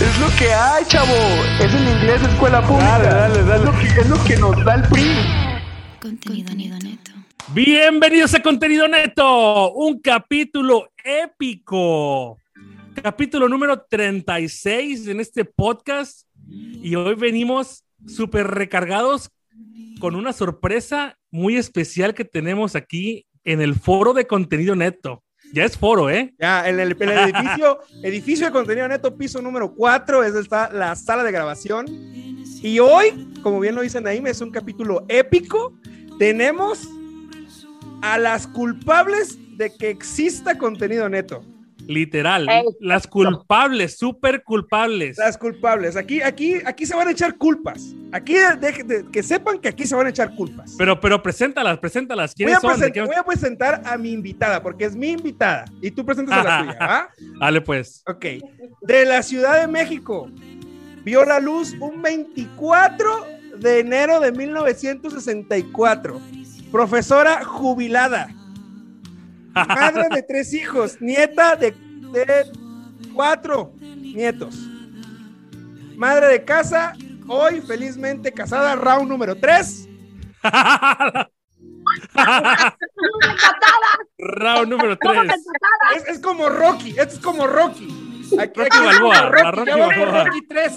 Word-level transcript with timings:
Es 0.00 0.18
lo 0.18 0.26
que 0.36 0.52
hay, 0.52 0.84
chavo. 0.86 1.14
Es 1.60 1.72
en 1.72 1.86
inglés 1.86 2.20
escuela 2.22 2.60
pública. 2.66 2.98
Dale, 2.98 3.08
dale, 3.08 3.42
dale. 3.44 3.58
Es 3.58 3.64
lo 3.64 3.72
que, 3.72 4.00
es 4.00 4.08
lo 4.08 4.24
que 4.24 4.36
nos 4.36 4.64
da 4.64 4.74
el 4.74 4.82
PRI. 4.88 5.14
Contenido, 6.00 6.78
neto. 6.80 7.12
Bienvenidos 7.52 8.34
a 8.34 8.42
Contenido 8.42 8.88
Neto, 8.88 9.72
un 9.72 10.00
capítulo 10.00 10.90
épico. 11.04 12.38
Capítulo 13.00 13.48
número 13.48 13.82
36 13.88 15.06
en 15.06 15.20
este 15.20 15.44
podcast. 15.44 16.26
Y 16.48 16.96
hoy 16.96 17.14
venimos 17.14 17.84
súper 18.04 18.48
recargados 18.48 19.30
con 20.00 20.16
una 20.16 20.32
sorpresa 20.32 21.16
muy 21.30 21.56
especial 21.56 22.14
que 22.14 22.24
tenemos 22.24 22.74
aquí 22.74 23.26
en 23.44 23.60
el 23.60 23.76
foro 23.76 24.12
de 24.12 24.26
Contenido 24.26 24.74
Neto. 24.74 25.23
Ya 25.54 25.64
es 25.64 25.78
foro, 25.78 26.10
¿eh? 26.10 26.34
Ya, 26.40 26.68
en 26.68 26.80
el, 26.80 26.96
el 26.98 27.10
edificio, 27.10 27.78
edificio 28.02 28.46
de 28.46 28.52
contenido 28.52 28.88
neto, 28.88 29.16
piso 29.16 29.40
número 29.40 29.72
4, 29.72 30.24
es 30.24 30.34
está 30.34 30.72
la 30.72 30.96
sala 30.96 31.22
de 31.22 31.30
grabación. 31.30 31.86
Y 32.60 32.80
hoy, 32.80 33.32
como 33.40 33.60
bien 33.60 33.76
lo 33.76 33.82
dicen 33.82 34.04
ahí, 34.08 34.20
es 34.26 34.40
un 34.40 34.50
capítulo 34.50 35.04
épico. 35.08 35.72
Tenemos 36.18 36.88
a 38.02 38.18
las 38.18 38.48
culpables 38.48 39.38
de 39.56 39.72
que 39.72 39.90
exista 39.90 40.58
contenido 40.58 41.08
neto. 41.08 41.44
Literal. 41.86 42.48
Ey. 42.48 42.64
Las 42.80 43.06
culpables, 43.06 43.96
súper 43.98 44.42
culpables. 44.42 45.18
Las 45.18 45.36
culpables. 45.38 45.96
Aquí, 45.96 46.22
aquí, 46.22 46.54
aquí 46.64 46.86
se 46.86 46.94
van 46.96 47.08
a 47.08 47.10
echar 47.10 47.36
culpas. 47.36 47.94
Aquí, 48.12 48.34
de- 48.34 48.82
de- 48.84 49.04
que 49.10 49.22
sepan 49.22 49.58
que 49.58 49.68
aquí 49.68 49.86
se 49.86 49.94
van 49.94 50.06
a 50.06 50.10
echar 50.10 50.34
culpas. 50.34 50.74
Pero, 50.78 51.00
pero 51.00 51.22
preséntalas, 51.22 51.78
preséntalas. 51.78 52.30
Voy 52.32 52.36
¿Quiénes 52.36 52.56
a, 52.56 52.60
son? 52.60 52.80
¿De 52.80 52.86
present- 52.86 52.92
qué- 52.92 53.02
voy 53.02 53.16
a 53.16 53.22
presentar 53.24 53.82
a 53.84 53.98
mi 53.98 54.12
invitada, 54.12 54.62
porque 54.62 54.84
es 54.84 54.94
mi 54.96 55.10
invitada. 55.10 55.64
Y 55.80 55.90
tú 55.90 56.04
presentas 56.06 56.38
a 56.38 56.42
la 56.44 56.58
tuya, 56.60 56.76
¿ah? 56.80 57.08
Dale, 57.40 57.60
pues. 57.60 58.02
Ok. 58.06 58.24
De 58.82 59.04
la 59.04 59.22
Ciudad 59.22 59.60
de 59.60 59.66
México. 59.66 60.30
Vio 61.04 61.24
la 61.24 61.38
luz 61.40 61.74
un 61.80 62.00
24 62.00 63.26
de 63.58 63.80
enero 63.80 64.20
de 64.20 64.32
1964. 64.32 66.20
Profesora 66.72 67.44
jubilada. 67.44 68.28
Madre 69.54 70.08
de 70.10 70.22
tres 70.22 70.52
hijos. 70.52 71.00
Nieta 71.00 71.56
de, 71.56 71.70
de 71.72 72.44
cuatro 73.14 73.72
nietos. 73.80 74.54
Madre 75.96 76.28
de 76.28 76.44
casa. 76.44 76.94
Hoy 77.26 77.60
felizmente 77.60 78.32
casada. 78.32 78.74
Round 78.76 79.08
número 79.08 79.34
3. 79.36 79.88
Round 84.18 84.68
número 84.68 84.96
3. 84.98 85.32
Es, 85.96 86.08
es 86.08 86.18
como 86.20 86.48
Rocky. 86.48 86.90
Esto 86.90 87.14
es 87.14 87.18
como 87.20 87.46
Rocky. 87.46 87.88
Aquí, 88.40 88.60
Rocky 88.60 88.78
Balboa, 88.84 89.30
Rocky 89.50 89.70
ya 89.70 89.76
vamos. 89.76 90.24
Rocky 90.26 90.46
3. 90.48 90.72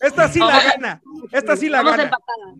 Esta 0.00 0.28
sí 0.28 0.38
la 0.40 0.60
gana. 0.64 1.02
Esta 1.30 1.56
sí 1.56 1.68
la 1.68 1.78
Vamos 1.82 1.92
gana. 1.92 2.02
empatada. 2.04 2.54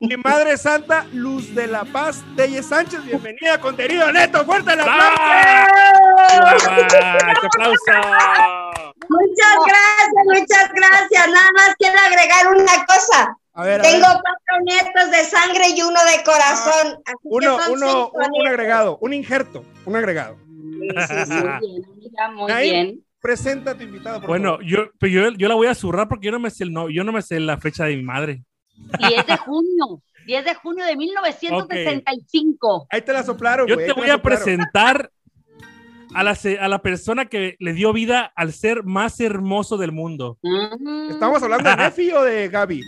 Mi 0.00 0.16
madre 0.16 0.56
santa, 0.56 1.06
Luz 1.12 1.54
de 1.54 1.66
la 1.66 1.84
Paz, 1.84 2.22
Telle 2.36 2.62
Sánchez, 2.62 3.04
bienvenida 3.04 3.54
a 3.54 3.60
Contenido 3.60 4.10
Neto, 4.12 4.44
fuerte 4.44 4.72
aplauso. 4.72 5.20
¡Qué 7.40 7.46
aplauso! 7.46 7.92
Muchas 9.08 9.56
gracias, 9.66 10.24
muchas 10.24 10.72
gracias. 10.72 11.28
Nada 11.28 11.48
más 11.56 11.74
quiero 11.78 11.98
agregar 11.98 12.48
una 12.48 12.84
cosa. 12.86 13.36
A 13.54 13.64
ver, 13.64 13.80
a 13.80 13.82
Tengo 13.82 14.06
ver, 14.06 14.16
cuatro 14.22 14.64
nietos 14.64 15.10
de 15.10 15.24
sangre 15.24 15.64
y 15.76 15.82
uno 15.82 15.98
de 16.04 16.22
corazón. 16.24 16.98
Así 17.04 17.16
que 17.22 17.28
uno, 17.28 17.58
son 17.60 17.72
uno, 17.72 18.10
un, 18.10 18.46
agregado, 18.46 18.98
un 19.00 19.12
injerto, 19.12 19.64
un 19.84 19.96
agregado. 19.96 20.36
Sí, 20.38 20.88
sí, 21.26 21.32
muy 21.34 21.58
bien, 21.60 21.84
amiga, 21.84 22.30
muy 22.32 22.52
Ahí. 22.52 22.70
bien. 22.70 23.04
Presenta 23.20 23.72
a 23.72 23.74
tu 23.74 23.82
invitado, 23.82 24.20
por 24.20 24.28
Bueno, 24.28 24.52
favor. 24.52 24.64
yo, 24.64 24.78
pero 24.98 25.12
yo, 25.12 25.30
yo 25.36 25.48
la 25.48 25.54
voy 25.54 25.66
a 25.66 25.74
zurrar 25.74 26.08
porque 26.08 26.26
yo 26.26 26.32
no 26.32 26.38
me 26.40 26.48
sé 26.50 26.64
el 26.64 26.72
no, 26.72 26.88
yo 26.88 27.04
no 27.04 27.12
me 27.12 27.20
sé 27.20 27.38
la 27.38 27.58
fecha 27.58 27.84
de 27.84 27.96
mi 27.96 28.02
madre. 28.02 28.44
10 28.98 29.26
de 29.26 29.36
junio, 29.36 30.02
10 30.26 30.44
de 30.44 30.54
junio 30.54 30.84
de 30.84 30.96
1965. 30.96 32.86
Ahí 32.90 33.02
te 33.02 33.12
la 33.12 33.22
soplaron, 33.22 33.66
Yo 33.68 33.76
te 33.76 33.84
ahí 33.84 33.92
voy 33.96 34.08
a 34.08 34.14
soplaron. 34.14 34.22
presentar 34.22 35.10
a 36.14 36.24
la, 36.24 36.34
se- 36.34 36.58
a 36.58 36.68
la 36.68 36.82
persona 36.82 37.26
que 37.26 37.56
le 37.60 37.72
dio 37.72 37.92
vida 37.92 38.32
al 38.34 38.52
ser 38.52 38.82
más 38.84 39.20
hermoso 39.20 39.76
del 39.76 39.92
mundo. 39.92 40.38
Mm. 40.42 41.10
¿Estamos 41.10 41.42
hablando 41.42 41.70
de 41.70 41.76
Nefi 41.76 42.10
o 42.12 42.22
de 42.22 42.48
Gaby? 42.48 42.82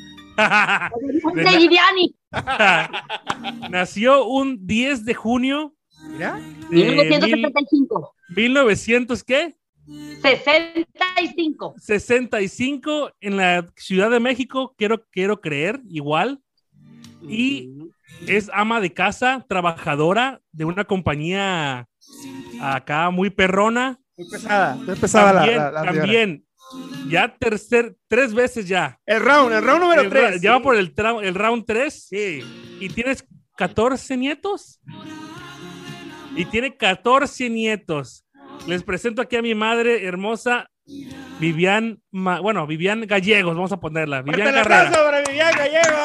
De 1.34 1.42
De 1.44 1.60
Iriani, 1.60 2.16
Nació 3.70 4.24
un 4.26 4.66
10 4.66 5.04
de 5.04 5.14
junio 5.14 5.74
Mira, 6.08 6.34
de 6.34 6.40
mil- 6.70 6.86
1975. 6.96 8.14
1900, 8.34 9.24
¿qué? 9.24 9.54
65. 9.86 11.74
65 11.78 13.12
en 13.20 13.36
la 13.36 13.66
Ciudad 13.76 14.10
de 14.10 14.20
México, 14.20 14.74
quiero, 14.76 15.04
quiero 15.10 15.40
creer, 15.40 15.80
igual. 15.88 16.40
Y 17.28 17.70
es 18.26 18.50
ama 18.52 18.80
de 18.80 18.92
casa, 18.92 19.44
trabajadora 19.48 20.40
de 20.52 20.64
una 20.64 20.84
compañía 20.84 21.88
acá 22.60 23.10
muy 23.10 23.30
perrona. 23.30 23.98
muy 24.16 24.28
pesada, 24.28 24.74
muy 24.76 24.96
pesada 24.96 25.32
la- 25.32 25.40
También, 25.40 25.58
la, 25.58 25.84
también, 25.84 26.44
ya 27.08 27.36
tercer, 27.38 27.96
tres 28.08 28.34
veces 28.34 28.66
ya. 28.68 28.98
El 29.06 29.20
round, 29.20 29.52
el 29.52 29.62
round 29.62 29.82
número 29.82 30.02
El 30.02 30.10
3. 30.10 30.40
ya 30.40 30.52
va 30.52 30.62
por 30.62 30.76
el, 30.76 30.92
el 31.22 31.34
round 31.34 31.64
3 31.64 32.06
Sí. 32.08 32.40
y 32.80 32.88
tienes 32.88 33.24
14 33.56 34.16
nietos. 34.16 34.80
Y 36.34 36.44
tiene 36.46 36.76
14 36.76 37.48
nietos. 37.50 38.24
Les 38.66 38.82
presento 38.84 39.20
aquí 39.22 39.36
a 39.36 39.42
mi 39.42 39.54
madre 39.54 40.06
hermosa, 40.06 40.68
Vivian, 41.40 42.00
Ma- 42.10 42.40
bueno, 42.40 42.66
Vivian 42.66 43.00
Gallegos, 43.06 43.54
vamos 43.54 43.72
a 43.72 43.80
ponerla. 43.80 44.22
Vivian 44.22 44.48
el 44.48 44.54
Carrera. 44.54 44.82
aplauso 44.88 45.04
para 45.04 45.20
Vivian 45.22 45.52
Gallego. 45.56 45.98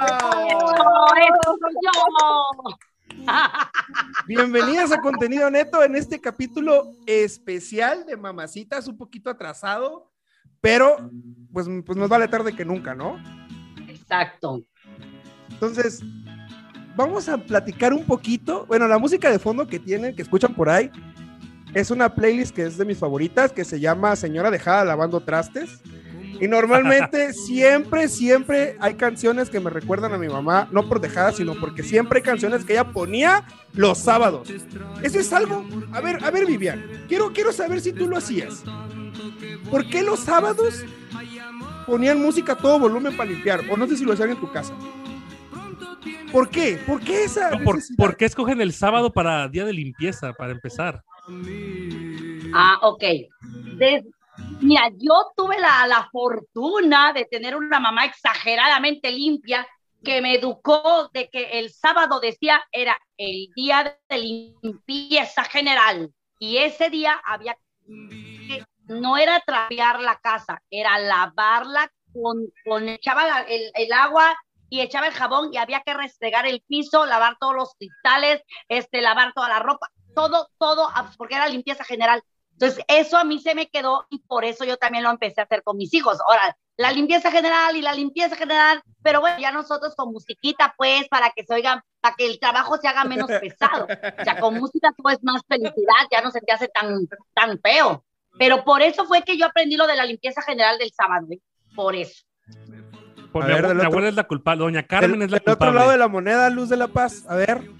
¡Oh, 0.00 1.14
eso 1.16 1.56
soy 1.60 1.74
yo! 1.84 3.26
Bienvenidas 4.26 4.92
a 4.92 5.00
Contenido 5.00 5.50
Neto 5.50 5.82
en 5.84 5.94
este 5.94 6.20
capítulo 6.20 6.90
especial 7.06 8.06
de 8.06 8.16
Mamacitas, 8.16 8.88
un 8.88 8.96
poquito 8.96 9.28
atrasado, 9.28 10.10
pero 10.60 10.96
pues, 11.52 11.66
pues 11.84 11.98
nos 11.98 12.08
vale 12.08 12.28
tarde 12.28 12.56
que 12.56 12.64
nunca, 12.64 12.94
¿no? 12.94 13.18
Exacto. 13.88 14.62
Entonces, 15.50 16.02
vamos 16.96 17.28
a 17.28 17.36
platicar 17.36 17.92
un 17.92 18.06
poquito. 18.06 18.64
Bueno, 18.66 18.88
la 18.88 18.98
música 18.98 19.30
de 19.30 19.38
fondo 19.38 19.66
que 19.66 19.78
tienen, 19.78 20.16
que 20.16 20.22
escuchan 20.22 20.54
por 20.54 20.70
ahí, 20.70 20.90
es 21.74 21.90
una 21.90 22.14
playlist 22.14 22.54
que 22.54 22.64
es 22.64 22.76
de 22.76 22.84
mis 22.84 22.98
favoritas, 22.98 23.52
que 23.52 23.64
se 23.64 23.80
llama 23.80 24.16
Señora 24.16 24.50
Dejada 24.50 24.84
Lavando 24.84 25.20
Trastes. 25.20 25.80
Y 26.40 26.48
normalmente, 26.48 27.32
siempre, 27.46 28.08
siempre 28.08 28.76
hay 28.80 28.94
canciones 28.94 29.50
que 29.50 29.60
me 29.60 29.70
recuerdan 29.70 30.12
a 30.14 30.18
mi 30.18 30.28
mamá, 30.28 30.68
no 30.72 30.88
por 30.88 31.00
dejada, 31.00 31.32
sino 31.32 31.54
porque 31.60 31.82
siempre 31.82 32.18
hay 32.18 32.22
canciones 32.22 32.64
que 32.64 32.72
ella 32.72 32.92
ponía 32.92 33.44
los 33.74 33.98
sábados. 33.98 34.50
Eso 35.02 35.20
es 35.20 35.32
algo. 35.32 35.64
A 35.92 36.00
ver, 36.00 36.24
a 36.24 36.30
ver, 36.30 36.46
Vivian, 36.46 36.84
quiero, 37.08 37.32
quiero 37.32 37.52
saber 37.52 37.80
si 37.80 37.92
tú 37.92 38.08
lo 38.08 38.16
hacías. 38.16 38.64
¿Por 39.70 39.88
qué 39.88 40.02
los 40.02 40.20
sábados 40.20 40.84
ponían 41.86 42.20
música 42.20 42.54
a 42.54 42.56
todo 42.56 42.78
volumen 42.78 43.16
para 43.16 43.30
limpiar? 43.30 43.60
O 43.70 43.76
no 43.76 43.86
sé 43.86 43.96
si 43.96 44.04
lo 44.04 44.14
hacían 44.14 44.30
en 44.30 44.40
tu 44.40 44.50
casa. 44.50 44.74
¿Por 46.32 46.48
qué? 46.48 46.80
¿Por 46.86 47.00
qué 47.00 47.24
esa? 47.24 47.50
No, 47.50 47.64
¿por, 47.64 47.76
necesidad? 47.76 47.96
por 47.96 48.16
qué 48.16 48.24
escogen 48.24 48.60
el 48.60 48.72
sábado 48.72 49.12
para 49.12 49.48
día 49.48 49.64
de 49.64 49.72
limpieza, 49.72 50.32
para 50.32 50.52
empezar? 50.52 51.02
Ah, 52.54 52.78
ok. 52.82 53.02
Des- 53.78 54.04
Mira, 54.62 54.90
yo 54.96 55.30
tuve 55.36 55.58
la, 55.58 55.86
la 55.86 56.08
fortuna 56.10 57.12
de 57.12 57.24
tener 57.24 57.56
una 57.56 57.80
mamá 57.80 58.04
exageradamente 58.04 59.10
limpia 59.10 59.66
que 60.02 60.20
me 60.22 60.34
educó 60.34 61.10
de 61.12 61.28
que 61.28 61.58
el 61.58 61.70
sábado 61.70 62.20
decía 62.20 62.62
era 62.72 62.96
el 63.18 63.48
día 63.54 63.98
de 64.08 64.18
limpieza 64.18 65.44
general 65.44 66.10
y 66.38 66.58
ese 66.58 66.88
día 66.90 67.20
había 67.24 67.56
que 67.86 68.64
no 68.86 69.16
era 69.18 69.40
trapear 69.40 70.00
la 70.00 70.16
casa, 70.18 70.62
era 70.70 70.98
lavarla 70.98 71.90
con, 72.12 72.46
con 72.64 72.88
echaba 72.88 73.40
el, 73.42 73.70
el 73.74 73.92
agua 73.92 74.34
y 74.70 74.80
echaba 74.80 75.06
el 75.06 75.12
jabón 75.12 75.52
y 75.52 75.58
había 75.58 75.82
que 75.84 75.94
restregar 75.94 76.46
el 76.46 76.62
piso, 76.66 77.04
lavar 77.06 77.36
todos 77.38 77.54
los 77.54 77.74
cristales, 77.78 78.42
este, 78.68 79.00
lavar 79.02 79.32
toda 79.34 79.48
la 79.48 79.58
ropa, 79.58 79.88
todo, 80.14 80.48
todo, 80.58 80.88
ah, 80.94 81.10
porque 81.16 81.34
era 81.34 81.48
limpieza 81.48 81.84
general. 81.84 82.22
Entonces, 82.52 82.84
eso 82.88 83.16
a 83.16 83.24
mí 83.24 83.38
se 83.40 83.54
me 83.54 83.68
quedó 83.68 84.06
y 84.10 84.18
por 84.18 84.44
eso 84.44 84.64
yo 84.64 84.76
también 84.76 85.02
lo 85.04 85.10
empecé 85.10 85.40
a 85.40 85.44
hacer 85.44 85.62
con 85.62 85.76
mis 85.78 85.94
hijos. 85.94 86.18
Ahora, 86.20 86.56
la 86.76 86.92
limpieza 86.92 87.30
general 87.30 87.74
y 87.76 87.82
la 87.82 87.94
limpieza 87.94 88.36
general, 88.36 88.82
pero 89.02 89.20
bueno, 89.20 89.38
ya 89.38 89.50
nosotros 89.50 89.94
con 89.96 90.12
musiquita, 90.12 90.74
pues, 90.76 91.08
para 91.08 91.30
que 91.30 91.44
se 91.44 91.54
oiga, 91.54 91.82
para 92.00 92.14
que 92.16 92.26
el 92.26 92.38
trabajo 92.38 92.76
se 92.76 92.88
haga 92.88 93.04
menos 93.04 93.28
pesado. 93.40 93.84
O 93.84 94.24
sea, 94.24 94.38
con 94.40 94.54
música 94.58 94.92
todo 94.96 95.10
es 95.12 95.22
más 95.22 95.42
felicidad, 95.48 96.06
ya 96.10 96.20
no 96.20 96.30
se 96.30 96.40
te 96.40 96.52
hace 96.52 96.68
tan, 96.68 97.06
tan 97.34 97.58
feo. 97.60 98.04
Pero 98.38 98.62
por 98.64 98.82
eso 98.82 99.06
fue 99.06 99.22
que 99.22 99.36
yo 99.38 99.46
aprendí 99.46 99.76
lo 99.76 99.86
de 99.86 99.96
la 99.96 100.04
limpieza 100.04 100.42
general 100.42 100.78
del 100.78 100.90
sábado, 100.92 101.26
¿eh? 101.30 101.38
por 101.74 101.94
eso. 101.96 102.24
Pues 103.32 103.44
A 103.44 103.48
mi, 103.48 103.54
ver, 103.54 103.64
abu- 103.64 103.68
del 103.68 103.76
mi 103.76 103.80
otro- 103.80 103.86
abuela 103.92 104.08
es 104.08 104.14
la 104.14 104.24
culpable, 104.24 104.64
doña 104.64 104.82
Carmen 104.86 105.12
Del, 105.12 105.22
es 105.22 105.30
la 105.30 105.38
del 105.38 105.42
otro 105.42 105.52
culpable. 105.56 105.78
lado 105.78 105.90
de 105.92 105.98
la 105.98 106.08
moneda, 106.08 106.50
Luz 106.50 106.68
de 106.68 106.76
la 106.76 106.88
Paz. 106.88 107.24
A 107.28 107.36
ver. 107.36 107.70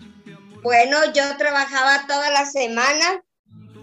Bueno, 0.63 0.99
yo 1.15 1.37
trabajaba 1.37 2.07
toda 2.07 2.31
la 2.31 2.47
semana 2.47 3.23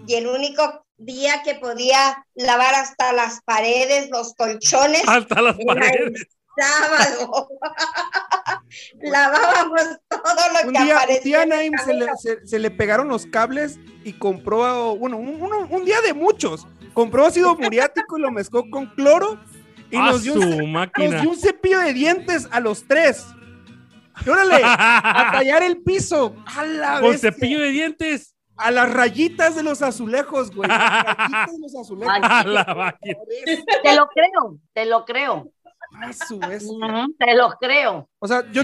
y 0.06 0.14
el 0.14 0.26
único 0.26 0.84
día 0.96 1.42
que 1.42 1.54
podía 1.56 2.24
lavar 2.34 2.74
hasta 2.74 3.12
las 3.12 3.40
paredes, 3.44 4.08
los 4.10 4.34
colchones, 4.34 5.02
Hasta 5.06 5.42
las 5.42 5.56
paredes. 5.66 6.12
el 6.12 6.28
sábado. 6.56 7.48
Lavábamos 9.00 9.82
todo 10.08 10.52
lo 10.62 10.68
Un 10.68 10.74
que 10.74 10.82
día, 10.82 10.94
un 10.94 10.98
aparecía. 10.98 11.22
día 11.22 11.42
el 11.42 11.48
Naim 11.48 11.72
se 11.84 11.94
le, 11.94 12.06
se- 12.20 12.46
se 12.46 12.58
le 12.58 12.70
pegaron 12.70 13.08
los 13.08 13.26
cables 13.26 13.78
y 14.04 14.12
compró, 14.14 14.96
bueno, 14.96 15.16
un, 15.16 15.40
un 15.70 15.84
día 15.84 16.00
de 16.00 16.14
muchos. 16.14 16.66
Compró 16.94 17.26
ácido 17.26 17.54
muriático 17.56 18.18
y 18.18 18.22
lo 18.22 18.30
mezcló 18.32 18.68
con 18.70 18.86
cloro 18.94 19.38
y 19.90 19.96
¡A 19.96 20.06
nos 20.06 20.22
dio, 20.24 20.34
un, 20.34 20.72
nos 20.72 20.90
dio 21.20 21.30
un 21.30 21.36
cepillo 21.38 21.78
de 21.80 21.92
dientes 21.92 22.48
a 22.50 22.60
los 22.60 22.86
tres. 22.88 23.24
Y 24.24 24.28
órale, 24.28 24.60
a 24.64 25.30
tallar 25.32 25.62
el 25.62 25.82
piso. 25.82 26.34
A 26.46 26.64
la 26.64 27.00
Con 27.00 27.10
bestia. 27.12 27.32
cepillo 27.32 27.60
de 27.60 27.70
dientes. 27.70 28.34
A 28.56 28.72
las 28.72 28.92
rayitas 28.92 29.54
de 29.54 29.62
los 29.62 29.82
azulejos, 29.82 30.50
güey. 30.54 30.68
Las 30.68 31.04
rayitas 31.04 31.52
de 31.52 31.58
los 31.60 31.76
azulejos. 31.76 32.14
Ay, 32.14 32.22
A 32.24 32.44
la. 32.44 32.98
Te 33.02 33.96
lo 33.96 34.08
creo, 34.08 34.58
te 34.74 34.86
lo 34.86 35.04
creo. 35.04 35.52
A 36.02 36.12
su. 36.12 36.36
Ujú, 36.36 37.14
Te 37.18 37.34
lo 37.36 37.50
creo. 37.60 38.08
O 38.18 38.26
sea, 38.28 38.44
yo 38.52 38.62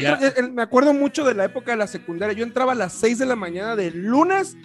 me 0.52 0.62
acuerdo 0.62 0.92
mucho 0.92 1.24
de 1.24 1.34
la 1.34 1.44
época 1.44 1.70
de 1.70 1.76
la 1.78 1.86
secundaria. 1.86 2.36
Yo 2.36 2.44
entraba 2.44 2.72
a 2.72 2.74
las 2.74 2.92
6 2.94 3.18
de 3.20 3.26
la 3.26 3.36
mañana 3.36 3.76
de 3.76 3.92
lunes 3.92 4.56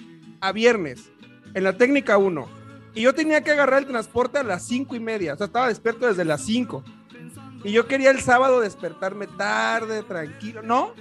a 0.41 0.51
viernes 0.51 1.11
en 1.53 1.63
la 1.63 1.73
técnica 1.77 2.17
1. 2.17 2.47
Y 2.95 3.01
yo 3.03 3.13
tenía 3.13 3.41
que 3.43 3.51
agarrar 3.51 3.79
el 3.79 3.87
transporte 3.87 4.39
a 4.39 4.43
las 4.43 4.65
5 4.67 4.95
y 4.95 4.99
media. 4.99 5.35
O 5.35 5.37
sea, 5.37 5.45
estaba 5.45 5.67
despierto 5.67 6.07
desde 6.07 6.25
las 6.25 6.41
5. 6.43 6.83
Y 7.63 7.71
yo 7.71 7.87
quería 7.87 8.11
el 8.11 8.19
sábado 8.21 8.59
despertarme 8.61 9.27
tarde, 9.27 10.03
tranquilo. 10.03 10.61
¿No? 10.63 10.93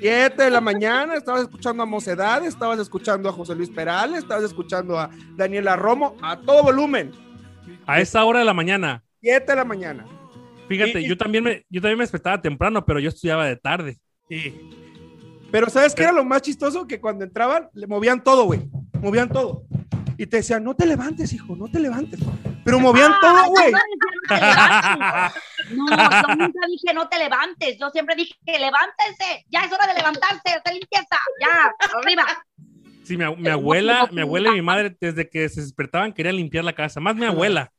7 0.00 0.42
de 0.42 0.50
la 0.50 0.60
mañana, 0.60 1.14
estabas 1.14 1.42
escuchando 1.42 1.82
a 1.82 1.86
Mocedades, 1.86 2.48
estabas 2.48 2.78
escuchando 2.78 3.28
a 3.28 3.32
José 3.32 3.54
Luis 3.54 3.70
Perales, 3.70 4.18
estabas 4.18 4.44
escuchando 4.44 4.98
a 4.98 5.08
Daniela 5.36 5.76
Romo 5.76 6.16
a 6.20 6.36
todo 6.38 6.62
volumen. 6.64 7.12
A 7.86 8.00
esa 8.00 8.24
hora 8.24 8.40
de 8.40 8.44
la 8.44 8.52
mañana. 8.54 9.02
7 9.22 9.46
de 9.46 9.56
la 9.56 9.64
mañana. 9.64 10.04
Fíjate, 10.68 11.00
Y- 11.00 11.08
yo 11.08 11.16
también 11.16 11.44
me, 11.44 11.64
yo 11.70 11.80
también 11.80 11.98
me 11.98 12.02
despertaba 12.04 12.42
temprano, 12.42 12.84
pero 12.84 12.98
yo 12.98 13.08
estudiaba 13.08 13.46
de 13.46 13.56
tarde. 13.56 13.98
Pero 15.50 15.70
¿sabes 15.70 15.94
qué 15.94 16.02
era 16.02 16.12
lo 16.12 16.24
más 16.24 16.42
chistoso? 16.42 16.86
Que 16.86 17.00
cuando 17.00 17.24
entraban, 17.24 17.68
le 17.72 17.86
movían 17.86 18.22
todo, 18.22 18.44
güey. 18.44 18.68
Movían 19.00 19.28
todo. 19.28 19.64
Y 20.18 20.26
te 20.26 20.38
decían, 20.38 20.64
no 20.64 20.74
te 20.74 20.86
levantes, 20.86 21.32
hijo, 21.32 21.54
no 21.56 21.68
te 21.68 21.78
levantes. 21.80 22.20
Pero 22.64 22.80
movían 22.80 23.12
Ah, 23.12 23.18
todo, 23.20 23.44
güey. 23.46 23.72
no 25.70 25.84
no 25.86 25.96
yo 25.96 26.36
nunca 26.36 26.66
dije 26.68 26.94
no 26.94 27.08
te 27.08 27.18
levantes. 27.18 27.78
Yo 27.78 27.90
siempre 27.90 28.14
dije 28.16 28.34
levántense. 28.46 29.44
Ya 29.50 29.60
es 29.64 29.72
hora 29.72 29.86
de 29.86 29.94
levantarse, 29.94 30.40
hacer 30.46 30.72
limpieza. 30.72 31.18
Ya, 31.40 31.72
arriba. 31.98 32.24
Sí, 33.04 33.16
mi, 33.16 33.36
mi 33.36 33.48
abuela, 33.48 34.08
mi 34.10 34.22
abuela 34.22 34.50
y 34.50 34.54
mi 34.54 34.62
madre, 34.62 34.96
desde 34.98 35.28
que 35.28 35.48
se 35.48 35.60
despertaban, 35.60 36.12
querían 36.12 36.36
limpiar 36.36 36.64
la 36.64 36.72
casa. 36.72 37.00
Más 37.00 37.14
mi 37.14 37.26
abuela. 37.26 37.70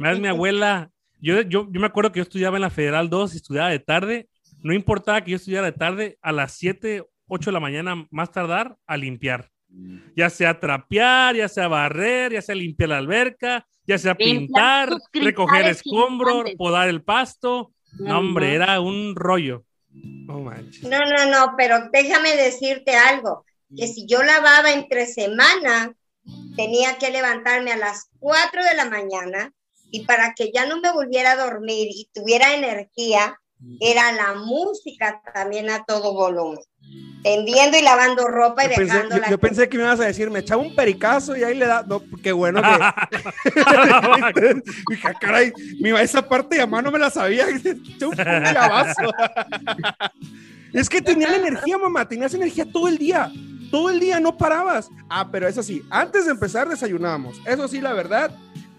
Más 0.00 0.18
mi 0.18 0.28
abuela. 0.28 0.90
Yo, 1.20 1.40
yo, 1.42 1.66
yo 1.70 1.80
me 1.80 1.86
acuerdo 1.86 2.12
que 2.12 2.18
yo 2.18 2.22
estudiaba 2.22 2.56
en 2.56 2.62
la 2.62 2.70
Federal 2.70 3.10
2 3.10 3.34
y 3.34 3.36
estudiaba 3.38 3.68
de 3.68 3.80
tarde. 3.80 4.28
No 4.62 4.72
importaba 4.72 5.20
que 5.20 5.32
yo 5.32 5.36
estudiara 5.36 5.66
de 5.66 5.72
tarde, 5.72 6.18
a 6.22 6.32
las 6.32 6.52
7, 6.52 7.04
8 7.28 7.50
de 7.50 7.52
la 7.52 7.60
mañana, 7.60 8.06
más 8.10 8.30
tardar, 8.30 8.76
a 8.86 8.96
limpiar. 8.96 9.50
Ya 10.16 10.30
sea 10.30 10.58
trapear, 10.58 11.36
ya 11.36 11.48
sea 11.48 11.68
barrer, 11.68 12.32
ya 12.32 12.42
sea 12.42 12.54
limpiar 12.54 12.90
la 12.90 12.98
alberca, 12.98 13.66
ya 13.86 13.98
sea 13.98 14.14
pintar, 14.14 14.90
recoger 15.12 15.66
escombro, 15.66 16.32
gigantes. 16.32 16.56
podar 16.56 16.88
el 16.88 17.02
pasto. 17.02 17.72
No, 17.98 18.18
hombre, 18.18 18.54
era 18.54 18.80
un 18.80 19.14
rollo. 19.14 19.64
No 19.90 20.40
manches. 20.40 20.82
No, 20.82 20.98
no, 20.98 21.30
no, 21.30 21.54
pero 21.56 21.88
déjame 21.92 22.36
decirte 22.36 22.96
algo, 22.96 23.44
que 23.76 23.86
si 23.86 24.06
yo 24.06 24.22
lavaba 24.22 24.72
entre 24.72 25.06
semana, 25.06 25.94
tenía 26.56 26.98
que 26.98 27.10
levantarme 27.10 27.72
a 27.72 27.76
las 27.76 28.10
4 28.18 28.64
de 28.64 28.74
la 28.74 28.88
mañana 28.90 29.52
y 29.90 30.04
para 30.04 30.34
que 30.34 30.50
ya 30.52 30.66
no 30.66 30.80
me 30.80 30.92
volviera 30.92 31.32
a 31.32 31.44
dormir 31.44 31.88
y 31.90 32.10
tuviera 32.12 32.54
energía, 32.54 33.40
era 33.80 34.12
la 34.12 34.34
música 34.34 35.20
también 35.34 35.70
a 35.70 35.84
todo 35.84 36.12
volumen, 36.12 36.60
tendiendo 37.36 37.76
y 37.78 37.82
lavando 37.82 38.26
ropa 38.26 38.64
y 38.64 38.68
Yo 38.70 38.74
pensé, 38.76 38.94
dejándola. 38.94 39.24
yo- 39.26 39.30
yo 39.30 39.38
pensé 39.38 39.68
que 39.68 39.76
me 39.78 39.84
ibas 39.84 40.00
a 40.00 40.04
decir, 40.04 40.30
me 40.30 40.38
echaba 40.40 40.62
un 40.62 40.74
pericazo 40.74 41.36
y 41.36 41.44
ahí 41.44 41.54
le 41.54 41.66
da. 41.66 41.82
No, 41.86 42.02
qué 42.22 42.32
bueno 42.32 42.60
que. 42.62 42.68
Dije, 44.90 45.08
"Ah, 45.08 45.14
caray, 45.20 45.52
mi, 45.80 45.90
esa 45.90 46.26
parte 46.26 46.56
de 46.56 46.62
mamá 46.66 46.82
no 46.82 46.90
me 46.90 46.98
la 46.98 47.10
sabía. 47.10 47.46
Eché 47.48 48.06
un 48.06 48.12
clavazo. 48.14 49.12
es 50.72 50.88
que 50.88 51.00
tenía 51.02 51.30
la 51.30 51.36
energía, 51.36 51.78
mamá. 51.78 52.08
Tenías 52.08 52.34
energía 52.34 52.66
todo 52.70 52.88
el 52.88 52.98
día. 52.98 53.30
Todo 53.70 53.90
el 53.90 54.00
día 54.00 54.18
no 54.20 54.36
parabas. 54.36 54.88
Ah, 55.10 55.28
pero 55.30 55.46
eso 55.46 55.62
sí, 55.62 55.82
antes 55.90 56.24
de 56.24 56.30
empezar 56.32 56.68
desayunábamos. 56.68 57.40
Eso 57.44 57.68
sí, 57.68 57.80
la 57.80 57.92
verdad. 57.92 58.30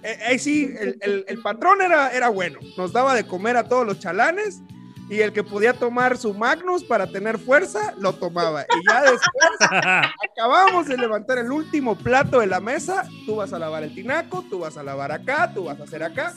eh, 0.01 0.17
ahí 0.27 0.39
sí, 0.39 0.73
el, 0.79 0.97
el- 1.01 1.25
el 1.27 1.41
patrón 1.41 1.81
era, 1.81 2.09
era 2.11 2.29
bueno. 2.29 2.57
Nos 2.77 2.91
daba 2.93 3.13
de 3.13 3.25
comer 3.25 3.57
a 3.57 3.65
todos 3.65 3.85
los 3.85 3.99
chalanes. 3.99 4.61
Y 5.09 5.21
el 5.21 5.33
que 5.33 5.43
podía 5.43 5.73
tomar 5.73 6.17
su 6.17 6.33
Magnus 6.33 6.83
para 6.83 7.07
tener 7.07 7.39
fuerza, 7.39 7.93
lo 7.99 8.13
tomaba. 8.13 8.63
Y 8.63 8.87
ya 8.87 9.01
después 9.01 9.49
acabamos 10.31 10.87
de 10.87 10.97
levantar 10.97 11.37
el 11.39 11.51
último 11.51 11.97
plato 11.97 12.39
de 12.39 12.47
la 12.47 12.59
mesa, 12.59 13.07
tú 13.25 13.37
vas 13.37 13.51
a 13.53 13.59
lavar 13.59 13.83
el 13.83 13.93
tinaco, 13.93 14.43
tú 14.49 14.59
vas 14.59 14.77
a 14.77 14.83
lavar 14.83 15.11
acá, 15.11 15.51
tú 15.53 15.65
vas 15.65 15.79
a 15.79 15.83
hacer 15.83 16.03
acá, 16.03 16.33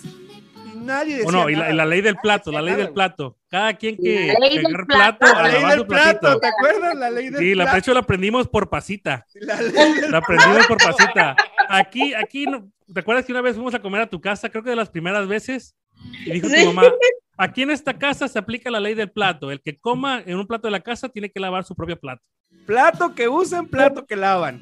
y 0.72 0.78
nadie 0.78 1.16
decía 1.16 1.24
Bueno, 1.24 1.50
y 1.50 1.52
la, 1.52 1.58
nada. 1.60 1.72
y 1.72 1.76
la 1.76 1.84
ley 1.86 2.00
del 2.00 2.16
plato, 2.16 2.50
la 2.50 2.62
ley 2.62 2.72
nada, 2.72 2.84
del 2.84 2.92
plato. 2.94 3.36
Cada 3.50 3.74
quien 3.74 3.96
que 3.98 4.32
La 4.32 4.38
ley 4.46 4.56
del 4.58 4.72
plato. 4.86 5.18
plato, 5.18 5.26
La 5.26 5.38
a 5.40 5.42
ley 5.48 5.52
lavar 5.54 5.70
del 5.70 5.78
su 5.80 5.86
plato. 5.86 6.40
¿te 6.40 6.46
acuerdas? 6.46 6.94
La 6.96 7.10
ley 7.10 7.28
del 7.28 7.38
Sí, 7.40 7.54
la 7.54 7.64
plato. 7.64 7.78
hecho 7.78 7.94
la 7.94 8.00
aprendimos 8.00 8.48
por 8.48 8.70
pasita. 8.70 9.26
La 9.34 9.60
ley 9.60 9.92
del 10.00 10.10
La 10.10 10.18
aprendimos 10.18 10.66
por 10.66 10.78
pasita. 10.78 11.36
Aquí, 11.68 12.14
aquí, 12.14 12.46
¿te 12.92 13.00
acuerdas 13.00 13.26
que 13.26 13.32
una 13.32 13.42
vez 13.42 13.54
fuimos 13.54 13.74
a 13.74 13.80
comer 13.82 14.00
a 14.00 14.06
tu 14.08 14.20
casa? 14.20 14.48
Creo 14.48 14.62
que 14.64 14.70
de 14.70 14.76
las 14.76 14.88
primeras 14.88 15.28
veces. 15.28 15.76
Y 16.24 16.30
dijo 16.32 16.48
Sí. 16.48 16.64
tu 16.64 16.72
mamá, 16.72 16.88
aquí 17.36 17.62
en 17.62 17.70
esta 17.70 17.98
casa 17.98 18.28
se 18.28 18.38
aplica 18.38 18.70
la 18.70 18.80
ley 18.80 18.94
del 18.94 19.10
plato. 19.10 19.50
El 19.50 19.60
que 19.62 19.78
coma 19.78 20.22
en 20.24 20.38
un 20.38 20.46
plato 20.46 20.66
de 20.68 20.72
la 20.72 20.80
casa 20.80 21.08
tiene 21.08 21.30
que 21.30 21.40
lavar 21.40 21.64
su 21.64 21.74
propio 21.74 21.98
plato. 21.98 22.22
plato 22.66 23.14
que 23.14 23.28
usan, 23.28 23.66
plato 23.66 24.04
que 24.06 24.14
lavan. 24.16 24.60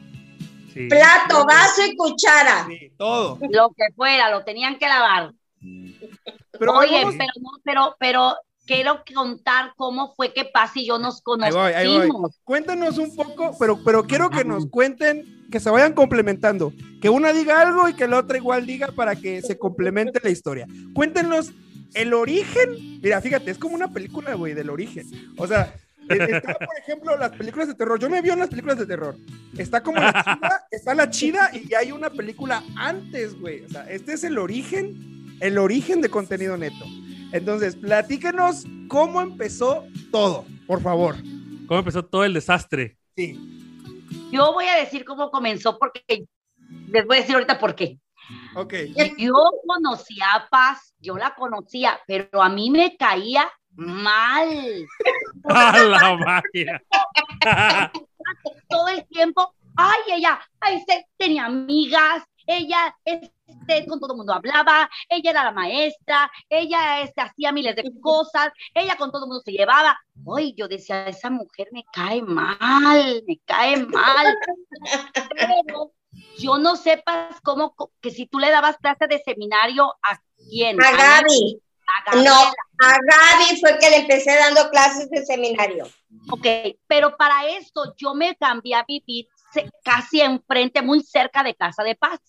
Sí. 0.73 0.87
Plato, 0.89 1.45
vaso 1.45 1.83
y 1.85 1.97
cuchara. 1.97 2.67
Sí, 2.69 2.93
todo. 2.97 3.39
Lo 3.51 3.71
que 3.71 3.93
fuera, 3.97 4.31
lo 4.31 4.45
tenían 4.45 4.79
que 4.79 4.87
lavar. 4.87 5.33
Pero 6.59 6.73
Oye, 6.75 7.05
vamos- 7.05 7.15
pero 7.19 7.33
no, 7.41 7.51
pero, 7.65 7.97
pero 7.99 8.35
quiero 8.67 9.03
contar 9.15 9.73
cómo 9.77 10.15
fue 10.15 10.33
que 10.33 10.45
Paz 10.45 10.77
y 10.77 10.87
yo 10.87 10.99
nos 10.99 11.17
Ahí 11.17 11.23
conocimos. 11.25 11.63
voy, 11.63 11.73
ahí 11.73 12.09
voy. 12.09 12.31
Cuéntanos 12.45 12.99
un 12.99 13.15
poco, 13.17 13.57
pero, 13.59 13.83
pero 13.85 14.05
quiero 14.05 14.31
que 14.31 14.45
nos 14.45 14.67
cuenten, 14.67 15.49
que 15.51 15.59
se 15.59 15.71
vayan 15.71 15.93
complementando. 15.93 16.73
Que 17.03 17.09
una 17.11 17.33
diga 17.33 17.61
algo 17.61 17.89
y 17.89 17.95
que 17.95 18.07
la 18.07 18.19
otra 18.19 18.37
igual 18.37 18.65
diga 18.67 18.89
para 18.93 19.17
que 19.17 19.43
se 19.43 19.59
complemente 19.59 20.21
la 20.23 20.31
historia. 20.31 20.67
Cuéntenos 20.95 21.51
el 21.95 22.15
origen. 22.15 23.01
Mira, 23.03 23.21
fíjate, 23.21 23.51
es 23.51 23.59
como 23.59 23.75
una 23.75 23.93
película, 23.93 24.35
güey, 24.35 24.55
del 24.55 24.71
origen. 24.71 25.07
O 25.37 25.47
sea, 25.47 25.75
e- 26.09 26.15
está, 26.37 26.55
por 26.55 26.77
ejemplo, 26.79 27.17
las 27.17 27.31
películas 27.31 27.69
de 27.69 27.75
terror. 27.75 27.99
Yo 27.99 28.11
me 28.11 28.23
vio 28.23 28.33
en 28.33 28.41
las 28.41 28.49
películas 28.49 28.79
de 28.79 28.87
terror. 28.87 29.17
Está 29.57 29.83
como 29.83 29.99
la 30.01 30.13
chida, 30.25 30.67
está 30.71 30.95
la 30.95 31.11
chida 31.11 31.51
y 31.55 31.75
hay 31.75 31.93
una 31.93 32.11
película 32.11 32.63
antes, 32.77 33.39
güey. 33.39 33.65
O 33.65 33.69
sea, 33.69 33.91
este 33.91 34.15
es 34.15 34.25
el 34.25 34.39
origen, 34.39 35.37
el 35.41 35.59
origen 35.59 36.01
de 36.01 36.09
contenido 36.09 36.57
neto. 36.57 36.85
Entonces, 37.33 37.77
platíquenos 37.77 38.65
cómo 38.89 39.21
empezó 39.21 39.87
todo, 40.11 40.45
por 40.67 40.83
favor. 40.83 41.17
¿Cómo 41.67 41.79
empezó 41.79 42.05
todo 42.05 42.25
el 42.25 42.35
desastre? 42.35 42.97
Sí. 43.17 43.39
Yo 44.33 44.53
voy 44.53 44.67
a 44.67 44.77
decir 44.77 45.05
cómo 45.05 45.31
comenzó 45.31 45.79
porque 45.79 46.25
les 46.89 47.07
voy 47.07 47.19
a 47.19 47.21
decir 47.21 47.35
ahorita 47.35 47.59
por 47.59 47.75
qué. 47.77 47.99
Ok. 48.57 48.75
Yo 49.17 49.33
conocía 49.67 50.35
a 50.35 50.49
Paz, 50.49 50.95
yo 50.99 51.17
la 51.17 51.35
conocía, 51.35 52.01
pero 52.07 52.43
a 52.43 52.49
mí 52.49 52.71
me 52.71 52.97
caía 52.97 53.51
mal. 53.73 54.87
¡A 55.45 55.79
la 55.79 56.17
máquina! 56.17 56.81
Todo 58.69 58.89
el 58.89 59.07
tiempo, 59.09 59.55
ay, 59.77 59.99
ella, 60.17 60.41
ay, 60.61 60.83
se- 60.87 61.07
tenía 61.17 61.47
amigas, 61.47 62.23
ella 62.47 62.95
este, 63.05 63.87
con 63.87 64.01
todo 64.01 64.13
el 64.13 64.17
mundo 64.19 64.33
hablaba, 64.35 64.91
ella 65.09 65.31
era 65.31 65.45
la 65.45 65.53
maestra, 65.53 66.31
ella 66.49 67.01
este, 67.03 67.21
hacía 67.21 67.53
miles 67.53 67.77
de 67.77 67.85
cosas, 68.01 68.51
ella 68.75 68.97
con 68.97 69.11
todo 69.13 69.25
el 69.25 69.29
mundo 69.29 69.43
se 69.45 69.53
llevaba. 69.53 69.99
Ay, 70.37 70.55
yo 70.57 70.67
decía, 70.69 71.07
esa 71.07 71.31
mujer 71.31 71.69
me 71.73 71.85
cae 71.93 72.23
mal, 72.23 73.23
me 73.27 73.39
cae 73.45 73.77
mal. 73.87 74.35
Pero 75.37 75.93
yo 76.39 76.59
no 76.59 76.77
sepas 76.77 77.41
cómo, 77.43 77.75
que 78.01 78.11
si 78.11 78.27
tú 78.27 78.39
le 78.39 78.51
dabas 78.51 78.77
clase 78.79 79.07
de 79.07 79.21
seminario 79.21 79.95
a 80.03 80.21
quién. 80.37 80.83
A 80.83 80.93
nadie, 80.93 81.61
Gaby, 82.07 82.25
No, 82.25 82.35
a 82.35 82.97
Gaby 82.99 83.61
fue 83.61 83.79
que 83.79 83.91
le 83.91 83.97
empecé 83.99 84.37
dando 84.37 84.71
clases 84.71 85.09
de 85.11 85.25
seminario. 85.25 85.89
Ok, 86.31 86.47
pero 86.87 87.17
para 87.17 87.49
esto 87.49 87.95
yo 87.97 88.15
me 88.15 88.37
cambié 88.37 88.75
a 88.75 88.85
vivir 88.87 89.29
casi 89.83 90.21
enfrente, 90.21 90.83
muy 90.83 91.03
cerca 91.03 91.43
de 91.43 91.55
Casa 91.55 91.83
de 91.83 91.95
Paz. 91.95 92.21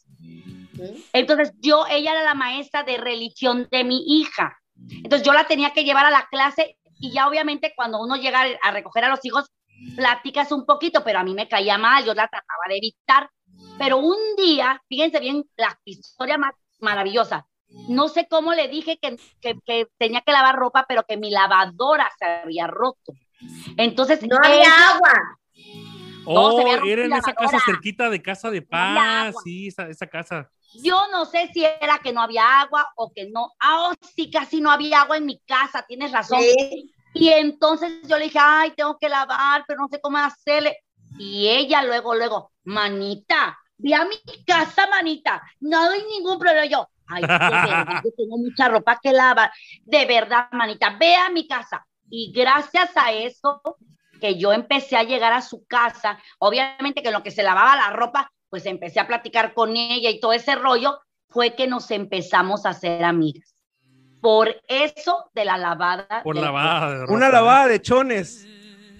Entonces 1.13 1.53
yo, 1.59 1.85
ella 1.89 2.11
era 2.11 2.23
la 2.23 2.33
maestra 2.33 2.83
de 2.83 2.97
religión 2.97 3.67
de 3.71 3.83
mi 3.83 4.03
hija. 4.07 4.57
Entonces 5.03 5.25
yo 5.25 5.33
la 5.33 5.45
tenía 5.45 5.73
que 5.73 5.83
llevar 5.83 6.05
a 6.05 6.11
la 6.11 6.27
clase 6.29 6.77
y 6.99 7.11
ya 7.11 7.27
obviamente 7.27 7.73
cuando 7.75 8.01
uno 8.01 8.15
llega 8.15 8.45
a 8.61 8.71
recoger 8.71 9.05
a 9.05 9.09
los 9.09 9.23
hijos, 9.25 9.51
platicas 9.95 10.51
un 10.51 10.65
poquito, 10.65 11.03
pero 11.03 11.19
a 11.19 11.23
mí 11.23 11.33
me 11.33 11.47
caía 11.47 11.77
mal, 11.77 12.05
yo 12.05 12.13
la 12.13 12.27
trataba 12.27 12.63
de 12.69 12.77
evitar. 12.77 13.29
Pero 13.81 13.97
un 13.97 14.17
día, 14.37 14.81
fíjense 14.87 15.19
bien, 15.19 15.43
la 15.57 15.77
historia 15.85 16.37
más 16.37 16.53
maravillosa. 16.79 17.47
No 17.89 18.09
sé 18.09 18.27
cómo 18.29 18.53
le 18.53 18.67
dije 18.67 18.99
que, 19.01 19.17
que- 19.41 19.57
que 19.65 19.87
tenía 19.97 20.21
que 20.21 20.31
lavar 20.31 20.55
ropa, 20.55 20.85
pero 20.87 21.03
que 21.03 21.17
mi 21.17 21.31
lavadora 21.31 22.09
se 22.19 22.25
había 22.25 22.67
roto. 22.67 23.13
Entonces, 23.77 24.21
No 24.21 24.37
había 24.43 24.61
ella- 24.61 24.89
agua. 24.95 25.13
Oh, 26.25 26.61
era 26.85 27.05
en 27.05 27.13
esa 27.13 27.33
casa 27.33 27.59
cerquita 27.65 28.09
de 28.09 28.21
Casa 28.21 28.51
de 28.51 28.61
No 28.61 28.67
Paz. 28.69 29.27
agua. 29.29 29.41
Sí, 29.43 29.67
esa, 29.67 29.87
esa 29.89 30.05
casa. 30.07 30.49
Yo 30.83 30.97
no 31.11 31.25
sé 31.25 31.49
si 31.53 31.65
era 31.65 31.97
que 31.97 32.13
no 32.13 32.21
había 32.21 32.61
agua 32.61 32.87
o 32.95 33.11
que 33.11 33.29
no. 33.29 33.51
Ah, 33.59 33.89
oh, 33.89 33.93
sí, 34.15 34.29
casi 34.29 34.61
no 34.61 34.69
había 34.69 35.01
agua 35.01 35.17
en 35.17 35.25
mi 35.25 35.39
casa, 35.39 35.83
tienes 35.87 36.11
razón. 36.11 36.39
Sí. 36.41 36.93
Y 37.13 37.29
entonces 37.29 38.01
yo 38.07 38.17
le 38.17 38.25
dije, 38.25 38.37
ay, 38.39 38.71
tengo 38.77 38.97
que 38.99 39.09
lavar, 39.09 39.65
pero 39.67 39.81
no 39.81 39.87
sé 39.89 39.99
cómo 39.99 40.17
hacerle. 40.19 40.77
Y 41.17 41.47
ella 41.49 41.83
luego, 41.83 42.15
luego, 42.15 42.51
manita, 42.63 43.57
ve 43.81 43.95
a 43.95 44.05
mi 44.05 44.17
casa, 44.45 44.87
manita, 44.87 45.41
no 45.59 45.89
hay 45.89 46.03
ningún 46.03 46.37
problema. 46.37 46.65
Yo, 46.65 46.87
ay, 47.07 47.21
de 47.21 47.27
verdad, 47.27 48.01
yo 48.03 48.11
tengo 48.15 48.37
mucha 48.37 48.69
ropa 48.69 48.99
que 49.01 49.11
lavar. 49.11 49.51
De 49.83 50.05
verdad, 50.05 50.47
manita, 50.51 50.95
ve 50.99 51.15
a 51.15 51.29
mi 51.29 51.47
casa. 51.47 51.85
Y 52.09 52.31
gracias 52.31 52.91
a 52.95 53.11
eso 53.11 53.61
que 54.19 54.37
yo 54.37 54.53
empecé 54.53 54.97
a 54.97 55.03
llegar 55.03 55.33
a 55.33 55.41
su 55.41 55.65
casa, 55.65 56.19
obviamente 56.39 57.01
que 57.01 57.07
en 57.07 57.13
lo 57.13 57.23
que 57.23 57.31
se 57.31 57.41
lavaba 57.41 57.75
la 57.75 57.89
ropa, 57.89 58.31
pues 58.49 58.65
empecé 58.65 58.99
a 58.99 59.07
platicar 59.07 59.53
con 59.53 59.75
ella 59.75 60.09
y 60.09 60.19
todo 60.19 60.33
ese 60.33 60.55
rollo, 60.55 60.99
fue 61.29 61.55
que 61.55 61.67
nos 61.67 61.89
empezamos 61.89 62.65
a 62.65 62.69
hacer 62.69 63.03
amigas. 63.03 63.55
Por 64.21 64.61
eso 64.67 65.31
de 65.33 65.45
la 65.45 65.57
lavada. 65.57 66.21
Por 66.23 66.35
de 66.35 66.41
la 66.41 66.47
lavada 66.47 66.91
de 66.91 66.99
ropa. 66.99 67.13
Una 67.13 67.29
lavada 67.29 67.67
de 67.67 67.81
chones. 67.81 68.45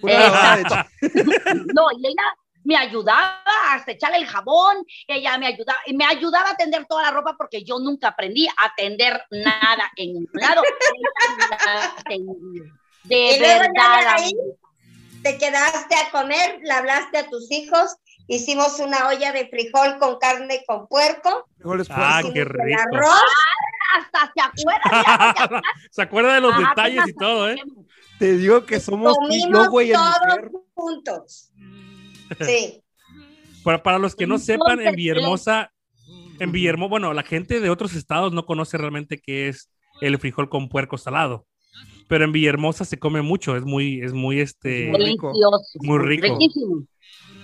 Una 0.02 0.14
lavada 0.14 0.58
de 0.58 0.64
chones. 0.64 0.86
No, 1.76 1.84
y 2.00 2.08
ella 2.08 2.24
me 2.64 2.78
ayudaba 2.78 3.42
hasta 3.70 3.92
echarle 3.92 4.18
el 4.18 4.26
jabón, 4.28 4.78
ella 5.08 5.38
me 5.38 5.48
ayudaba, 5.48 5.80
y 5.86 5.94
me 5.96 6.06
ayudaba 6.06 6.52
a 6.52 6.56
tender 6.58 6.86
toda 6.86 7.04
la 7.04 7.12
ropa 7.12 7.36
porque 7.38 7.64
yo 7.64 7.80
nunca 7.80 8.10
aprendí 8.10 8.48
a 8.48 8.74
tender 8.76 9.24
nada 9.32 9.92
en 9.96 10.14
ningún 10.14 10.30
lado. 10.34 10.62
De 13.04 13.36
Y 13.36 13.40
verdad. 13.40 14.08
ahí, 14.16 14.32
te 15.24 15.38
quedaste 15.38 15.96
a 15.96 16.12
comer, 16.12 16.60
le 16.64 16.72
hablaste 16.72 17.18
a 17.18 17.30
tus 17.30 17.52
hijos, 17.52 17.96
hicimos 18.28 18.80
una 18.80 19.08
olla 19.08 19.32
de 19.32 19.48
frijol 19.48 19.98
con 20.00 20.18
carne 20.20 20.64
con 20.68 20.88
puerco, 20.88 21.48
Ah, 21.90 22.22
qué 22.34 22.44
rico. 22.46 22.82
arroz, 22.82 23.22
Hasta 23.98 24.32
se 24.54 24.62
ya, 24.64 25.62
Se 25.92 26.02
acuerda 26.02 26.34
de 26.36 26.42
los 26.42 26.54
Ajá, 26.54 26.60
¿qué 26.76 26.82
detalles 26.82 27.08
y 27.10 27.14
todo, 27.14 27.50
¿eh? 27.50 27.62
Te 28.20 28.34
digo 28.38 28.66
que 28.66 28.80
somos 28.80 29.14
y 29.14 29.42
comimos 29.42 29.66
yo, 29.66 29.70
güey, 29.72 29.92
todos 29.92 30.52
juntos. 30.76 31.52
Sí. 32.40 32.82
Para, 33.64 33.84
para 33.84 34.00
los 34.00 34.16
que 34.16 34.26
no 34.28 34.40
sepan, 34.40 34.82
en 34.82 34.96
Villahermosa, 34.96 35.72
en 36.40 36.52
Villahermosa, 36.52 36.90
bueno, 36.90 37.14
la 37.14 37.24
gente 37.24 37.60
de 37.60 37.70
otros 37.70 37.94
estados 37.96 38.34
no 38.34 38.46
conoce 38.46 38.78
realmente 38.78 39.20
qué 39.20 39.50
es 39.50 39.70
el 40.02 40.18
frijol 40.18 40.50
con 40.50 40.70
puerco 40.70 40.98
salado. 40.98 41.46
Pero 42.08 42.26
en 42.26 42.32
Villahermosa 42.32 42.84
se 42.86 42.98
come 42.98 43.22
mucho, 43.22 43.56
es 43.56 43.64
muy, 43.64 44.02
es 44.02 44.14
muy, 44.14 44.40
este, 44.40 44.90
Muy 44.90 45.00
rico. 45.06 45.28
Delicioso. 45.28 45.80
muy 45.82 46.00
rico. 46.00 46.28
Riquísimo. 46.38 46.86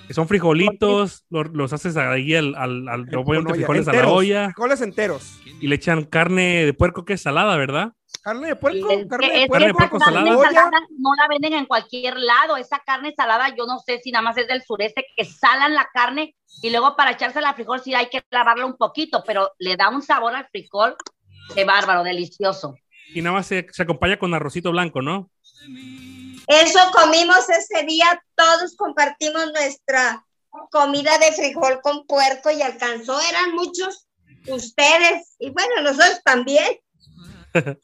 Son 0.09 0.27
frijolitos, 0.27 1.25
los, 1.29 1.49
los 1.53 1.73
haces 1.73 1.97
ahí 1.97 2.33
al, 2.33 2.55
al, 2.55 2.87
al 2.87 3.07
frijoles 3.09 3.87
a 3.87 3.91
la 3.91 3.97
enteros, 3.97 4.11
olla 4.13 4.45
Frijoles 4.45 4.81
enteros. 4.81 5.39
y 5.59 5.67
le 5.67 5.75
echan 5.75 6.05
carne 6.05 6.65
de 6.65 6.73
puerco 6.73 7.03
que 7.03 7.13
es 7.13 7.21
salada, 7.21 7.57
¿verdad? 7.57 7.91
Carne 8.27 8.47
de 8.49 8.55
puerco, 8.57 8.89
Es 8.91 9.07
carne 9.07 9.27
que- 9.29 9.33
de 9.33 9.39
que 9.45 9.47
Carne 9.49 9.73
puerco. 9.73 9.99
carne 9.99 10.19
salada. 10.31 10.43
salada 10.51 10.79
no 10.97 11.11
la 11.15 11.27
venden 11.29 11.53
en 11.53 11.65
cualquier 11.65 12.17
lado. 12.17 12.57
Esa 12.57 12.79
carne 12.85 13.13
salada, 13.15 13.55
yo 13.55 13.65
no 13.65 13.79
sé 13.79 14.01
si 14.03 14.11
nada 14.11 14.21
más 14.21 14.35
es 14.35 14.49
del 14.49 14.61
sureste, 14.63 15.05
que 15.15 15.23
salan 15.23 15.73
la 15.73 15.87
carne 15.93 16.35
y 16.61 16.69
luego 16.69 16.97
para 16.97 17.11
echarse 17.11 17.39
la 17.39 17.53
frijol 17.53 17.79
sí 17.81 17.95
hay 17.95 18.09
que 18.09 18.21
lavarla 18.29 18.65
un 18.65 18.75
poquito, 18.75 19.23
pero 19.25 19.53
le 19.59 19.77
da 19.77 19.87
un 19.87 20.01
sabor 20.01 20.35
al 20.35 20.45
frijol 20.49 20.97
de 21.55 21.63
bárbaro, 21.63 22.03
delicioso. 22.03 22.75
Y 23.13 23.21
nada 23.21 23.37
más 23.37 23.47
se, 23.47 23.65
se 23.71 23.83
acompaña 23.83 24.19
con 24.19 24.33
arrocito 24.33 24.71
blanco, 24.71 25.01
¿no? 25.01 25.31
Eso 26.47 26.79
comimos 26.91 27.49
ese 27.49 27.85
día, 27.85 28.21
todos 28.35 28.75
compartimos 28.75 29.53
nuestra 29.53 30.25
comida 30.69 31.17
de 31.17 31.31
frijol 31.31 31.79
con 31.81 32.05
puerco 32.05 32.51
y 32.51 32.61
alcanzó, 32.61 33.17
eran 33.21 33.53
muchos 33.55 34.05
ustedes 34.47 35.35
y 35.39 35.49
bueno, 35.51 35.81
nosotros 35.81 36.21
también. 36.25 36.77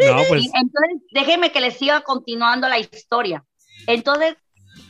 No, 0.00 0.22
pues 0.28 0.46
entonces, 0.54 1.02
déjenme 1.12 1.52
que 1.52 1.60
les 1.60 1.76
siga 1.76 2.00
continuando 2.00 2.68
la 2.68 2.78
historia. 2.78 3.44
Entonces, 3.86 4.36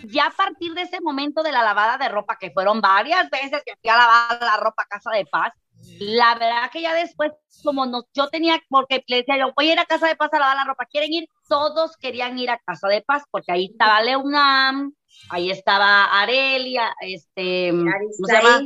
ya 0.05 0.27
a 0.27 0.31
partir 0.31 0.73
de 0.75 0.83
ese 0.83 1.01
momento 1.01 1.43
de 1.43 1.53
la 1.53 1.63
lavada 1.63 1.99
de 1.99 2.09
ropa, 2.09 2.37
que 2.39 2.51
fueron 2.51 2.81
varias 2.81 3.29
veces 3.31 3.63
que 3.65 3.75
fui 3.81 3.91
a 3.91 3.97
lavar 3.97 4.39
la 4.41 4.57
ropa 4.57 4.85
a 4.85 4.87
Casa 4.87 5.11
de 5.11 5.27
Paz, 5.27 5.53
la 5.99 6.35
verdad 6.35 6.71
que 6.71 6.83
ya 6.83 6.95
después, 6.95 7.33
como 7.65 7.87
no, 7.87 8.05
yo 8.15 8.29
tenía, 8.29 8.61
porque 8.69 9.03
le 9.07 9.17
decía 9.17 9.39
yo, 9.39 9.53
voy 9.57 9.71
a 9.71 9.73
ir 9.73 9.79
a 9.79 9.87
Casa 9.87 10.09
de 10.09 10.17
Paz 10.17 10.33
a 10.33 10.39
lavar 10.39 10.57
la 10.57 10.65
ropa, 10.65 10.87
¿quieren 10.87 11.13
ir? 11.13 11.29
Todos 11.49 11.97
querían 11.97 12.39
ir 12.39 12.51
a 12.51 12.59
Casa 12.59 12.89
de 12.89 13.03
Paz, 13.03 13.25
porque 13.31 13.53
ahí 13.53 13.71
estaba 13.73 14.03
Leunam, 14.03 14.93
ahí 15.31 15.51
estaba 15.51 16.05
Arelia, 16.21 16.95
este, 17.01 17.71
¿cómo 17.71 18.27
se 18.27 18.33
llama? 18.33 18.61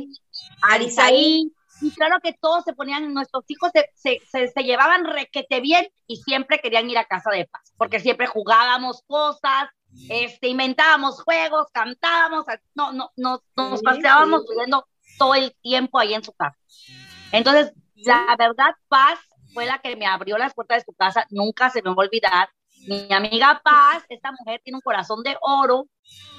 Arisaí, 0.61 0.81
Arisaí. 0.83 1.51
Y 1.81 1.91
claro 1.91 2.19
que 2.23 2.33
todos 2.33 2.63
se 2.63 2.73
ponían, 2.73 3.13
nuestros 3.13 3.43
hijos 3.47 3.71
se, 3.73 3.89
se, 3.95 4.21
se, 4.29 4.47
se 4.47 4.63
llevaban 4.63 5.05
requete 5.05 5.59
bien 5.59 5.87
y 6.07 6.17
siempre 6.17 6.59
querían 6.59 6.89
ir 6.89 6.97
a 6.97 7.05
casa 7.05 7.31
de 7.31 7.45
paz, 7.45 7.73
porque 7.77 7.99
siempre 7.99 8.27
jugábamos 8.27 9.01
cosas, 9.07 9.69
este, 10.09 10.47
inventábamos 10.47 11.21
juegos, 11.23 11.67
cantábamos, 11.71 12.45
no, 12.73 12.91
no, 12.93 13.11
no, 13.15 13.41
nos 13.55 13.81
paseábamos 13.81 14.45
viviendo 14.49 14.87
todo 15.17 15.35
el 15.35 15.55
tiempo 15.61 15.99
ahí 15.99 16.13
en 16.13 16.23
su 16.23 16.33
casa. 16.33 16.57
Entonces, 17.31 17.73
la 17.95 18.35
verdad, 18.37 18.73
Paz 18.87 19.19
fue 19.53 19.65
la 19.65 19.79
que 19.79 19.95
me 19.95 20.05
abrió 20.05 20.37
las 20.37 20.53
puertas 20.53 20.79
de 20.79 20.85
su 20.85 20.93
casa, 20.93 21.25
nunca 21.29 21.69
se 21.69 21.81
me 21.81 21.89
va 21.89 21.95
a 22.03 22.05
olvidar. 22.05 22.49
Mi 22.87 23.11
amiga 23.11 23.61
Paz, 23.63 24.03
esta 24.09 24.31
mujer 24.31 24.61
tiene 24.63 24.77
un 24.77 24.81
corazón 24.81 25.23
de 25.23 25.35
oro 25.41 25.87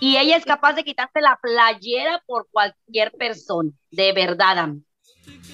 y 0.00 0.16
ella 0.16 0.36
es 0.36 0.44
capaz 0.44 0.74
de 0.74 0.84
quitarse 0.84 1.20
la 1.20 1.38
playera 1.42 2.22
por 2.26 2.46
cualquier 2.50 3.10
persona, 3.12 3.70
de 3.90 4.12
verdad, 4.12 4.58
amigo. 4.58 4.85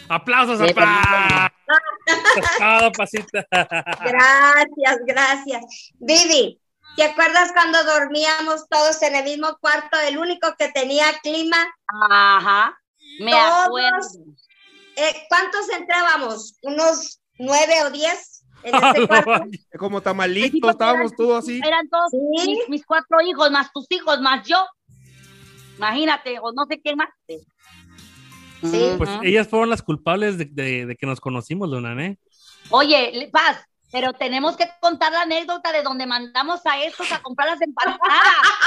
Aplausos 0.09 0.61
a 0.61 0.67
Sí, 0.69 0.75
Paz. 0.75 1.50
Todo, 2.59 2.93
pasita. 2.93 3.47
Gracias, 3.50 4.99
gracias. 5.07 5.64
Vivi, 6.00 6.61
¿te 6.97 7.05
acuerdas 7.05 7.52
cuando 7.52 7.83
dormíamos 7.85 8.69
todos 8.69 9.00
en 9.02 9.14
el 9.17 9.25
mismo 9.25 9.57
cuarto, 9.61 9.99
el 10.07 10.19
único 10.19 10.55
que 10.59 10.69
tenía 10.69 11.07
clima? 11.23 11.57
Ajá, 12.11 12.79
me 13.21 13.31
Todos. 13.33 13.67
acuerdo. 13.67 14.09
Eh, 14.97 15.26
¿Cuántos 15.29 15.69
entrábamos? 15.71 16.59
¿Unos 16.62 17.21
nueve 17.38 17.75
o 17.87 17.91
diez 17.91 18.45
en 18.62 18.73
cuarto? 19.07 19.45
Como 19.79 20.00
tamalitos, 20.02 20.61
porque 20.61 20.73
estábamos 20.73 21.12
todos 21.17 21.45
así. 21.45 21.61
Eran 21.64 21.88
todos 21.88 22.11
Sí. 22.11 22.19
mis, 22.50 22.69
mis 22.69 22.85
cuatro 22.87 23.21
hijos, 23.23 23.50
más 23.50 23.73
tus 23.73 23.87
hijos, 23.91 24.21
más 24.21 24.47
yo. 24.47 24.64
Imagínate, 25.79 26.38
o 26.41 26.52
no 26.52 26.67
sé 26.67 26.81
quién 26.81 26.97
más. 26.99 27.09
Sí. 28.62 28.95
Pues 28.97 29.11
Ujú. 29.11 29.21
ellas 29.25 29.49
fueron 29.49 29.69
las 29.71 29.83
culpables 29.83 30.38
de, 30.38 30.45
de- 30.47 30.87
de 30.87 30.97
que 30.97 31.07
nos 31.07 31.21
conocimos, 31.21 31.69
Luna, 31.69 31.95
¿eh? 32.04 32.16
Oye, 32.71 33.28
Paz, 33.33 33.59
pero 33.90 34.12
tenemos 34.12 34.57
que 34.57 34.69
contar 34.81 35.12
la 35.12 35.23
anécdota 35.23 35.73
de 35.73 35.83
donde 35.83 36.07
mandamos 36.07 36.64
a 36.64 36.81
estos 36.83 37.11
a 37.12 37.21
comprar 37.21 37.49
las 37.50 37.61
empanadas. 37.61 37.99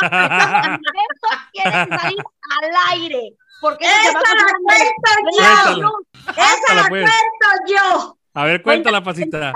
Estos 0.01 1.39
quieren 1.53 1.89
salir 1.99 2.19
al 2.61 2.71
aire. 2.93 3.21
Porque 3.61 3.85
¡Esa 3.85 4.11
la 4.11 4.19
cuento 4.63 5.09
en 5.17 5.79
yo! 5.81 5.91
¡Esa 6.31 6.73
la 6.75 6.87
pues. 6.89 7.09
cuento 7.09 7.73
yo! 7.73 8.17
A 8.33 8.43
ver, 8.43 8.61
cuéntala, 8.61 9.01
pasita. 9.03 9.53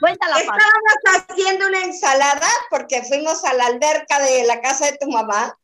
Cuéntala, 0.00 0.34
Paz. 0.34 0.42
Estábamos 0.42 1.28
haciendo 1.30 1.66
una 1.68 1.84
ensalada 1.84 2.48
porque 2.70 3.02
fuimos 3.04 3.44
a 3.44 3.54
la 3.54 3.66
alberca 3.66 4.18
de 4.18 4.44
la 4.46 4.60
casa 4.60 4.86
de 4.86 4.98
tu 4.98 5.08
mamá 5.10 5.56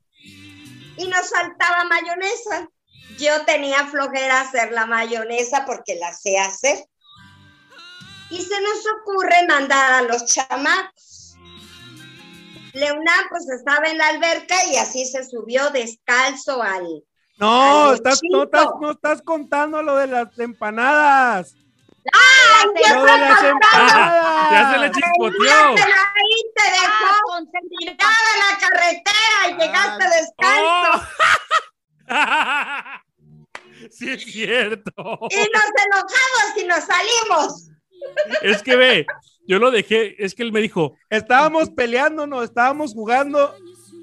y 0.99 1.09
nos 1.09 1.31
faltaba 1.31 1.85
mayonesa. 1.85 2.69
Yo 3.19 3.45
tenía 3.47 3.87
flojera 3.87 4.41
hacer 4.43 4.73
la 4.73 4.87
mayonesa 4.87 5.65
porque 5.65 5.97
la 5.97 6.13
sé 6.13 6.39
hacer. 6.39 6.85
Y 8.31 8.43
se 8.43 8.61
nos 8.61 8.79
ocurre 9.01 9.47
mandar 9.49 9.93
a 9.93 10.03
los 10.03 10.27
chamacos. 10.27 11.37
Leonard 12.75 13.29
pues 13.31 13.49
estaba 13.49 13.87
en 13.87 13.97
la 13.99 14.09
alberca 14.09 14.55
y 14.67 14.77
así 14.77 15.07
se 15.07 15.25
subió 15.25 15.71
descalzo 15.71 16.63
al... 16.63 16.85
No, 17.39 17.89
Ay, 17.91 17.95
estás, 17.95 18.21
no, 18.31 18.43
estás, 18.45 18.67
no 18.81 18.91
estás 18.93 19.23
contando 19.23 19.83
lo 19.83 19.97
de 19.97 20.07
las 20.09 20.39
empanadas. 20.39 21.55
¡Ah, 22.13 22.65
hace- 22.65 22.95
Lo 22.95 23.03
de 23.05 23.19
las 23.19 23.43
empanadas. 23.43 24.51
Ya 24.51 24.73
se 24.73 24.79
le 24.79 24.91
chispoteó. 24.91 25.69
Ahí 25.69 26.43
te 26.55 26.63
Ah, 26.63 26.73
dejó 26.73 27.39
en 27.39 27.47
la 28.41 28.59
carretera 28.59 29.49
y 29.49 29.53
llegaste 29.53 30.05
Ah. 30.05 30.11
descalzo. 30.11 30.67
Oh. 30.95 31.03
sí, 33.91 34.11
es 34.11 34.23
cierto. 34.25 34.93
Y 35.31 35.37
nos 35.37 35.71
enojamos 35.87 36.57
y 36.63 36.65
nos 36.67 36.85
salimos. 36.85 37.71
Es 38.43 38.63
que 38.63 38.77
ve, 38.77 39.07
yo 39.47 39.59
lo 39.59 39.71
dejé, 39.71 40.23
es 40.23 40.35
que 40.35 40.43
él 40.43 40.53
me 40.53 40.61
dijo, 40.61 40.95
Estábamos 41.11 41.71
peleando, 41.71 42.27
no, 42.27 42.43
estábamos 42.43 42.93
jugando 42.93 43.55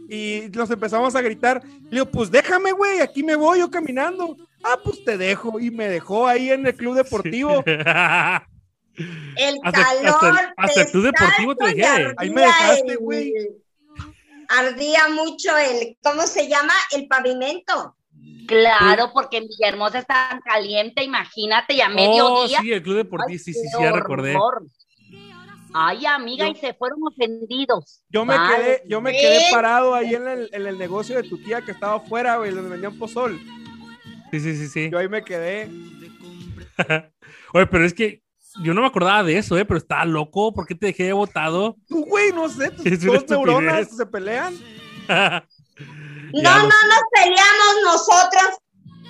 y 0.09 0.43
nos 0.53 0.69
empezamos 0.71 1.15
a 1.15 1.21
gritar. 1.21 1.61
Le 1.83 1.89
digo, 1.91 2.05
pues 2.05 2.29
déjame, 2.31 2.71
güey, 2.71 2.99
aquí 3.01 3.23
me 3.23 3.35
voy 3.35 3.59
yo 3.59 3.69
caminando. 3.69 4.35
Ah, 4.63 4.77
pues 4.83 5.03
te 5.03 5.17
dejo. 5.17 5.59
Y 5.59 5.71
me 5.71 5.87
dejó 5.89 6.27
ahí 6.27 6.49
en 6.51 6.65
el 6.65 6.75
club 6.75 6.95
deportivo. 6.95 7.63
El 9.35 9.59
Hasta- 9.63 9.71
calor. 9.83 10.05
hasta 10.13 10.29
el- 10.29 10.53
hasta 10.55 10.81
el 10.83 10.87
club 10.91 11.03
deportivo 11.05 11.55
te 11.55 11.65
dejé. 11.73 12.13
Ahí 12.15 12.29
me 12.29 12.41
dejaste, 12.41 12.91
el- 12.91 12.97
güey. 12.99 13.33
Ardía 14.57 15.09
mucho 15.09 15.57
el, 15.57 15.97
¿cómo 16.03 16.23
se 16.23 16.47
llama? 16.47 16.73
El 16.91 17.07
pavimento. 17.07 17.95
Claro, 18.47 19.11
porque 19.13 19.37
en 19.37 19.47
Villahermosa 19.47 19.99
es 19.99 20.05
tan 20.05 20.41
caliente, 20.41 21.03
imagínate, 21.03 21.73
y 21.73 21.81
a 21.81 21.87
oh, 21.87 21.93
mediodía. 21.93 22.59
sí, 22.59 22.71
el 22.71 22.83
club 22.83 22.97
deportivo, 22.97 23.39
sí, 23.39 23.53
sí, 23.53 23.67
sí, 23.67 23.77
ya 23.79 23.91
recordé. 23.91 24.37
Ay, 25.73 26.05
amiga, 26.05 26.45
Yo- 26.45 26.51
y 26.51 26.55
se 26.55 26.73
fueron 26.73 26.99
ofendidos. 27.03 28.03
Yo 28.09 28.25
me 28.25 28.37
Vale. 28.37 28.55
quedé, 28.55 28.83
yo 28.87 29.01
me 29.01 29.13
quedé 29.13 29.49
parado 29.49 29.95
ahí 29.95 30.13
en 30.13 30.27
el, 30.27 30.49
en 30.51 30.67
el 30.67 30.77
negocio 30.77 31.15
de 31.15 31.27
tu 31.27 31.37
tía 31.39 31.61
que 31.61 31.71
estaba 31.71 31.95
afuera, 31.95 32.37
güey, 32.37 32.51
donde 32.51 32.69
vendían 32.69 32.97
pozol. 32.99 33.39
Sí, 34.29 34.39
sí, 34.39 34.55
sí, 34.55 34.67
sí. 34.67 34.89
Yo 34.91 34.99
ahí 34.99 35.07
me 35.07 35.23
quedé. 35.23 35.69
Oye, 37.53 37.67
pero 37.67 37.85
es 37.85 37.93
que 37.93 38.22
yo 38.61 38.73
no 38.73 38.81
me 38.81 38.87
acordaba 38.87 39.23
de 39.23 39.37
eso, 39.37 39.57
¿eh? 39.57 39.65
Pero 39.65 39.77
estaba 39.77 40.05
loco, 40.05 40.53
¿por 40.53 40.65
qué 40.67 40.75
te 40.75 40.87
dejé 40.87 41.11
botado? 41.13 41.75
Tú, 41.87 42.05
güey, 42.05 42.31
no 42.31 42.47
sé, 42.49 42.71
tus 42.71 42.83
dos 43.05 43.29
neuronas 43.29 43.95
se 43.95 44.05
pelean. 44.05 44.55
No, 46.35 46.57
no 46.57 46.63
nos 46.63 47.01
peleamos 47.11 47.75
nosotros. 47.83 48.57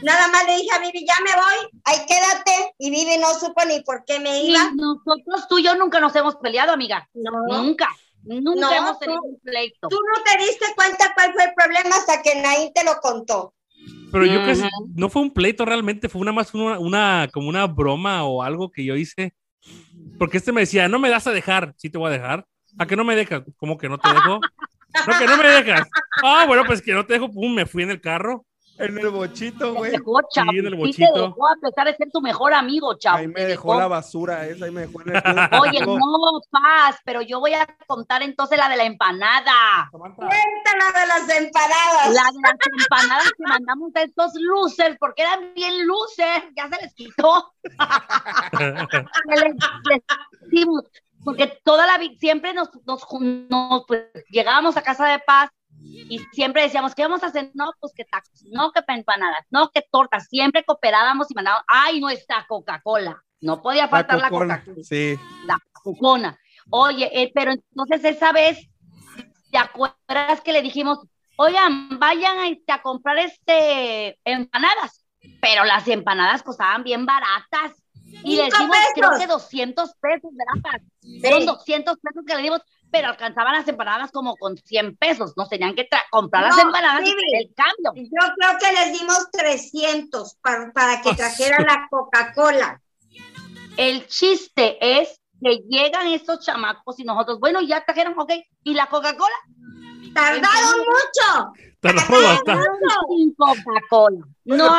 Nada 0.04 0.28
más 0.28 0.46
le 0.46 0.56
dije 0.58 0.70
a 0.76 0.80
Vivi, 0.80 1.06
ya 1.08 1.16
me 1.24 1.32
voy, 1.34 1.82
ahí 1.86 2.06
quédate. 2.06 2.74
Y 2.78 2.90
Vivi 2.92 3.18
no 3.18 3.34
supo 3.40 3.64
ni 3.66 3.82
por 3.82 4.04
qué 4.06 4.20
me 4.20 4.44
iba. 4.44 4.72
nosotros, 4.76 5.48
tú 5.48 5.60
y 5.60 5.64
yo, 5.64 5.76
nunca 5.76 6.02
nos 6.02 6.14
hemos 6.18 6.36
peleado, 6.36 6.74
amiga. 6.74 7.08
No. 7.14 7.32
Nunca. 7.48 7.88
Nunca 8.24 8.60
No, 8.60 8.72
hemos 8.74 8.94
tú- 9.00 9.06
tenido 9.06 9.22
un 9.22 9.40
pleito. 9.40 9.88
Tú 9.88 9.96
no 9.98 10.24
te 10.24 10.38
diste 10.44 10.66
cuenta 10.76 11.14
cuál 11.16 11.32
fue 11.34 11.44
el 11.46 11.54
problema 11.54 11.96
hasta 11.96 12.22
que 12.22 12.42
Naín 12.42 12.74
te 12.74 12.84
lo 12.84 12.96
contó. 13.02 13.54
Pero 14.14 14.28
yo 14.28 14.46
casi, 14.46 14.62
Ujú. 14.62 14.92
no 14.96 15.10
fue 15.10 15.24
un 15.24 15.34
pleito 15.34 15.66
realmente, 15.66 16.08
fue 16.08 16.22
una 16.22 16.32
más 16.32 16.54
una, 16.54 16.78
una, 16.78 17.28
como 17.34 17.50
una 17.50 17.66
broma 17.66 18.24
o 18.26 18.44
algo 18.44 18.72
que 18.72 18.86
yo 18.86 18.96
hice. 18.96 19.34
Porque 20.20 20.38
este 20.38 20.52
me 20.52 20.62
decía, 20.62 20.88
no 20.88 21.00
me 21.00 21.10
das 21.10 21.26
a 21.26 21.32
dejar, 21.32 21.74
sí 21.78 21.90
te 21.90 21.98
voy 21.98 22.10
a 22.10 22.14
dejar. 22.14 22.46
¿A 22.78 22.86
que 22.86 22.96
no 22.96 23.04
me 23.04 23.16
dejas? 23.16 23.42
¿Cómo 23.58 23.76
que 23.76 23.90
no 23.90 24.00
te 24.00 24.10
dejo? 24.10 24.40
No, 25.08 25.18
que 25.18 25.28
no 25.28 25.36
me 25.36 25.48
dejas. 25.48 25.88
Ah, 26.22 26.46
bueno, 26.48 26.64
pues 26.68 26.80
que 26.84 26.94
no 26.94 27.08
te 27.08 27.14
dejo, 27.14 27.32
pum, 27.32 27.56
me 27.56 27.66
fui 27.66 27.82
en 27.82 27.90
el 27.90 28.02
carro. 28.02 28.46
En 28.86 28.98
el 28.98 29.10
bochito, 29.10 29.74
güey. 29.74 29.92
dejó, 29.92 30.20
chavo. 30.30 30.52
en 30.52 30.66
el 30.66 30.72
Sí 30.74 30.98
te 30.98 31.06
bochito. 31.06 31.28
dejó 31.28 31.48
a 31.48 31.56
pesar 31.62 31.88
de 31.88 31.96
ser 31.96 32.12
tu 32.12 32.22
mejor 32.22 32.54
amigo, 32.54 32.94
chavo. 32.98 33.18
Ahí 33.18 33.28
me 33.28 33.34
Te 33.36 33.46
dejó 33.48 33.80
la 33.80 33.88
basura 33.88 34.46
esa, 34.48 34.66
ahí 34.66 34.72
me 34.72 34.82
dejó 34.82 35.02
en 35.02 35.16
el 35.16 35.22
Oye, 35.62 35.80
no, 35.86 35.98
paz, 36.52 36.98
pero 37.06 37.22
yo 37.22 37.40
voy 37.40 37.54
a 37.54 37.66
contar 37.88 38.22
entonces 38.24 38.58
la 38.58 38.70
de 38.70 38.78
la 38.78 38.84
empanada. 38.86 39.90
Cuéntala 39.92 41.00
de 41.00 41.08
las 41.08 41.30
empanadas. 41.38 42.14
La 42.14 42.32
de 42.32 42.42
las 42.42 42.58
empanadas 42.82 43.32
que 43.38 43.44
mandamos 43.48 43.92
a 43.96 44.02
estos 44.02 44.32
losers, 44.36 44.98
porque 45.00 45.22
eran 45.24 45.54
bien 45.54 45.88
losers, 45.88 46.46
ya 46.56 46.70
se 46.70 46.82
les 46.82 46.94
quitó. 46.94 47.54
Les- 49.28 49.56
les 49.90 50.66
porque 51.24 51.60
toda 51.64 51.88
la 51.88 51.98
vida, 51.98 52.16
siempre 52.20 52.54
nos, 52.54 52.70
nos, 52.86 53.02
nos, 53.50 53.86
pues, 53.88 54.04
llegábamos 54.30 54.76
a 54.76 54.82
casa 54.82 55.06
de 55.08 55.20
paz 55.20 55.50
y 55.86 56.20
siempre 56.32 56.64
decíamos, 56.64 56.96
¿qué 56.96 57.04
vamos 57.04 57.24
a 57.24 57.28
hacer? 57.28 57.52
No, 57.54 57.72
pues 57.80 57.94
que 57.96 58.06
tacos, 58.06 58.44
no 58.52 58.72
que 58.72 58.82
empanadas, 58.88 59.46
no 59.52 59.70
que 59.70 59.84
tortas, 59.92 60.28
siempre 60.28 60.64
cooperábamos 60.64 61.30
y 61.30 61.34
mandábamos, 61.36 61.66
ay, 61.68 62.00
no 62.00 62.10
está 62.10 62.46
Coca-Cola, 62.48 63.24
no 63.42 63.62
podía 63.62 63.88
faltar 63.88 64.20
la. 64.20 64.30
Coca-Cola 64.30 64.64
Sí. 64.84 65.18
la 65.46 65.58
cocona. 65.72 66.40
Oye, 66.70 67.10
eh, 67.14 67.32
pero 67.36 67.52
entonces 67.52 68.04
esa 68.06 68.32
vez, 68.32 68.70
¿te 69.52 69.58
acuerdas 69.58 70.42
que 70.44 70.54
le 70.54 70.62
dijimos, 70.62 71.00
oigan, 71.36 72.00
vayan 72.00 72.38
a, 72.40 72.48
este, 72.48 72.72
a 72.72 72.82
comprar 72.82 73.18
este 73.20 74.20
empanadas? 74.24 75.06
Pero 75.42 75.64
las 75.66 75.88
empanadas 75.88 76.44
costaban 76.44 76.84
bien 76.84 77.06
baratas. 77.06 77.74
Y 78.24 78.36
les 78.38 78.46
Cinco 78.46 78.58
dimos, 78.60 78.78
creo 78.96 79.10
pesos. 79.10 79.20
que 79.22 79.28
200 79.28 79.94
pesos, 80.00 80.32
¿verdad? 80.34 80.82
Fueron 81.22 81.46
200 81.46 81.98
pesos 81.98 82.24
que 82.26 82.36
le 82.36 82.42
dimos, 82.44 82.62
pero 82.94 83.08
alcanzaban 83.10 83.54
las 83.54 83.68
empanadas 83.68 84.12
como 84.12 84.36
con 84.38 84.56
100 84.56 84.96
pesos. 84.98 85.34
Nos 85.36 85.50
tenían 85.50 85.74
que 85.74 85.90
tra- 85.90 86.04
comprar 86.12 86.44
las 86.44 86.56
No, 86.58 86.62
empanadas 86.62 87.02
y 87.04 87.36
el 87.38 87.52
cambio. 87.56 87.92
Yo 87.96 88.34
creo 88.38 88.58
que 88.60 88.72
les 88.72 89.00
dimos 89.00 89.32
300 89.32 90.36
para, 90.36 90.72
para 90.72 91.02
que 91.02 91.10
Ah, 91.10 91.16
trajeran 91.18 91.66
la 91.66 91.88
Coca-Cola. 91.90 92.80
El 93.78 94.06
chiste 94.08 94.78
es 95.02 95.20
que 95.44 95.58
llegan 95.68 96.08
estos 96.08 96.46
chamacos 96.46 97.00
y 97.00 97.04
nosotros, 97.04 97.40
bueno, 97.40 97.62
ya 97.62 97.84
trajeron, 97.84 98.14
ok, 98.18 98.32
y 98.64 98.76
la 98.76 98.86
Coca-Cola. 98.86 99.36
Tardaron 100.14 100.80
mucho. 100.80 101.54
Tardamos 101.82 102.24
bastante. 102.24 102.64
Coca-Cola. 103.36 104.26
No 104.46 104.70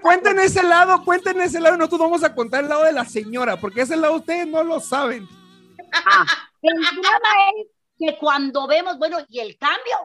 cuenten, 0.00 0.38
ese 0.38 0.62
lado, 0.62 1.04
cuenten 1.04 1.40
ese 1.40 1.60
lado 1.60 1.74
y 1.74 1.78
nosotros 1.78 2.00
vamos 2.00 2.22
a 2.22 2.34
contar 2.34 2.62
el 2.62 2.68
lado 2.70 2.84
de 2.84 2.92
la 2.92 3.04
señora, 3.04 3.56
porque 3.58 3.80
ese 3.82 3.96
lado 3.96 4.14
ustedes 4.14 4.46
no 4.46 4.62
lo 4.62 4.78
saben. 4.80 5.28
Ah, 6.06 6.26
el 6.62 6.74
drama 6.80 7.28
es 7.56 7.66
que 7.98 8.18
cuando 8.18 8.66
vemos, 8.66 8.98
bueno, 8.98 9.18
¿y 9.28 9.40
el 9.40 9.56
cambio? 9.58 9.96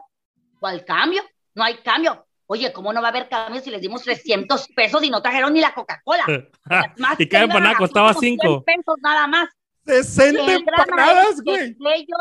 ¿Cuál 0.58 0.84
cambio? 0.84 1.22
No 1.54 1.64
hay 1.64 1.78
cambio. 1.78 2.26
Oye, 2.46 2.72
¿cómo 2.72 2.92
no 2.92 3.00
va 3.00 3.08
a 3.08 3.10
haber 3.10 3.28
cambio 3.28 3.60
si 3.60 3.70
les 3.70 3.80
dimos 3.80 4.02
300 4.02 4.68
pesos 4.74 5.02
y 5.04 5.10
no 5.10 5.22
trajeron 5.22 5.52
ni 5.52 5.60
la 5.60 5.72
Coca-Cola? 5.72 6.24
Más 6.98 7.20
y 7.20 7.28
cada 7.28 7.44
empanada 7.44 7.74
nada, 7.74 7.78
costaba 7.78 8.08
como 8.08 8.20
100 8.20 8.38
5. 8.40 8.64
pesos 8.64 8.96
nada 9.00 9.26
más. 9.26 9.48
60 9.86 10.40
El 10.40 10.64
drama 10.64 10.82
empanadas, 10.82 11.40
güey. 11.42 11.76
ellos 11.94 12.18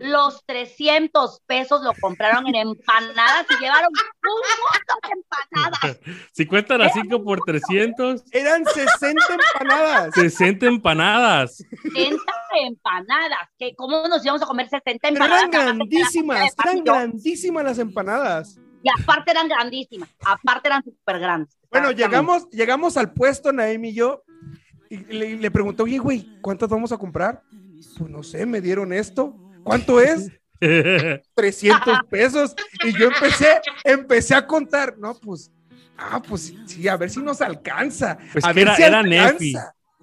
los 0.00 0.44
300 0.46 1.40
pesos 1.46 1.82
lo 1.82 1.92
compraron 2.00 2.46
en 2.48 2.54
empanadas 2.54 3.46
y 3.50 3.62
llevaron 3.62 3.88
un 3.88 4.40
montón 4.62 4.98
de 5.02 5.10
empanadas. 5.12 5.98
Si 6.32 6.46
cuentan 6.46 6.82
a 6.82 6.90
5 6.90 7.24
por 7.24 7.40
300, 7.40 8.22
Eran 8.32 8.64
60 8.64 9.22
empanadas. 9.34 10.14
60 10.14 10.66
empanadas. 10.66 11.64
60 11.82 12.22
empanadas. 12.66 13.38
que 13.58 13.74
¿Cómo 13.74 14.06
nos 14.08 14.24
íbamos 14.24 14.42
a 14.42 14.46
comer 14.46 14.68
60 14.68 14.98
Pero 15.02 15.14
empanadas? 15.14 15.38
eran 15.40 15.50
que 15.50 15.58
la 15.58 15.64
grandísimas, 15.64 16.54
eran 16.64 16.84
grandísimas 16.84 17.64
las 17.64 17.78
empanadas. 17.78 18.58
Y 18.82 18.88
aparte 19.02 19.32
eran 19.32 19.48
grandísimas. 19.48 20.08
Aparte 20.24 20.68
eran 20.68 20.84
súper 20.84 21.18
grandes. 21.18 21.56
Bueno, 21.70 21.90
llegamos, 21.90 22.48
llegamos 22.50 22.96
al 22.96 23.12
puesto, 23.12 23.52
Naemi 23.52 23.88
y 23.90 23.94
yo, 23.94 24.22
y 24.88 24.98
le, 24.98 25.36
le 25.36 25.50
pregunté, 25.50 25.82
oye, 25.82 25.98
güey, 25.98 26.40
¿cuántas 26.40 26.68
vamos 26.68 26.92
a 26.92 26.96
comprar? 26.98 27.42
Pues 27.98 28.08
no 28.08 28.22
sé, 28.22 28.46
me 28.46 28.60
dieron 28.60 28.92
esto. 28.92 29.34
¿Cuánto 29.64 30.00
es? 30.00 30.30
300 31.34 32.00
pesos. 32.10 32.54
Y 32.84 32.92
yo 32.98 33.06
empecé, 33.08 33.60
empecé 33.84 34.34
a 34.34 34.46
contar. 34.46 34.96
No, 34.98 35.14
pues, 35.14 35.50
ah, 35.96 36.20
pues 36.26 36.52
sí, 36.66 36.88
a 36.88 36.96
ver 36.96 37.10
si 37.10 37.20
nos 37.20 37.40
alcanza. 37.40 38.18
Pues 38.32 38.44
a 38.44 38.48
que 38.48 38.54
ver 38.54 38.62
era- 38.68 38.76
si 38.76 38.82
era 38.82 38.98
alcanza. 39.00 39.32
Nefi. 39.32 39.54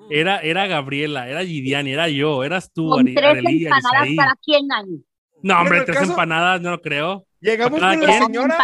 Era, 0.10 0.40
era 0.42 0.68
Gabriela, 0.68 1.28
era 1.28 1.44
Gidiani, 1.44 1.92
era 1.92 2.08
yo, 2.10 2.44
eras 2.44 2.72
tú, 2.72 2.90
Con 2.90 3.08
Ari- 3.08 3.16
tres 3.16 3.26
Arely, 3.32 3.64
empanadas 3.66 3.92
Arisaí. 4.02 4.16
cada 4.16 4.36
quien 4.44 4.72
ahí. 4.72 5.04
No, 5.42 5.60
hombre, 5.62 5.82
tres 5.82 5.98
caso- 5.98 6.12
empanadas, 6.12 6.62
no 6.62 6.72
lo 6.72 6.82
creo. 6.82 7.26
Llegamos 7.42 7.80
¿Para 7.80 7.98
con 8.00 8.08
la 8.08 8.20
señora 8.20 8.58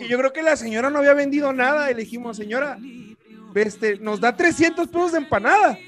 y 0.00 0.08
yo 0.08 0.18
creo 0.18 0.32
que 0.32 0.42
la 0.42 0.56
señora 0.56 0.90
no 0.90 0.98
había 0.98 1.12
vendido 1.14 1.52
nada 1.52 1.90
y 1.90 1.94
le 1.94 2.00
dijimos, 2.02 2.36
señora, 2.36 2.78
este, 3.54 3.98
nos 3.98 4.20
da 4.20 4.34
300 4.36 4.88
pesos 4.88 5.12
de 5.12 5.18
empanada. 5.18 5.78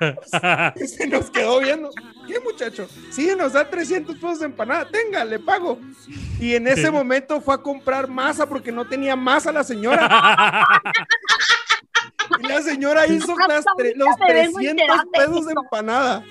Se 0.86 1.06
nos 1.06 1.30
quedó 1.30 1.60
viendo. 1.60 1.90
¿Qué 2.26 2.40
muchacho? 2.40 2.88
Sí, 3.10 3.30
nos 3.36 3.52
da 3.52 3.68
300 3.68 4.14
pesos 4.16 4.40
de 4.40 4.46
empanada. 4.46 4.88
Tenga, 4.88 5.24
le 5.24 5.38
pago. 5.38 5.78
Y 6.40 6.54
en 6.54 6.66
ese 6.68 6.90
momento 6.90 7.40
fue 7.40 7.54
a 7.54 7.58
comprar 7.58 8.08
masa 8.08 8.46
porque 8.46 8.72
no 8.72 8.86
tenía 8.86 9.16
masa 9.16 9.52
la 9.52 9.64
señora. 9.64 10.66
Y 12.40 12.46
la 12.48 12.60
señora 12.60 13.06
hizo 13.06 13.34
las 13.48 13.64
tre- 13.78 13.94
los 13.94 14.08
ahorita 14.08 14.26
me 14.26 14.34
vengo 14.34 14.58
300 14.58 14.70
enterando 14.70 15.10
de 15.12 15.26
pesos 15.26 15.46
de 15.46 15.52
empanada. 15.52 16.24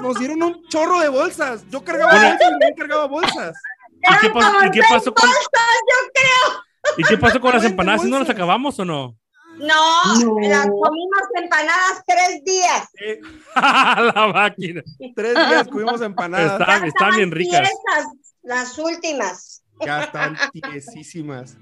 Nos 0.00 0.18
dieron 0.18 0.42
un 0.42 0.62
chorro 0.68 1.00
de 1.00 1.08
bolsas. 1.08 1.64
Yo 1.68 1.82
cargaba 1.84 2.12
bolsas 2.12 2.40
y 2.40 2.58
nadie 2.60 2.74
cargaba 2.76 3.06
bolsas. 3.06 3.56
¿Y 3.90 4.18
qué, 4.20 4.30
pasó, 4.30 4.52
como 4.52 4.64
y 4.66 4.70
qué 4.70 4.80
seis 4.80 4.86
pasó 4.90 5.14
con, 5.14 5.28
bolsas, 5.28 5.50
yo 5.90 6.10
creo. 6.14 6.64
¿Y 6.98 7.02
qué 7.04 7.18
pasó 7.18 7.40
con 7.40 7.52
las 7.54 7.64
empanadas? 7.64 8.02
¿Sí 8.02 8.10
no 8.10 8.18
las 8.20 8.30
acabamos 8.30 8.78
o 8.78 8.84
no? 8.84 9.18
No, 9.58 10.04
No. 10.24 10.40
las 10.40 10.66
comimos 10.66 11.22
empanadas 11.34 12.02
tres 12.06 12.42
días. 12.44 12.88
Eh, 13.00 13.20
la 13.54 14.30
máquina. 14.34 14.82
tres 15.14 15.34
días 15.34 15.68
comimos 15.68 16.00
empanadas. 16.02 16.60
Está- 16.60 16.80
Ya 16.80 16.86
están 16.86 17.16
bien 17.16 17.30
ricas. 17.30 17.60
tiesas, 17.60 18.06
las 18.42 18.78
últimas. 18.78 19.62
Ya 19.84 20.04
están 20.04 20.36
tiesísimas. 20.52 21.56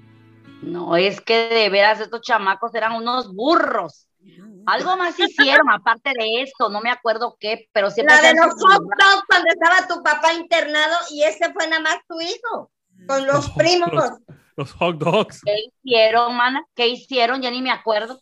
No, 0.61 0.95
es 0.95 1.19
que 1.21 1.49
de 1.49 1.69
veras 1.69 1.99
estos 1.99 2.21
chamacos 2.21 2.73
eran 2.75 2.93
unos 2.93 3.33
burros. 3.33 4.07
Algo 4.65 4.95
más 4.95 5.19
hicieron 5.19 5.69
aparte 5.69 6.11
de 6.17 6.41
esto, 6.41 6.69
no 6.69 6.79
me 6.79 6.89
acuerdo 6.89 7.35
qué, 7.37 7.67
pero 7.73 7.91
siempre 7.91 8.15
La 8.15 8.21
de 8.21 8.33
los 8.35 8.53
hot 8.53 8.81
dogs 8.81 9.23
cuando 9.27 9.47
estaba 9.51 9.87
tu 9.87 10.01
papá 10.01 10.31
internado 10.33 10.95
y 11.11 11.23
ese 11.23 11.51
fue 11.51 11.67
nada 11.67 11.81
más 11.81 11.97
tu 12.07 12.21
hijo, 12.21 12.71
con 13.07 13.27
los 13.27 13.47
Los- 13.47 13.51
primos. 13.57 13.91
Los- 14.55 14.71
hot 14.73 14.97
dogs. 14.97 15.41
¿Qué 15.43 15.55
hicieron, 15.83 16.35
mana? 16.35 16.65
¿Qué 16.75 16.87
hicieron? 16.87 17.41
Ya 17.41 17.51
ni 17.51 17.61
me 17.61 17.71
acuerdo. 17.71 18.21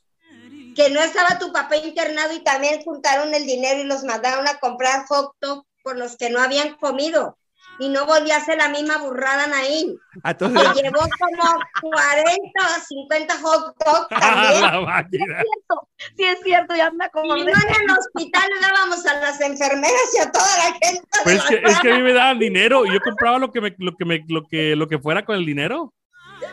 Que 0.76 0.90
no 0.90 1.02
estaba 1.02 1.38
tu 1.38 1.52
papá 1.52 1.76
internado 1.78 2.34
y 2.34 2.44
también 2.44 2.82
juntaron 2.84 3.34
el 3.34 3.46
dinero 3.46 3.82
y 3.82 3.84
los 3.84 4.04
mandaron 4.04 4.48
a 4.48 4.58
comprar 4.60 5.06
hot 5.08 5.34
dogs 5.42 5.66
por 5.84 5.98
los 5.98 6.16
que 6.18 6.30
no 6.30 6.40
habían 6.42 6.76
comido. 6.76 7.38
Y 7.80 7.90
no 7.90 8.06
volvió 8.06 8.34
a 8.34 8.38
hacer 8.38 8.58
la 8.58 8.70
misma 8.70 8.98
burrada 8.98 9.48
Naín. 9.48 9.98
Ah, 10.24 10.32
Entonces, 10.32 10.62
Que 10.74 10.82
llevó 10.84 11.00
como 11.00 11.60
40 11.82 12.60
o 12.60 12.82
50 12.88 13.38
hot 13.40 13.76
dogs 13.84 14.08
también. 14.20 14.62
la 14.62 14.82
máquina. 14.82 15.26
Cierto, 15.42 15.88
Sí 16.16 16.24
es 16.24 16.40
cierto, 16.44 16.76
ya 16.76 16.92
me 16.92 17.06
Y 17.24 17.28
no 17.28 17.36
en 17.38 17.48
el 17.50 17.98
hospital 17.98 18.44
le 18.54 18.62
dábamos 18.62 19.06
a 19.06 19.20
las 19.20 19.42
enfermeras 19.42 20.14
y 20.16 20.20
a 20.22 20.32
toda 20.32 20.58
la 20.58 20.74
gente. 20.86 21.08
Pues 21.24 21.36
es 21.38 21.44
que, 21.46 21.56
es 21.66 21.80
que 21.80 21.92
a 21.92 21.96
mí 21.96 22.04
me 22.04 22.14
daban 22.14 22.40
dinero 22.40 22.86
y 22.86 22.94
yo 22.94 23.00
compraba 23.00 23.40
lo 23.40 23.52
que 23.52 23.62
me, 23.62 23.76
lo 23.80 23.96
que 23.96 24.06
me, 24.06 24.24
lo 24.28 24.44
que, 24.48 24.76
lo 24.76 24.88
que 24.88 25.00
fuera 25.00 25.26
con 25.26 25.36
el 25.36 25.46
dinero. 25.46 25.94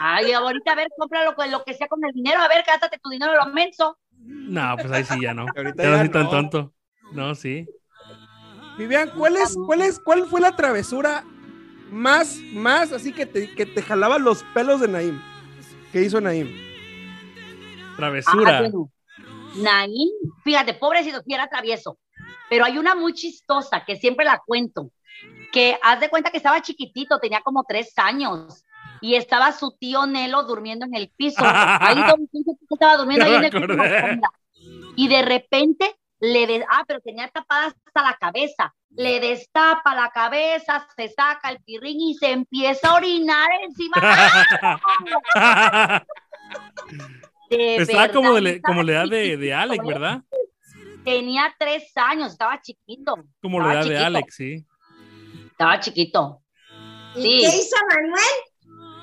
Ay, 0.00 0.32
ahorita 0.32 0.72
a 0.72 0.74
ver, 0.74 0.88
compra 0.96 1.24
lo, 1.24 1.34
que- 1.34 1.48
lo 1.50 1.64
que 1.64 1.74
sea 1.74 1.88
con 1.88 2.04
el 2.04 2.12
dinero, 2.12 2.40
a 2.40 2.48
ver, 2.48 2.64
gástate 2.66 2.98
tu 2.98 3.11
dinero, 3.11 3.32
lo 3.34 3.46
menso. 3.52 3.98
No, 4.20 4.76
pues 4.76 4.90
ahí 4.90 5.04
sí 5.04 5.20
ya 5.22 5.34
no. 5.34 5.46
Ahorita 5.56 5.82
Ya 5.82 5.90
no 5.90 5.98
soy 5.98 6.08
tan 6.08 6.24
no. 6.24 6.30
tonto. 6.30 6.74
No, 7.12 7.34
sí. 7.34 7.68
Vivian, 8.76 9.11
¿cuál 9.11 9.37
es, 9.37 9.56
cuál 9.66 9.82
es, 9.82 9.98
cuál 9.98 10.26
fue 10.26 10.40
la 10.40 10.54
travesura 10.54 11.24
más, 11.90 12.37
más 12.52 12.92
así 12.92 13.12
que 13.12 13.26
te, 13.26 13.54
que 13.54 13.66
te 13.66 13.82
jalaba 13.82 14.18
los 14.18 14.44
pelos 14.54 14.80
de 14.80 14.88
Naim? 14.88 15.20
¿Qué 15.92 16.02
hizo 16.02 16.20
Naim? 16.20 16.48
Travesura. 17.96 18.58
Ah, 18.58 18.61
bueno. 18.61 18.92
Naín, 19.56 20.11
fíjate, 20.44 20.74
pobrecito, 20.74 21.20
sí 21.22 21.34
era 21.34 21.48
travieso. 21.48 21.98
Pero 22.48 22.64
hay 22.64 22.78
una 22.78 22.94
muy 22.94 23.12
chistosa 23.14 23.84
que 23.84 23.96
siempre 23.96 24.24
la 24.24 24.40
cuento. 24.46 24.90
Que 25.52 25.78
haz 25.82 25.98
de 26.00 26.08
cuenta 26.08 26.30
que 26.30 26.37
estaba 26.37 26.62
chiquitito, 26.62 27.18
tenía 27.18 27.40
como 27.40 27.64
tres 27.66 27.92
años. 27.96 28.64
Y 29.00 29.14
estaba 29.14 29.52
su 29.52 29.76
tío 29.78 30.06
Nelo 30.06 30.44
durmiendo 30.44 30.87
en 30.87 30.94
el 30.94 31.11
piso. 31.16 31.40
Ahí 31.44 31.96
donde 32.08 32.28
estaba 32.70 32.96
durmiendo 32.96 33.24
ahí 33.24 33.34
en 33.34 33.44
el 33.44 33.50
piso. 33.50 33.66
la. 33.66 34.20
Y 34.96 35.08
de 35.08 35.22
repente 35.22 35.94
le 36.20 36.46
de, 36.46 36.64
ah, 36.68 36.84
pero 36.87 37.00
tenía 37.00 37.28
tapada 37.28 37.66
hasta 37.66 38.02
la 38.02 38.16
cabeza. 38.18 38.74
Le 38.90 39.20
destapa 39.20 39.94
la 39.94 40.11
cabeza, 40.11 40.87
se 40.96 41.08
saca 41.08 41.50
el 41.50 41.61
pirrín 41.62 42.00
y 42.00 42.14
se 42.14 42.32
empieza 42.32 42.90
a 42.90 42.94
orinar 42.96 43.48
encima. 43.62 43.96
De 47.50 47.76
Estaba 47.76 48.08
como, 48.08 48.34
de, 48.34 48.61
como 48.61 48.82
la 48.82 48.92
edad 48.92 49.08
de, 49.08 49.37
de 49.38 49.54
Alex, 49.54 49.82
¿eh? 49.82 49.87
¿verdad? 49.87 50.22
Tenía 51.04 51.54
tres 51.58 51.90
años, 51.96 52.32
estaba 52.32 52.61
chiquito. 52.61 53.14
Como 53.40 53.58
la 53.61 53.80
Estaba 53.80 53.87
edad 53.87 54.00
de. 54.00 54.04
Alex, 54.04 54.34
sí. 54.34 54.66
Estaba 55.50 55.80
chiquito. 55.80 56.42
¿Y 57.16 57.22
Sí. 57.22 57.40
qué 57.40 57.56
hizo 57.56 57.76
Manuel? 57.88 58.22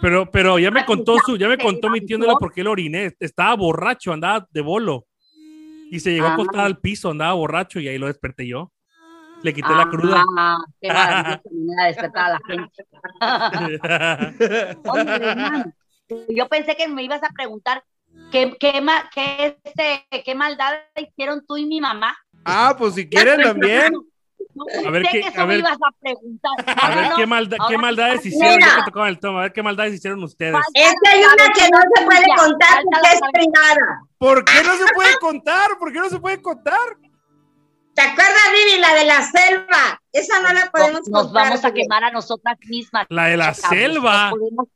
Pero, 0.05 0.29
pero 0.29 0.59
ya 0.59 0.69
me 0.69 0.81
Ah, 0.81 0.85
contó 0.85 1.17
su, 1.25 1.35
ya 1.35 1.47
me 1.47 1.57
contó 1.57 1.89
mi 1.89 1.99
tío 2.01 2.17
Nelo 2.19 2.27
levantó. 2.27 2.39
por 2.45 2.53
qué 2.53 2.63
lo 2.63 2.69
oriné. 2.69 3.15
Estaba 3.19 3.55
borracho, 3.55 4.13
andaba 4.13 4.47
de 4.51 4.61
bolo. 4.61 5.07
Y 5.89 5.99
se 5.99 6.11
llegó 6.11 6.27
a 6.27 6.33
acostar 6.33 6.61
Ah. 6.61 6.65
al 6.65 6.77
piso, 6.77 7.09
andaba 7.09 7.33
borracho 7.33 7.79
y 7.79 7.87
ahí 7.87 7.97
lo 7.97 8.05
desperté 8.05 8.47
yo. 8.47 8.71
Le 9.41 9.51
quité 9.51 9.69
la 9.73 9.89
cruda. 9.89 10.23
Ah, 10.37 10.57
qué 10.79 10.89
despertar 11.87 12.25
a 12.25 12.29
la 12.33 12.39
gente. 12.47 12.85
Oye, 14.85 16.29
yo 16.35 16.47
pensé 16.49 16.75
que 16.75 16.87
me 16.87 17.01
ibas 17.03 17.23
a 17.23 17.29
preguntar 17.29 17.83
qué, 18.31 18.55
qué, 18.59 18.81
ma- 18.81 19.09
qué, 19.13 19.57
este, 19.63 20.05
qué 20.23 20.35
maldad 20.35 20.73
hicieron 20.95 21.43
tú 21.47 21.57
y 21.57 21.65
mi 21.65 21.81
mamá. 21.81 22.15
Ah, 22.43 22.75
pues 22.77 22.93
si 22.93 23.09
quieren 23.09 23.41
también. 23.41 23.93
A 24.85 24.89
ver 24.89 25.03
qué- 25.03 25.19
que 25.21 25.25
a 25.25 25.29
eso 25.29 25.39
me 25.41 25.45
ver- 25.47 25.59
ibas 25.59 25.73
a 25.77 25.91
preguntar. 25.99 26.51
A 26.81 26.89
ver 26.95 27.09
No, 27.09 27.15
qué, 27.15 27.27
malda- 27.27 27.57
qué 27.67 27.77
maldades 27.77 28.25
hicieron. 28.25 28.59
Ya 28.59 28.85
que 28.91 29.09
el 29.09 29.19
tomo, 29.19 29.39
a 29.39 29.41
ver 29.43 29.53
qué 29.53 29.63
maldades 29.63 29.93
hicieron 29.93 30.23
ustedes. 30.23 30.55
Es 30.73 30.93
que 31.03 31.09
hay 31.09 31.19
una 31.23 31.53
que 31.53 31.69
no 31.69 31.79
se 31.93 32.05
puede 32.05 32.25
contar 32.37 32.83
porque 32.83 33.09
es 33.13 33.21
privada. 33.33 34.01
¿Por 34.17 34.45
qué 34.45 34.63
no 34.63 34.75
se 34.75 34.93
puede 34.93 35.17
contar? 35.19 35.77
¿Por 35.77 35.91
qué 35.93 35.99
no 35.99 36.09
se 36.09 36.19
puede 36.19 36.41
contar? 36.41 36.79
¿Te 37.93 38.01
acuerdas, 38.01 38.43
Vivi, 38.53 38.79
la 38.81 38.93
de 38.93 39.05
la 39.05 39.21
selva? 39.21 40.01
Esa 40.11 40.41
no 40.41 40.51
la 40.53 40.69
podemos 40.69 41.07
Nos 41.07 41.23
contar. 41.27 41.45
vamos 41.45 41.63
a 41.65 41.73
quemar 41.73 42.03
a 42.03 42.11
nosotras 42.11 42.57
mismas. 42.67 43.05
La 43.09 43.25
de 43.27 43.37
la 43.37 43.53
selva. 43.53 44.31
no 44.31 44.67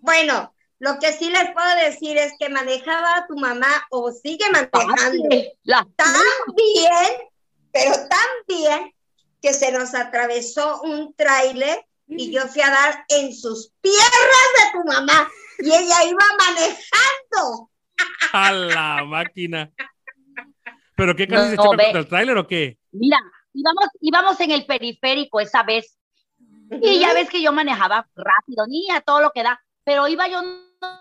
Bueno, 0.00 0.54
lo 0.80 0.98
que 0.98 1.12
sí 1.12 1.30
les 1.30 1.50
puedo 1.52 1.74
decir 1.76 2.16
es 2.18 2.32
que 2.38 2.48
manejaba 2.48 3.16
a 3.18 3.26
tu 3.26 3.36
mamá 3.36 3.68
o 3.90 4.10
sigue 4.10 4.44
manejando 4.50 5.28
La- 5.62 5.86
tan 5.96 6.14
bien, 6.56 7.28
pero 7.74 7.92
tan 8.08 8.28
bien, 8.48 8.94
que 9.42 9.52
se 9.52 9.70
nos 9.72 9.94
atravesó 9.94 10.80
un 10.82 11.12
tráiler 11.14 11.84
y 12.06 12.30
yo 12.32 12.42
fui 12.46 12.62
a 12.62 12.70
dar 12.70 13.04
en 13.08 13.34
sus 13.34 13.72
piernas 13.82 14.48
de 14.56 14.78
tu 14.78 14.84
mamá 14.86 15.28
y 15.58 15.66
ella 15.66 16.04
iba 16.04 16.24
manejando. 16.38 17.70
A 18.32 18.52
la 18.52 19.04
máquina. 19.04 19.70
¿Pero 20.96 21.14
qué 21.16 21.26
casi 21.26 21.50
se 21.50 21.56
No, 21.56 21.64
choca 21.64 21.76
ve. 21.76 21.82
contra 21.84 22.00
el 22.00 22.08
tráiler 22.08 22.38
o 22.38 22.46
qué? 22.46 22.78
Mira, 22.92 23.18
íbamos, 23.52 23.84
íbamos 24.00 24.40
en 24.40 24.50
el 24.52 24.64
periférico 24.64 25.40
esa 25.40 25.62
vez 25.64 25.98
y 26.70 27.00
ya 27.00 27.12
ves 27.12 27.28
que 27.28 27.42
yo 27.42 27.52
manejaba 27.52 28.08
rápido, 28.14 28.66
ni 28.68 28.90
a 28.90 29.00
todo 29.00 29.20
lo 29.20 29.30
que 29.32 29.42
da, 29.42 29.60
pero 29.84 30.08
iba 30.08 30.26
yo 30.28 30.40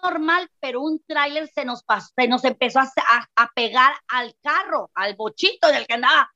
normal, 0.04 0.50
pero 0.60 0.82
un 0.82 1.02
tráiler 1.06 1.48
se 1.48 1.64
nos 1.66 1.84
pasó, 1.84 2.10
se 2.16 2.28
nos 2.28 2.44
empezó 2.44 2.80
a, 2.80 2.84
a- 2.84 3.30
a 3.36 3.52
pegar 3.56 3.94
al 4.08 4.36
carro, 4.42 4.90
al 4.96 5.16
bochito 5.16 5.70
en 5.70 5.76
el 5.76 5.88
que 5.88 5.94
andaba. 5.94 6.33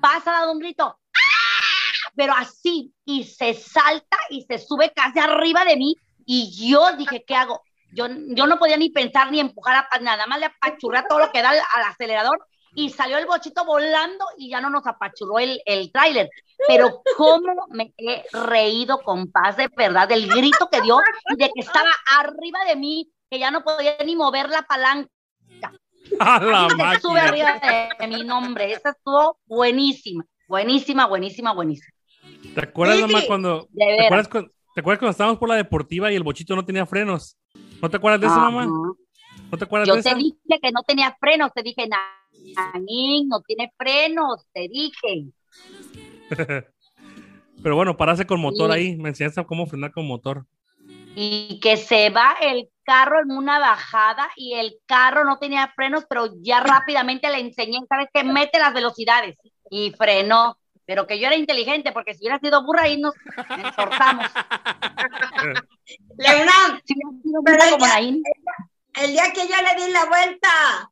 Pasa 0.00 0.32
dando 0.32 0.52
un 0.52 0.58
grito, 0.58 0.84
¡ah! 0.84 2.10
pero 2.14 2.34
así, 2.34 2.92
y 3.04 3.24
se 3.24 3.54
salta 3.54 4.16
y 4.30 4.42
se 4.42 4.58
sube 4.58 4.92
casi 4.92 5.18
arriba 5.18 5.64
de 5.64 5.76
mí, 5.76 5.96
y 6.26 6.70
yo 6.70 6.92
dije, 6.96 7.24
¿qué 7.26 7.34
hago? 7.34 7.62
Yo, 7.92 8.06
yo 8.08 8.46
no 8.46 8.58
podía 8.58 8.76
ni 8.76 8.90
pensar 8.90 9.30
ni 9.30 9.40
empujar 9.40 9.86
a 9.90 9.98
nada 10.00 10.26
más 10.26 10.40
le 10.40 10.46
apachurré 10.46 11.04
todo 11.08 11.20
lo 11.20 11.30
que 11.30 11.42
da 11.42 11.50
al, 11.50 11.82
acelerador 11.84 12.44
y 12.74 12.90
salió 12.90 13.18
el 13.18 13.26
bochito 13.26 13.64
volando 13.64 14.24
y 14.36 14.50
ya 14.50 14.60
no 14.60 14.68
nos 14.68 14.84
apachurró 14.84 15.38
el, 15.38 15.62
el 15.64 15.92
tráiler. 15.92 16.28
Pero 16.66 17.02
cómo 17.16 17.66
me 17.70 17.94
he 17.96 18.24
reído 18.32 18.98
con 18.98 19.30
paz 19.30 19.56
de 19.56 19.68
verdad 19.68 20.08
del 20.08 20.28
grito 20.28 20.68
que 20.70 20.80
dio 20.80 20.98
de 21.36 21.50
que 21.54 21.60
estaba 21.60 21.90
arriba 22.18 22.64
de 22.66 22.74
mí, 22.74 23.12
que 23.30 23.38
ya 23.38 23.52
no 23.52 23.62
podía 23.62 23.96
ni 24.04 24.16
mover 24.16 24.48
la 24.48 24.62
palanca. 24.62 25.08
A 26.20 26.40
la 26.44 26.68
se 26.68 27.00
sube 27.00 27.20
máquina. 27.20 27.28
arriba 27.28 27.60
de, 27.98 28.06
de 28.06 28.16
mi 28.16 28.24
nombre. 28.24 28.72
Esa 28.72 28.90
estuvo 28.90 29.38
buenísima, 29.46 30.24
buenísima, 30.48 31.06
buenísima, 31.06 31.52
buenísima. 31.52 31.92
¿Te 32.54 32.60
acuerdas, 32.60 32.96
Sí, 32.96 33.02
mamá, 33.02 33.20
sí. 33.20 33.26
cuando, 33.26 33.68
¿te 33.74 34.04
acuerdas, 34.04 34.28
cuando, 34.28 34.50
¿te 34.74 34.80
acuerdas 34.80 34.98
cuando 35.00 35.10
estábamos 35.10 35.38
por 35.38 35.48
la 35.48 35.56
deportiva 35.56 36.12
y 36.12 36.16
el 36.16 36.22
bochito 36.22 36.54
no 36.56 36.64
tenía 36.64 36.86
frenos? 36.86 37.36
¿No 37.82 37.90
te 37.90 37.96
acuerdas 37.96 38.20
de 38.20 38.26
eso, 38.28 38.38
mamá? 38.40 38.66
¿No 38.66 39.58
te 39.58 39.64
acuerdas 39.64 39.88
Yo 39.88 39.96
de 39.96 40.02
te 40.02 40.08
eso? 40.10 40.18
dije 40.18 40.60
que 40.62 40.70
no 40.72 40.82
tenía 40.82 41.16
frenos, 41.20 41.50
te 41.52 41.62
dije, 41.62 41.86
Nanín, 41.88 43.28
no 43.28 43.40
tiene 43.42 43.72
frenos, 43.76 44.46
te 44.52 44.68
dije. 44.68 45.26
Pero 47.62 47.76
bueno, 47.76 47.96
parase 47.96 48.26
con 48.26 48.40
motor 48.40 48.70
Sí. 48.72 48.76
ahí. 48.78 48.96
Me 48.96 49.08
enseñaste 49.10 49.44
cómo 49.46 49.66
frenar 49.66 49.92
con 49.92 50.06
motor. 50.06 50.46
y 51.16 51.60
que 51.60 51.76
se 51.76 52.10
va 52.10 52.34
el 52.40 52.68
carro 52.84 53.20
en 53.20 53.30
una 53.36 53.58
bajada 53.58 54.28
y 54.36 54.54
el 54.54 54.76
carro 54.86 55.24
no 55.24 55.38
tenía 55.38 55.72
frenos, 55.74 56.04
pero 56.08 56.28
ya 56.40 56.60
rápidamente 56.60 57.30
le 57.30 57.40
enseñé, 57.40 57.78
¿sabes 57.88 58.08
qué? 58.12 58.22
Mete 58.24 58.58
las 58.58 58.72
velocidades 58.74 59.36
y 59.70 59.92
frenó. 59.92 60.56
Pero 60.86 61.06
que 61.06 61.18
yo 61.18 61.28
era 61.28 61.36
inteligente, 61.36 61.92
porque 61.92 62.12
si 62.12 62.20
hubiera 62.20 62.38
sido 62.40 62.62
burra 62.62 62.82
ahí 62.82 63.00
nos 63.00 63.14
ensortamos. 63.56 64.26
Leonam, 66.18 66.80
Si 66.84 66.94
hubiera 66.94 67.22
sido 67.22 67.40
Pero 67.42 67.56
burra 67.56 67.70
como 67.70 67.84
ella- 67.86 67.94
Naín, 67.94 68.22
el 69.00 69.10
día 69.12 69.32
que 69.32 69.48
yo 69.48 69.54
le 69.56 69.84
di 69.86 69.90
la 69.92 70.04
vuelta, 70.04 70.90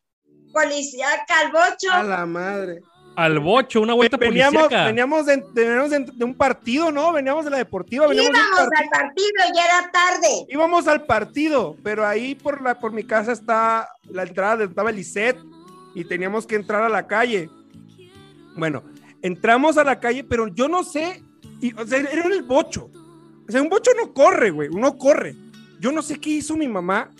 policía 0.52 1.08
Calvocho, 1.28 1.92
A 1.92 2.02
la 2.02 2.26
madre. 2.26 2.80
Al 3.14 3.38
bocho, 3.40 3.80
una 3.82 3.92
vuelta 3.94 4.16
Veníamos, 4.16 4.62
policíaca. 4.62 4.86
veníamos, 4.86 5.26
de, 5.26 5.44
veníamos 5.52 5.90
de, 5.90 5.98
de 6.14 6.24
un 6.24 6.34
partido, 6.34 6.90
¿no? 6.90 7.12
Veníamos 7.12 7.44
de 7.44 7.50
la 7.50 7.58
deportiva, 7.58 8.06
veníamos 8.06 8.32
de 8.32 8.38
un 8.38 8.46
íbamos 8.46 8.58
al 8.60 8.68
partido. 8.70 8.90
partido 8.90 9.32
y 9.52 9.56
ya 9.56 9.64
era 9.64 9.90
tarde. 9.90 10.46
Íbamos 10.48 10.88
al 10.88 11.04
partido, 11.04 11.76
pero 11.82 12.06
ahí 12.06 12.34
por 12.34 12.62
la 12.62 12.78
por 12.78 12.92
mi 12.92 13.04
casa 13.04 13.32
está 13.32 13.88
la 14.04 14.22
entrada 14.22 14.56
de 14.58 14.64
estaba 14.64 14.90
el 14.90 14.98
ISET 14.98 15.36
y 15.94 16.04
teníamos 16.04 16.46
que 16.46 16.54
entrar 16.56 16.82
a 16.82 16.88
la 16.88 17.06
calle. 17.06 17.50
Bueno, 18.56 18.82
entramos 19.20 19.76
a 19.76 19.84
la 19.84 20.00
calle, 20.00 20.24
pero 20.24 20.48
yo 20.48 20.68
no 20.68 20.82
sé, 20.82 21.22
y, 21.60 21.74
o 21.74 21.86
sea, 21.86 21.98
era 21.98 22.26
el 22.26 22.42
bocho. 22.42 22.90
O 23.46 23.52
sea, 23.52 23.60
un 23.60 23.68
bocho 23.68 23.90
no 23.94 24.14
corre, 24.14 24.50
güey, 24.50 24.70
no 24.70 24.96
corre. 24.96 25.36
Yo 25.80 25.92
no 25.92 26.00
sé 26.00 26.18
qué 26.18 26.30
hizo 26.30 26.56
mi 26.56 26.68
mamá 26.68 27.10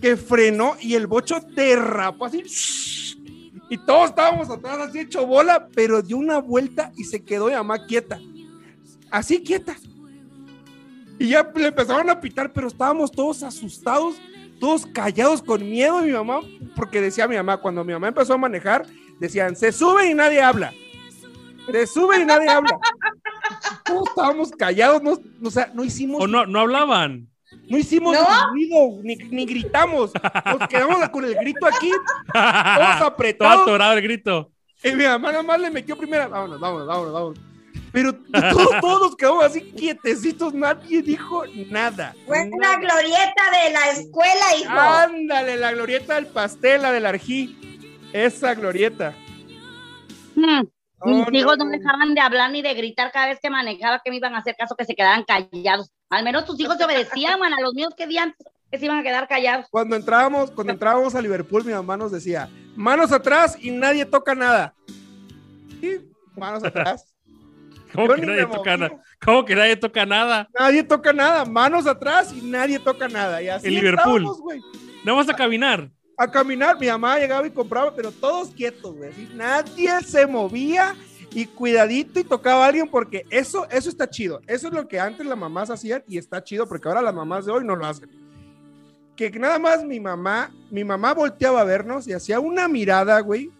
que 0.00 0.16
frenó 0.16 0.76
y 0.80 0.94
el 0.94 1.06
bocho 1.08 1.40
derrapó 1.40 2.26
así. 2.26 2.44
Y 3.70 3.78
todos 3.78 4.10
estábamos 4.10 4.50
atrás 4.50 4.78
así 4.78 4.98
hecho 4.98 5.26
bola, 5.26 5.68
pero 5.74 6.02
dio 6.02 6.18
una 6.18 6.38
vuelta 6.38 6.92
y 6.96 7.04
se 7.04 7.24
quedó 7.24 7.46
mi 7.46 7.54
mamá 7.54 7.86
quieta. 7.86 8.20
Así 9.10 9.42
quieta. 9.42 9.76
Y 11.18 11.28
ya 11.28 11.50
le 11.54 11.68
empezaron 11.68 12.10
a 12.10 12.20
pitar, 12.20 12.52
pero 12.52 12.68
estábamos 12.68 13.10
todos 13.10 13.42
asustados 13.42 14.20
todos 14.60 14.86
callados 14.86 15.42
con 15.42 15.68
miedo 15.68 16.02
mi 16.02 16.12
mamá, 16.12 16.40
porque 16.76 17.00
decía 17.00 17.26
mi 17.26 17.34
mamá, 17.34 17.56
cuando 17.56 17.82
mi 17.82 17.94
mamá 17.94 18.08
empezó 18.08 18.34
a 18.34 18.38
manejar, 18.38 18.86
decían, 19.18 19.56
se 19.56 19.72
suben 19.72 20.10
y 20.10 20.14
nadie 20.14 20.40
habla. 20.40 20.72
Se 21.72 21.86
suben 21.86 22.22
y 22.22 22.24
nadie 22.26 22.48
habla. 22.48 22.78
Todos 23.84 24.08
estábamos 24.10 24.50
callados, 24.52 25.02
no, 25.02 25.18
o 25.42 25.50
sea, 25.50 25.70
no 25.74 25.82
hicimos 25.82 26.22
O 26.22 26.26
no, 26.26 26.46
no 26.46 26.60
hablaban. 26.60 27.28
No 27.70 27.78
hicimos 27.78 28.12
¿No? 28.14 28.20
ni 28.54 28.68
ruido, 28.68 29.00
ni, 29.02 29.16
ni 29.16 29.46
gritamos. 29.46 30.10
Nos 30.44 30.68
quedamos 30.68 31.08
con 31.08 31.24
el 31.24 31.34
grito 31.36 31.64
aquí, 31.66 31.90
todos 31.90 32.02
Todo 32.98 33.06
apretados. 33.06 33.62
atorado 33.62 33.92
el 33.94 34.02
grito. 34.02 34.50
Y 34.82 34.92
mi 34.92 35.04
mamá 35.04 35.30
nada 35.30 35.42
más 35.42 35.60
le 35.60 35.70
metió 35.70 35.96
primera. 35.96 36.28
Vámonos, 36.28 36.58
vámonos, 36.60 36.86
vámonos, 36.86 37.12
vámonos. 37.12 37.38
Pero 37.92 38.12
todos, 38.14 38.80
todos 38.80 39.00
nos 39.00 39.16
quedamos 39.16 39.44
así 39.44 39.60
quietecitos, 39.62 40.54
nadie 40.54 41.02
dijo 41.02 41.42
nada. 41.70 42.14
Fue 42.26 42.48
nada. 42.48 42.74
la 42.74 42.80
glorieta 42.80 43.42
de 43.64 43.72
la 43.72 43.90
escuela, 43.90 44.56
hijo. 44.60 44.70
Ándale, 44.70 45.56
la 45.56 45.72
glorieta 45.72 46.14
del 46.14 46.26
pastel, 46.26 46.82
la 46.82 46.92
del 46.92 47.04
arjí. 47.06 47.56
Esa 48.12 48.54
glorieta. 48.54 49.14
Hmm. 50.36 50.62
Mis 51.04 51.26
No, 51.26 51.38
hijos 51.38 51.58
no, 51.58 51.64
no 51.64 51.70
no. 51.70 51.78
dejaban 51.78 52.14
de 52.14 52.20
hablar 52.20 52.50
ni 52.50 52.62
de 52.62 52.74
gritar 52.74 53.10
cada 53.12 53.26
vez 53.28 53.38
que 53.42 53.50
manejaba 53.50 54.00
que 54.04 54.10
me 54.10 54.16
iban 54.18 54.34
a 54.34 54.38
hacer 54.38 54.54
caso, 54.56 54.76
que 54.76 54.84
se 54.84 54.94
quedaran 54.94 55.24
callados. 55.24 55.90
Al 56.10 56.24
menos 56.24 56.44
tus 56.44 56.58
hijos 56.58 56.76
te 56.76 56.84
obedecían, 56.84 57.38
man, 57.38 57.54
a 57.54 57.60
los 57.60 57.72
míos 57.72 57.94
que 57.96 58.06
días 58.06 58.28
que 58.70 58.78
se 58.78 58.84
iban 58.84 58.98
a 58.98 59.02
quedar 59.02 59.26
callados. 59.28 59.66
Cuando 59.70 59.96
entrábamos, 59.96 60.50
cuando 60.50 60.72
entrábamos 60.72 61.14
a 61.14 61.22
Liverpool, 61.22 61.64
mi 61.64 61.72
mamá 61.72 61.96
nos 61.96 62.12
decía, 62.12 62.48
manos 62.76 63.12
atrás 63.12 63.56
y 63.60 63.70
nadie 63.70 64.04
toca 64.04 64.34
nada. 64.34 64.74
Sí, 65.80 66.00
manos 66.36 66.62
atrás. 66.64 67.14
¿Cómo 67.92 68.08
Yo 68.08 68.14
que 68.14 68.26
nadie 68.26 68.46
toca 68.46 68.76
nada? 68.76 69.02
¿Cómo 69.24 69.44
que 69.44 69.56
nadie 69.56 69.76
toca 69.76 70.06
nada? 70.06 70.48
Nadie 70.58 70.82
toca 70.84 71.12
nada, 71.12 71.44
manos 71.44 71.86
atrás 71.86 72.32
y 72.32 72.40
nadie 72.42 72.78
toca 72.78 73.08
nada. 73.08 73.42
Y 73.42 73.48
así 73.48 73.66
En 73.66 73.74
Liverpool. 73.74 74.26
No 75.04 75.16
vas 75.16 75.28
a 75.28 75.34
caminar. 75.34 75.90
a 76.16 76.30
caminar. 76.30 76.78
Mi 76.78 76.86
mamá 76.86 77.18
llegaba 77.18 77.46
y 77.46 77.50
compraba, 77.50 77.94
pero 77.94 78.12
todos 78.12 78.50
quietos, 78.50 78.94
güey. 78.94 79.10
así, 79.10 79.28
Nadie 79.34 80.00
se 80.02 80.26
movía 80.26 80.94
y 81.32 81.46
cuidadito 81.46 82.18
y 82.20 82.24
tocaba 82.24 82.64
a 82.64 82.68
alguien 82.68 82.88
porque 82.88 83.24
eso, 83.30 83.68
eso 83.70 83.88
está 83.88 84.08
chido. 84.10 84.40
Eso 84.46 84.68
es 84.68 84.74
lo 84.74 84.88
que 84.88 84.98
antes 84.98 85.24
las 85.26 85.38
mamás 85.38 85.70
hacían 85.70 86.02
y 86.08 86.18
está 86.18 86.42
chido 86.42 86.66
porque 86.66 86.88
ahora 86.88 87.02
las 87.02 87.14
mamás 87.14 87.46
de 87.46 87.52
hoy 87.52 87.64
no 87.64 87.76
lo 87.76 87.86
hacen. 87.86 88.08
Que 89.16 89.30
nada 89.30 89.58
más 89.58 89.84
mi 89.84 90.00
mamá, 90.00 90.50
mi 90.70 90.82
mamá 90.82 91.12
volteaba 91.14 91.60
a 91.60 91.64
vernos 91.64 92.08
y 92.08 92.12
hacía 92.12 92.40
una 92.40 92.68
mirada, 92.68 93.20
güey. 93.20 93.50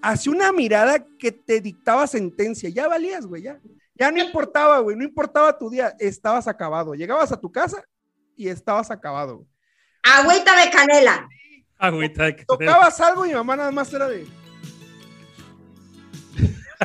Hacía 0.00 0.32
una 0.32 0.50
mirada 0.52 1.04
que 1.18 1.30
te 1.30 1.60
dictaba 1.60 2.06
sentencia. 2.06 2.68
Ya 2.70 2.88
valías, 2.88 3.26
güey, 3.26 3.42
ya. 3.42 3.60
Ya 3.94 4.10
no 4.10 4.18
importaba, 4.20 4.78
güey, 4.80 4.96
no 4.96 5.04
importaba 5.04 5.56
tu 5.56 5.70
día, 5.70 5.94
estabas 6.00 6.48
acabado. 6.48 6.94
Llegabas 6.94 7.30
a 7.30 7.38
tu 7.40 7.52
casa 7.52 7.84
y 8.36 8.48
estabas 8.48 8.90
acabado. 8.90 9.36
güey. 9.36 9.48
Agüita 10.02 10.56
de 10.64 10.70
canela. 10.70 11.28
Agüita 11.78 12.24
de 12.24 12.36
que- 12.36 12.44
tocabas 12.46 13.00
algo 13.00 13.24
y 13.26 13.28
mi 13.28 13.34
mamá 13.34 13.54
nada 13.54 13.70
más 13.70 13.92
era 13.92 14.08
de. 14.08 14.26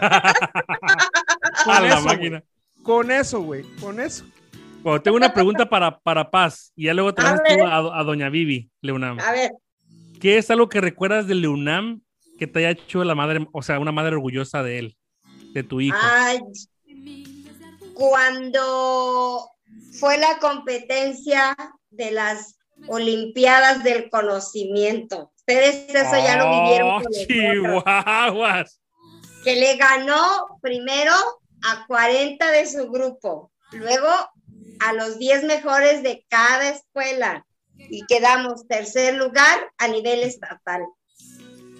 A 0.02 1.82
la 1.82 1.88
eso, 1.88 2.02
máquina. 2.02 2.44
Con 2.84 3.12
eso, 3.12 3.42
güey, 3.42 3.64
con 3.80 4.00
eso. 4.00 4.26
Bueno, 4.82 5.02
tengo 5.02 5.18
una 5.18 5.34
pregunta 5.34 5.68
para, 5.68 6.00
para 6.00 6.30
Paz 6.30 6.72
y 6.76 6.86
ya 6.86 6.94
luego 6.94 7.14
te 7.14 7.22
A 7.22 7.32
vas 7.32 7.42
tú 7.44 7.56
ver. 7.56 7.66
a, 7.66 7.78
a 8.00 8.04
Doña 8.04 8.30
Vivi, 8.30 8.70
Leunam. 8.82 9.20
A 9.20 9.32
ver, 9.32 9.52
¿Qué 10.22 10.38
es 10.38 10.50
algo 10.50 10.70
que 10.70 10.82
recuerdas 10.82 11.28
de 11.28 11.36
Leunam 11.36 12.02
que 12.40 12.48
te 12.48 12.60
haya 12.60 12.72
hecho 12.72 13.04
la 13.04 13.16
madre, 13.16 13.48
o 13.52 13.62
sea, 13.62 13.80
una 13.80 13.92
madre 13.92 14.16
orgullosa 14.16 14.64
de 14.64 14.80
él, 14.80 14.98
de 15.54 15.64
tu 15.64 15.82
hijo? 15.82 15.98
ay, 16.02 16.40
cuando 17.94 19.50
fue 20.00 20.18
la 20.18 20.38
competencia 20.40 21.56
de 21.90 22.12
las 22.12 22.56
Olimpiadas 22.88 23.84
del 23.84 24.10
Conocimiento. 24.10 25.32
Ustedes 25.38 25.90
eso 25.94 26.16
ya 26.18 26.38
lo 26.38 26.50
vivieron 26.64 26.90
¡Oh, 26.92 27.02
con 27.02 27.12
chihuahuas! 27.28 28.80
Que 29.48 29.56
le 29.56 29.78
ganó 29.78 30.60
primero 30.62 31.14
a 31.64 31.86
40 31.88 32.52
de 32.52 32.66
su 32.66 32.92
grupo, 32.92 33.50
luego 33.72 34.10
a 34.82 34.92
los 34.92 35.18
10 35.20 35.46
mejores 35.46 36.04
de 36.04 36.26
cada 36.28 36.68
escuela 36.68 37.46
y 37.78 38.06
quedamos 38.08 38.68
tercer 38.68 39.16
lugar 39.16 39.58
a 39.78 39.88
nivel 39.88 40.20
estatal. 40.24 40.82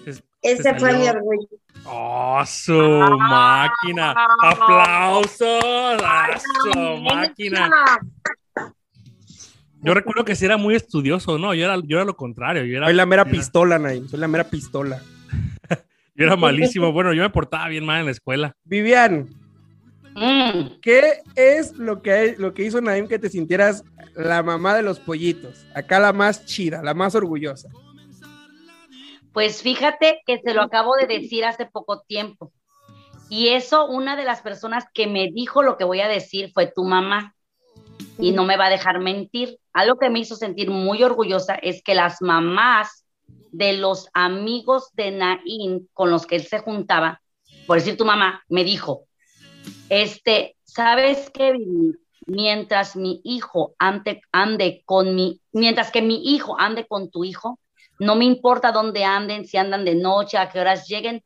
Es- 0.06 0.22
Ese 0.40 0.74
fue 0.76 0.94
mi 0.94 1.08
orgullo. 1.08 1.46
¡Oh, 1.84 2.42
su 2.46 2.72
máquina! 2.72 4.14
¡Aplausos! 4.42 5.62
¡Ah, 6.02 6.40
su 6.40 6.78
máquina! 7.02 7.68
Yo 9.82 9.92
recuerdo 9.92 10.24
que 10.24 10.34
sí 10.34 10.46
era 10.46 10.56
muy 10.56 10.74
estudioso, 10.74 11.36
¿no? 11.36 11.52
Yo 11.52 11.66
era, 11.66 11.76
yo 11.84 11.98
era 11.98 12.06
lo 12.06 12.16
contrario. 12.16 12.64
Yo 12.64 12.78
era, 12.78 12.86
Soy 12.86 12.94
la 12.94 13.04
mera 13.04 13.22
era- 13.22 13.30
pistola, 13.30 13.78
Naim. 13.78 14.08
Soy 14.08 14.18
la 14.20 14.26
mera 14.28 14.44
pistola. 14.44 15.02
Yo 16.18 16.26
era 16.26 16.36
malísimo. 16.36 16.92
Bueno, 16.92 17.14
yo 17.14 17.22
me 17.22 17.30
portaba 17.30 17.68
bien 17.68 17.86
mal 17.86 18.00
en 18.00 18.06
la 18.06 18.12
escuela. 18.12 18.54
Vivian, 18.64 19.28
Mm. 20.20 20.80
¿qué 20.82 21.22
es 21.36 21.76
lo 21.76 22.02
que, 22.02 22.34
lo 22.38 22.52
que 22.52 22.64
hizo 22.64 22.80
Naim 22.80 23.06
que 23.06 23.20
te 23.20 23.28
sintieras 23.28 23.84
la 24.16 24.42
mamá 24.42 24.74
de 24.74 24.82
los 24.82 24.98
pollitos? 24.98 25.64
Acá 25.74 26.00
la 26.00 26.12
más 26.12 26.44
chida, 26.44 26.82
la 26.82 26.94
más 26.94 27.14
orgullosa. 27.14 27.68
Pues 29.32 29.62
fíjate 29.62 30.20
que 30.26 30.40
se 30.40 30.54
lo 30.54 30.62
acabo 30.62 30.96
de 30.96 31.06
decir 31.06 31.44
hace 31.44 31.66
poco 31.66 32.00
tiempo. 32.00 32.52
Y 33.28 33.48
eso, 33.48 33.86
una 33.86 34.16
de 34.16 34.24
las 34.24 34.40
personas 34.40 34.86
que 34.92 35.06
me 35.06 35.30
dijo 35.30 35.62
lo 35.62 35.76
que 35.76 35.84
voy 35.84 36.00
a 36.00 36.08
decir 36.08 36.50
fue 36.52 36.66
tu 36.66 36.84
mamá. 36.84 37.34
Y 38.18 38.32
no 38.32 38.44
me 38.44 38.56
va 38.56 38.66
a 38.66 38.70
dejar 38.70 38.98
mentir. 38.98 39.58
Algo 39.72 39.98
que 39.98 40.10
me 40.10 40.18
hizo 40.18 40.34
sentir 40.34 40.70
muy 40.70 41.04
orgullosa 41.04 41.54
es 41.54 41.82
que 41.84 41.94
las 41.94 42.20
mamás 42.20 43.04
de 43.52 43.74
los 43.74 44.08
amigos 44.12 44.90
de 44.94 45.10
Naín 45.10 45.88
con 45.92 46.10
los 46.10 46.26
que 46.26 46.36
él 46.36 46.46
se 46.46 46.58
juntaba, 46.58 47.20
por 47.66 47.78
decir 47.78 47.96
tu 47.96 48.04
mamá, 48.04 48.42
me 48.48 48.64
dijo, 48.64 49.04
este, 49.88 50.56
¿sabes 50.64 51.30
qué? 51.30 51.54
Mientras 52.26 52.96
mi 52.96 53.20
hijo 53.24 53.74
ande, 53.78 54.20
ande 54.32 54.82
con 54.84 55.14
mi, 55.14 55.40
mientras 55.52 55.90
que 55.90 56.02
mi 56.02 56.34
hijo 56.34 56.58
ande 56.58 56.86
con 56.86 57.10
tu 57.10 57.24
hijo, 57.24 57.58
no 57.98 58.14
me 58.16 58.24
importa 58.24 58.70
dónde 58.70 59.04
anden, 59.04 59.46
si 59.46 59.56
andan 59.56 59.84
de 59.84 59.94
noche, 59.94 60.38
a 60.38 60.48
qué 60.48 60.60
horas 60.60 60.86
lleguen, 60.86 61.24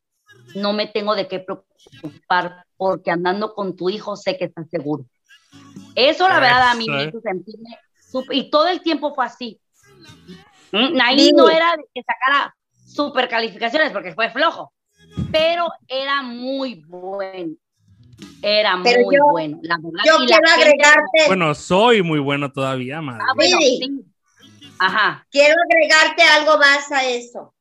no 0.54 0.72
me 0.72 0.87
tengo 0.87 1.14
de 1.14 1.28
qué 1.28 1.40
preocupar, 1.40 2.64
porque 2.76 3.11
andando 3.11 3.54
con 3.54 3.76
tu 3.76 3.90
hijo 3.90 4.16
sé 4.16 4.38
que 4.38 4.46
estás 4.46 4.68
seguro. 4.70 5.04
Eso, 5.94 6.28
la 6.28 6.40
verdad, 6.40 6.70
a 6.70 6.74
mí 6.74 6.87
me 6.88 7.04
hizo 7.04 7.20
sentirme 7.20 7.78
y 8.30 8.50
todo 8.50 8.68
el 8.68 8.82
tiempo 8.82 9.14
fue 9.14 9.24
así. 9.24 9.61
Mm, 10.72 10.96
Naín 10.96 11.18
Sí. 11.18 11.32
no 11.32 11.48
era 11.50 11.76
de 11.76 11.85
que 11.94 12.02
sacara 12.02 12.54
super 12.87 13.28
calificaciones 13.28 13.92
porque 13.92 14.14
fue 14.14 14.30
flojo, 14.30 14.72
pero 15.30 15.68
era 15.88 16.22
muy 16.22 16.82
bueno. 16.87 17.54
Era 18.42 18.78
Pero 18.82 19.02
muy 19.04 19.16
yo- 19.16 19.24
bueno, 19.30 19.58
la 19.62 19.76
verdad. 19.76 20.02
Yo 20.04 20.16
y 20.22 20.26
la 20.28 20.38
quiero 20.38 20.48
gente- 20.48 20.62
agregarte, 20.62 21.26
Bueno, 21.28 21.54
soy 21.54 22.02
muy 22.02 22.18
bueno 22.18 22.50
todavía, 22.52 23.00
madre. 23.00 23.22
Ah, 23.28 23.32
bueno, 23.35 23.56
Sí. 23.61 23.78
sí. 23.82 24.04
Ajá, 24.78 25.26
quiero 25.30 25.54
agregarte 25.70 26.22
algo 26.22 26.58
más 26.58 26.90
a 26.90 27.04
eso. 27.08 27.54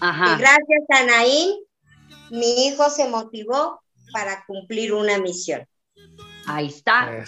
ajá. 0.00 0.36
Que 0.36 0.42
gracias 0.42 0.82
a 0.90 1.04
Naín, 1.06 1.54
mi 2.30 2.66
hijo 2.66 2.90
se 2.90 3.08
motivó 3.08 3.80
para 4.12 4.44
cumplir 4.46 4.92
una 4.92 5.18
misión. 5.18 5.66
Ahí 6.46 6.66
está. 6.66 7.24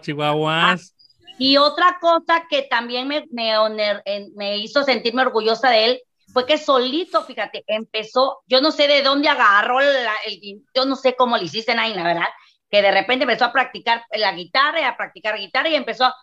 chihuahuas. 0.00 0.94
Y 1.38 1.56
otra 1.58 1.98
cosa 2.00 2.46
que 2.48 2.62
también 2.62 3.08
me, 3.08 3.26
me, 3.30 4.58
hizo 4.58 4.82
sentirme 4.84 5.22
orgullosa 5.22 5.70
de 5.70 5.84
él 5.84 6.02
fue 6.32 6.46
que 6.46 6.58
solito, 6.58 7.22
fíjate, 7.22 7.64
empezó, 7.66 8.42
yo 8.46 8.60
no 8.60 8.70
sé 8.70 8.88
de 8.88 9.02
dónde 9.02 9.28
agarró 9.28 9.80
el, 9.80 10.62
yo 10.74 10.84
no 10.84 10.96
sé 10.96 11.14
cómo 11.14 11.36
le 11.36 11.44
hiciste 11.44 11.74
la 11.74 12.02
verdad, 12.02 12.28
que 12.70 12.82
de 12.82 12.90
repente 12.90 13.24
empezó 13.24 13.44
a 13.46 13.52
practicar 13.52 14.04
la 14.12 14.32
guitarra 14.32 14.80
y 14.80 14.84
a 14.84 14.96
practicar 14.96 15.38
guitarra 15.38 15.68
y 15.68 15.74
empezó 15.74 16.04
a- 16.06 16.16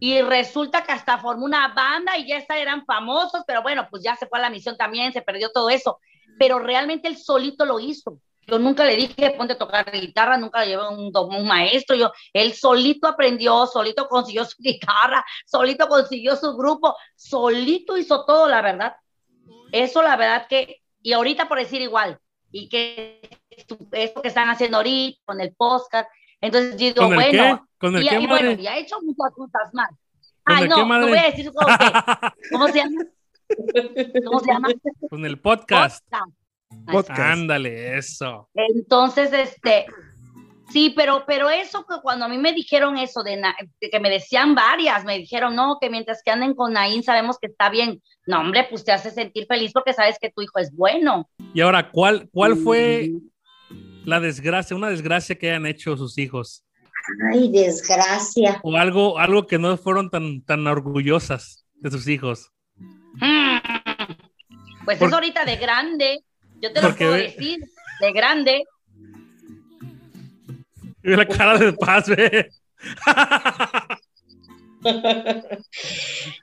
y 0.00 0.22
resulta 0.22 0.82
que 0.82 0.92
hasta 0.92 1.18
formó 1.18 1.44
una 1.44 1.68
banda 1.74 2.16
y 2.16 2.26
ya 2.26 2.38
está, 2.38 2.56
eran 2.58 2.86
famosos, 2.86 3.42
pero 3.46 3.62
bueno, 3.62 3.86
pues 3.90 4.02
ya 4.02 4.16
se 4.16 4.26
fue 4.26 4.38
a 4.38 4.42
la 4.42 4.50
misión 4.50 4.76
también, 4.76 5.12
se 5.12 5.20
perdió 5.20 5.50
todo 5.52 5.68
eso, 5.68 6.00
pero 6.38 6.58
realmente 6.58 7.06
él 7.06 7.18
solito 7.18 7.66
lo 7.66 7.78
hizo. 7.80 8.18
Yo 8.46 8.58
nunca 8.58 8.84
le 8.84 8.96
dije 8.96 9.30
ponte 9.36 9.52
a 9.52 9.58
tocar 9.58 9.90
guitarra, 9.92 10.36
nunca 10.36 10.60
le 10.60 10.68
llevé 10.72 10.88
un, 10.88 11.12
un 11.14 11.46
maestro, 11.46 11.94
yo, 11.94 12.10
él 12.32 12.52
solito 12.54 13.06
aprendió, 13.06 13.66
solito 13.66 14.08
consiguió 14.08 14.44
su 14.44 14.56
guitarra, 14.62 15.24
solito 15.46 15.86
consiguió 15.88 16.34
su 16.36 16.56
grupo, 16.56 16.96
solito 17.14 17.96
hizo 17.96 18.24
todo, 18.24 18.48
la 18.48 18.60
verdad. 18.62 18.96
Eso, 19.72 20.02
la 20.02 20.16
verdad 20.16 20.46
que, 20.48 20.82
y 21.02 21.12
ahorita 21.12 21.48
por 21.48 21.58
decir 21.58 21.80
igual, 21.80 22.18
y 22.50 22.68
que 22.68 23.20
esto 23.50 23.76
que 24.22 24.28
están 24.28 24.48
haciendo 24.48 24.78
ahorita 24.78 25.20
con 25.24 25.40
el 25.40 25.54
podcast, 25.54 26.10
entonces 26.40 26.76
digo, 26.76 27.02
¿Con 27.04 27.12
el 27.12 27.16
bueno, 27.16 27.58
qué? 27.58 27.76
¿Con 27.78 27.96
el 27.96 28.02
y, 28.02 28.08
qué, 28.08 28.14
y 28.20 28.26
bueno, 28.26 28.50
madre? 28.50 28.62
ya 28.62 28.76
he 28.76 28.80
hecho 28.80 28.96
muchas 29.02 29.32
cosas 29.34 29.72
más. 29.74 29.90
¿Con 30.44 30.56
Ay, 30.56 30.68
no, 30.68 30.86
madre? 30.86 31.08
voy 31.10 31.18
a 31.18 31.24
decir 31.30 31.52
cómo, 31.52 31.68
se- 31.68 32.50
¿cómo 32.50 32.68
se 32.68 32.74
llama. 32.78 33.04
¿Cómo 34.26 34.40
se 34.40 34.46
llama? 34.52 34.68
Con 35.08 35.26
el 35.26 35.38
podcast. 35.40 36.04
Podcast. 36.10 36.39
Podcast. 36.86 37.18
Ándale, 37.18 37.98
eso. 37.98 38.48
Entonces, 38.54 39.32
este, 39.32 39.86
Sí, 40.70 40.92
pero, 40.96 41.24
pero 41.26 41.50
eso 41.50 41.84
que 41.84 41.96
cuando 42.00 42.26
a 42.26 42.28
mí 42.28 42.38
me 42.38 42.52
dijeron 42.52 42.96
eso, 42.96 43.24
de, 43.24 43.42
que 43.80 44.00
me 44.00 44.08
decían 44.08 44.54
varias, 44.54 45.04
me 45.04 45.18
dijeron, 45.18 45.56
no, 45.56 45.78
que 45.80 45.90
mientras 45.90 46.22
que 46.22 46.30
anden 46.30 46.54
con 46.54 46.72
Naín 46.72 47.02
sabemos 47.02 47.38
que 47.40 47.48
está 47.48 47.70
bien. 47.70 48.00
No, 48.26 48.40
hombre, 48.40 48.66
pues 48.70 48.84
te 48.84 48.92
hace 48.92 49.10
sentir 49.10 49.46
feliz 49.46 49.72
porque 49.72 49.92
sabes 49.92 50.16
que 50.20 50.30
tu 50.30 50.42
hijo 50.42 50.58
es 50.60 50.72
bueno. 50.74 51.28
Y 51.54 51.60
ahora, 51.60 51.90
¿cuál, 51.90 52.28
cuál 52.32 52.56
fue 52.56 53.10
la 54.04 54.20
desgracia, 54.20 54.76
una 54.76 54.90
desgracia 54.90 55.36
que 55.36 55.50
hayan 55.50 55.66
hecho 55.66 55.96
sus 55.96 56.16
hijos? 56.18 56.64
Ay, 57.32 57.50
desgracia. 57.50 58.60
O 58.62 58.76
algo, 58.76 59.18
algo 59.18 59.48
que 59.48 59.58
no 59.58 59.76
fueron 59.76 60.08
tan, 60.08 60.42
tan 60.44 60.64
orgullosas 60.68 61.66
de 61.74 61.90
sus 61.90 62.06
hijos. 62.06 62.52
Mm. 63.14 63.58
Pues 64.84 64.98
Por- 64.98 65.08
es 65.08 65.14
ahorita 65.14 65.44
de 65.44 65.56
grande, 65.56 66.24
yo 66.60 66.72
te 66.72 66.82
lo 66.82 66.94
puedo 66.94 67.12
ve- 67.12 67.22
decir, 67.22 67.60
de 68.00 68.12
grande. 68.12 68.64
Y 71.02 71.08
ve 71.10 71.16
la 71.16 71.26
cara 71.26 71.56
de 71.58 71.72
paz, 71.72 72.08
ve. 72.08 72.50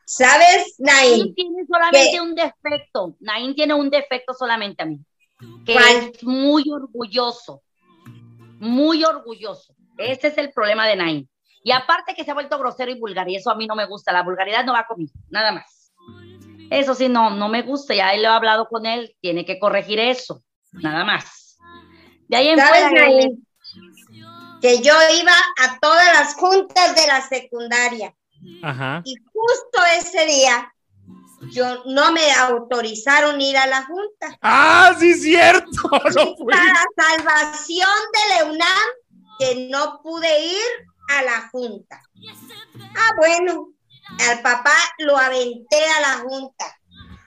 ¿Sabes, 0.06 0.76
Naín 0.80 1.20
Nain? 1.20 1.36
tiene 1.36 1.66
solamente 1.68 2.12
¿Qué? 2.12 2.22
un 2.22 2.36
defecto. 2.36 3.16
Naín 3.20 3.56
tiene 3.56 3.74
un 3.74 3.90
defecto 3.90 4.34
solamente 4.34 4.84
a 4.84 4.86
mí. 4.86 5.00
Que 5.66 5.74
¿Cuál? 5.74 6.12
es 6.14 6.24
muy 6.24 6.64
orgulloso. 6.72 7.62
Muy 8.60 9.04
orgulloso. 9.04 9.76
Ese 9.98 10.28
es 10.28 10.38
el 10.38 10.52
problema 10.52 10.88
de 10.88 10.96
Naín. 10.96 11.30
Y 11.64 11.72
aparte 11.72 12.14
que 12.16 12.24
se 12.24 12.32
ha 12.32 12.36
vuelto 12.36 12.58
grosero 12.60 12.92
y 12.92 13.00
vulgar, 13.00 13.28
y 13.30 13.36
eso 13.36 13.52
a 13.52 13.56
mí 13.56 13.68
no 13.68 13.76
me 13.76 13.86
gusta. 13.86 14.14
La 14.14 14.24
vulgaridad 14.24 14.64
no 14.66 14.74
va 14.74 14.86
conmigo, 14.88 15.12
nada 15.30 15.52
más. 15.52 15.77
Eso 16.70 16.96
sí, 16.96 17.10
no, 17.10 17.30
no 17.32 17.50
me 17.50 17.62
gusta. 17.62 17.94
Ya 17.96 18.14
él 18.14 18.24
lo 18.24 18.30
he 18.30 18.32
hablado 18.32 18.68
con 18.68 18.86
él, 18.86 19.16
tiene 19.22 19.46
que 19.46 19.60
corregir 19.60 20.00
eso, 20.00 20.44
nada 20.72 21.04
más. 21.04 21.58
De 22.28 22.38
ahí 22.38 22.50
en 22.50 22.60
¿Sabes, 22.60 22.90
fuera? 22.90 23.08
Que 24.62 24.82
yo 24.82 24.94
iba 25.22 25.34
a 25.62 25.80
todas 25.80 26.06
las 26.14 26.34
juntas 26.34 26.96
de 26.96 27.08
la 27.08 27.22
secundaria 27.22 28.14
Ajá. 28.64 29.02
y 29.06 29.16
justo 29.32 29.80
ese 30.00 30.26
día 30.26 30.74
yo 31.52 31.84
no 31.86 32.12
me 32.12 32.32
autorizaron 32.32 33.40
ir 33.40 33.56
a 33.58 33.68
la 33.68 33.86
junta. 33.86 34.38
¡Ah, 34.42 34.96
sí, 35.00 35.14
cierto! 35.14 35.68
No. 36.16 36.36
Para 36.46 36.84
salvación 36.96 37.90
de 38.14 38.36
Leunam, 38.36 38.88
que 39.38 39.68
no 39.70 40.02
pude 40.02 40.46
ir 40.46 40.88
a 41.10 41.22
la 41.22 41.50
junta. 41.50 42.02
Ah, 42.96 43.12
bueno, 43.18 43.70
al 44.30 44.42
papá 44.42 44.76
lo 45.00 45.18
aventé 45.18 45.84
a 45.98 46.02
la 46.02 46.14
junta. 46.20 46.80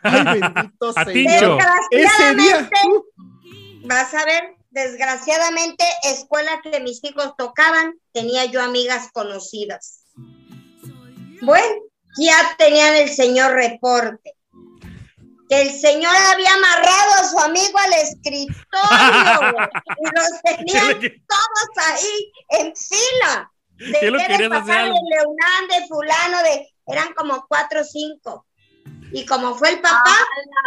Ay, 0.02 0.40
bendito 0.40 0.94
día. 1.06 1.40
Desgraciadamente, 1.90 2.76
vas 3.84 4.14
a 4.14 4.24
ver, 4.24 4.56
desgraciadamente, 4.70 5.84
escuela 6.04 6.60
que 6.62 6.80
mis 6.80 7.02
hijos 7.04 7.34
tocaban, 7.36 7.94
tenía 8.12 8.46
yo 8.46 8.62
amigas 8.62 9.10
conocidas. 9.12 10.04
Bueno, 11.42 11.74
ya 12.18 12.54
tenían 12.58 12.96
el 12.96 13.08
señor 13.10 13.52
reporte. 13.52 14.34
Que 15.48 15.62
el 15.62 15.72
señor 15.72 16.14
había 16.14 16.54
amarrado 16.54 17.12
a 17.14 17.28
su 17.28 17.38
amigo 17.40 17.76
al 17.76 17.92
escritorio 17.94 18.58
y 19.98 20.04
los 20.14 20.42
tenían 20.44 21.00
todos 21.00 21.86
ahí 21.88 22.32
en 22.50 22.72
fila. 22.76 23.50
De 23.80 23.98
¿Qué 23.98 24.10
lo 24.10 24.18
querías 24.18 24.66
de? 24.66 24.72
Leonán, 24.74 25.68
de 25.68 25.86
fulano, 25.88 26.42
de 26.42 26.68
eran 26.86 27.14
como 27.14 27.46
cuatro 27.48 27.80
o 27.80 27.84
cinco. 27.84 28.46
Y 29.12 29.24
como 29.24 29.54
fue 29.54 29.70
el 29.70 29.80
papá, 29.80 30.02
¡Ah, 30.06 30.24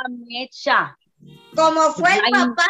la 0.08 0.15
mecha! 0.26 0.97
como 1.56 1.93
fue 1.93 2.12
el 2.13 2.21
Ay. 2.26 2.32
papá, 2.32 2.67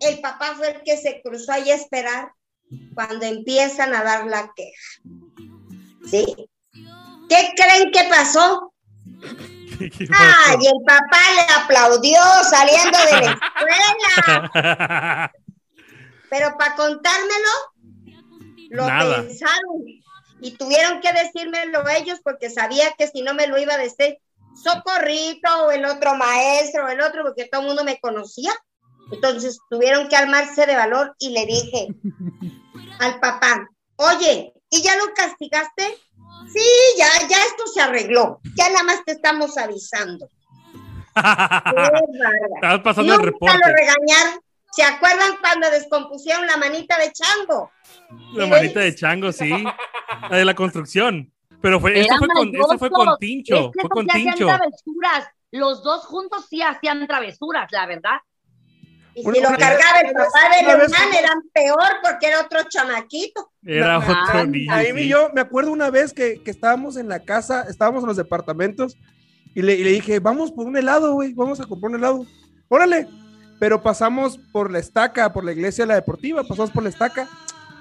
el 0.00 0.20
papá 0.20 0.54
fue 0.56 0.70
el 0.70 0.82
que 0.82 0.96
se 0.96 1.22
cruzó 1.22 1.52
ahí 1.52 1.70
a 1.70 1.76
esperar 1.76 2.32
cuando 2.94 3.24
empiezan 3.24 3.94
a 3.94 4.02
dar 4.04 4.26
la 4.26 4.52
queja. 4.54 5.02
¿Sí? 6.04 6.48
¿Qué 7.28 7.52
creen 7.56 7.90
que 7.90 8.04
pasó? 8.10 8.74
¿Qué 9.78 10.08
Ay, 10.12 10.66
el 10.66 10.84
papá 10.86 11.20
le 11.36 11.54
aplaudió 11.54 12.20
saliendo 12.48 12.98
de 12.98 13.26
la 13.26 13.32
escuela, 13.32 14.50
pasó? 14.52 15.32
pero 16.30 16.56
para 16.58 16.74
contármelo, 16.76 17.73
lo 18.74 18.86
Nada. 18.86 19.22
pensaron 19.22 19.84
y 20.40 20.56
tuvieron 20.56 21.00
que 21.00 21.12
decírmelo 21.12 21.84
ellos 21.88 22.20
porque 22.22 22.50
sabía 22.50 22.92
que 22.98 23.06
si 23.08 23.22
no 23.22 23.34
me 23.34 23.46
lo 23.46 23.56
iba 23.58 23.74
a 23.74 23.78
decir 23.78 24.18
Socorrito 24.62 25.66
o 25.66 25.70
el 25.70 25.84
otro 25.84 26.14
maestro 26.16 26.84
o 26.84 26.88
el 26.88 27.00
otro 27.00 27.22
porque 27.24 27.46
todo 27.46 27.62
el 27.62 27.66
mundo 27.68 27.84
me 27.84 27.98
conocía. 27.98 28.52
Entonces 29.12 29.58
tuvieron 29.70 30.08
que 30.08 30.16
armarse 30.16 30.66
de 30.66 30.76
valor 30.76 31.14
y 31.18 31.30
le 31.30 31.46
dije 31.46 31.88
al 33.00 33.20
papá, 33.20 33.68
oye, 33.96 34.52
¿y 34.70 34.82
ya 34.82 34.96
lo 34.96 35.12
castigaste? 35.14 35.96
Sí, 36.52 36.66
ya, 36.98 37.08
ya 37.28 37.38
esto 37.42 37.66
se 37.72 37.80
arregló. 37.80 38.40
Ya 38.56 38.68
nada 38.70 38.84
más 38.84 39.04
te 39.04 39.12
estamos 39.12 39.56
avisando. 39.56 40.28
Qué. 41.14 41.90
Estabas 42.56 42.80
pasando 42.82 43.12
el 43.14 43.18
Nunca 43.18 43.30
reporte. 43.30 43.58
lo 43.58 43.72
regañaron. 43.74 44.40
¿Se 44.74 44.82
acuerdan 44.82 45.32
cuando 45.40 45.70
descompusieron 45.70 46.46
la 46.46 46.56
manita 46.56 46.98
de 46.98 47.12
chango? 47.12 47.70
La 48.34 48.46
manita 48.46 48.80
de 48.80 48.94
chango, 48.94 49.32
sí. 49.32 49.50
La 50.30 50.36
de 50.36 50.44
la 50.44 50.54
construcción. 50.54 51.30
Pero 51.60 51.80
fue, 51.80 51.98
eso 51.98 52.06
Eran 52.06 52.18
fue 52.18 52.28
con, 52.28 52.54
eso 52.54 52.78
fue 52.78 52.90
con. 52.90 53.16
Tincho. 53.18 53.56
Es 53.56 53.70
que 53.72 53.80
Fue 53.80 53.90
con 53.90 54.06
Tincho. 54.06 54.46
travesuras. 54.46 55.28
Los 55.50 55.82
dos 55.82 56.04
juntos 56.06 56.46
sí 56.48 56.60
hacían 56.62 57.06
travesuras, 57.06 57.68
la 57.72 57.86
verdad. 57.86 58.18
Y 59.14 59.22
si 59.22 59.40
lo 59.40 59.48
cargaba 59.50 60.00
el 60.04 60.12
papá 60.12 60.56
de 60.56 60.62
Leonán, 60.66 61.14
eran 61.16 61.42
peor 61.52 62.00
porque 62.02 62.26
era 62.26 62.40
otro 62.40 62.60
chamaquito. 62.68 63.52
Era 63.64 63.98
No, 63.98 64.22
otro 64.22 64.46
niño. 64.46 64.72
Ahí 64.72 64.92
sí. 64.92 65.08
yo 65.08 65.30
me 65.32 65.40
acuerdo 65.40 65.70
una 65.70 65.90
vez 65.90 66.12
que, 66.12 66.42
que 66.42 66.50
estábamos 66.50 66.96
en 66.96 67.08
la 67.08 67.20
casa, 67.20 67.64
estábamos 67.68 68.02
en 68.02 68.08
los 68.08 68.16
departamentos 68.16 68.96
y 69.54 69.62
le, 69.62 69.74
y 69.74 69.84
le 69.84 69.90
dije, 69.90 70.18
vamos 70.18 70.50
por 70.50 70.66
un 70.66 70.76
helado, 70.76 71.12
güey, 71.14 71.32
vamos 71.32 71.60
a 71.60 71.66
comprar 71.66 71.90
un 71.90 71.98
helado. 71.98 72.26
Órale. 72.68 73.06
Pero 73.64 73.82
pasamos 73.82 74.36
por 74.52 74.70
la 74.70 74.78
estaca, 74.78 75.32
por 75.32 75.42
la 75.42 75.52
iglesia 75.52 75.84
de 75.84 75.88
la 75.88 75.94
deportiva, 75.94 76.44
pasamos 76.44 76.70
por 76.70 76.82
la 76.82 76.90
estaca 76.90 77.26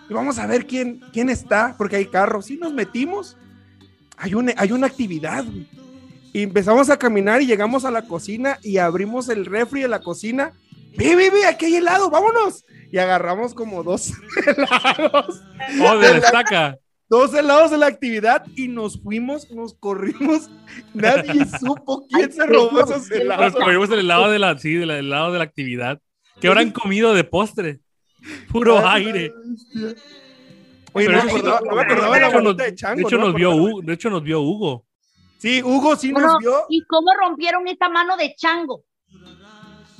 y 0.10 0.14
vamos 0.14 0.40
a 0.40 0.48
ver 0.48 0.66
quién, 0.66 1.02
quién 1.12 1.30
está, 1.30 1.76
porque 1.78 1.98
hay 1.98 2.06
carros. 2.06 2.50
Y 2.50 2.56
nos 2.56 2.72
metimos. 2.72 3.36
Hay 4.16 4.34
una, 4.34 4.54
hay 4.56 4.72
una 4.72 4.88
actividad, 4.88 5.44
güey. 5.44 5.68
Y 6.32 6.44
empezamos 6.44 6.90
a 6.90 6.96
caminar 6.96 7.42
y 7.42 7.48
llegamos 7.48 7.84
a 7.84 7.92
la 7.92 8.04
cocina 8.04 8.60
y 8.64 8.78
abrimos 8.78 9.28
el 9.28 9.46
refri 9.46 9.82
de 9.82 9.90
la 9.90 10.00
cocina. 10.00 10.54
Ve, 10.96 11.18
ve, 11.18 11.30
ve, 11.30 11.46
aquí 11.48 11.66
hay 11.66 11.76
helado, 11.76 12.10
vámonos. 12.10 12.64
Y 12.90 12.98
agarramos 12.98 13.54
como 13.54 13.84
dos 13.84 14.14
helados 14.48 15.42
Oh, 15.82 15.98
de 15.98 16.12
la 16.12 16.18
estaca. 16.26 16.80
Dos 17.14 17.32
helados 17.36 17.70
de 17.70 17.78
la 17.78 17.86
actividad 17.86 18.44
y 18.56 18.68
nos 18.68 19.00
fuimos, 19.02 19.52
nos 19.52 19.76
corrimos. 19.76 20.50
Nadie 20.96 21.46
supo 21.60 22.08
quién 22.10 22.32
se 22.32 22.44
robó 22.48 22.80
esos 22.82 23.10
helados. 23.12 23.54
Nos 23.54 23.64
comimos 23.64 23.90
el 23.92 24.00
helado 24.00 24.32
de 24.32 24.40
la, 24.40 24.58
sí, 24.58 24.74
del 24.74 24.90
helado 24.90 25.32
de 25.32 25.38
la 25.38 25.44
actividad. 25.44 26.00
¿Qué 26.42 26.48
habrán 26.48 26.72
comido 26.72 27.14
de 27.14 27.24
postre? 27.24 27.80
Puro 28.52 28.80
aire. 28.88 29.32
Oye, 30.94 31.06
Pero 31.08 31.18
no, 31.20 31.24
me 31.24 31.30
eso- 31.30 31.38
acordaba, 31.38 31.62
no 31.70 31.76
me 31.76 31.82
acordaba 31.84 32.16
de 32.16 32.22
la 32.22 32.28
hecho, 32.28 32.36
nos, 32.38 32.44
bolita 32.46 32.64
de 32.64 32.76
chango. 32.76 32.96
de 32.96 33.02
hecho 33.04 33.18
nos 33.18 33.34
vio 33.36 33.50
acordaba. 33.52 33.70
Hugo, 33.72 33.82
de 33.84 33.94
hecho 33.94 34.10
nos 34.10 34.24
vio 34.24 34.42
Hugo. 34.42 34.86
Sí, 35.38 35.62
Hugo 35.64 35.96
sí 35.96 36.12
Bueno, 36.12 36.28
nos 36.30 36.38
vio. 36.40 36.54
¿Y 36.70 36.84
cómo 36.86 37.12
rompieron 37.20 37.68
esta 37.68 37.90
mano 37.90 38.18
de 38.18 38.34
chango? 38.36 38.84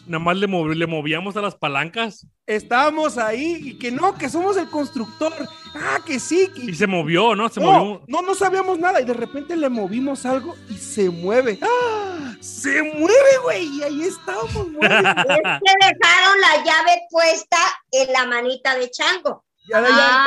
Nada 0.06 0.24
más 0.24 0.36
le, 0.38 0.48
movi- 0.50 0.76
le 0.76 0.86
movíamos 0.88 1.38
a 1.38 1.42
las 1.42 1.56
palancas 1.56 2.28
Estábamos 2.46 3.18
ahí 3.18 3.58
y 3.64 3.78
que 3.80 3.90
no, 3.90 4.16
que 4.18 4.28
somos 4.28 4.58
el 4.58 4.70
constructor. 4.70 5.32
Ah, 5.76 6.00
que 6.06 6.20
sí. 6.20 6.50
que- 6.54 6.72
y 6.72 6.76
se 6.76 6.88
movió, 6.88 7.36
¿no? 7.38 7.48
Se 7.48 7.62
no, 7.62 7.72
movió. 7.72 8.02
no, 8.08 8.22
no 8.22 8.36
sabíamos 8.36 8.78
nada 8.80 9.00
y 9.00 9.06
de 9.06 9.14
repente 9.14 9.56
le 9.56 9.70
movimos 9.70 10.26
algo 10.26 10.54
y 10.70 10.74
se 10.76 11.10
mueve. 11.10 11.58
¡Ah! 11.62 12.36
Se 12.42 12.84
mueve, 12.84 13.38
güey. 13.44 13.66
Y 13.78 13.84
ahí 13.84 14.02
estábamos, 14.04 14.54
güey. 14.74 14.74
Es 14.82 15.62
que 15.62 15.74
dejaron 15.80 16.42
la 16.42 16.64
llave 16.66 17.02
puesta 17.10 17.58
en 17.92 18.12
la 18.12 18.26
manita 18.28 18.76
de 18.78 18.92
chango. 18.92 19.46
Ya 19.70 19.80
la- 19.80 19.88
Ah. 19.90 20.26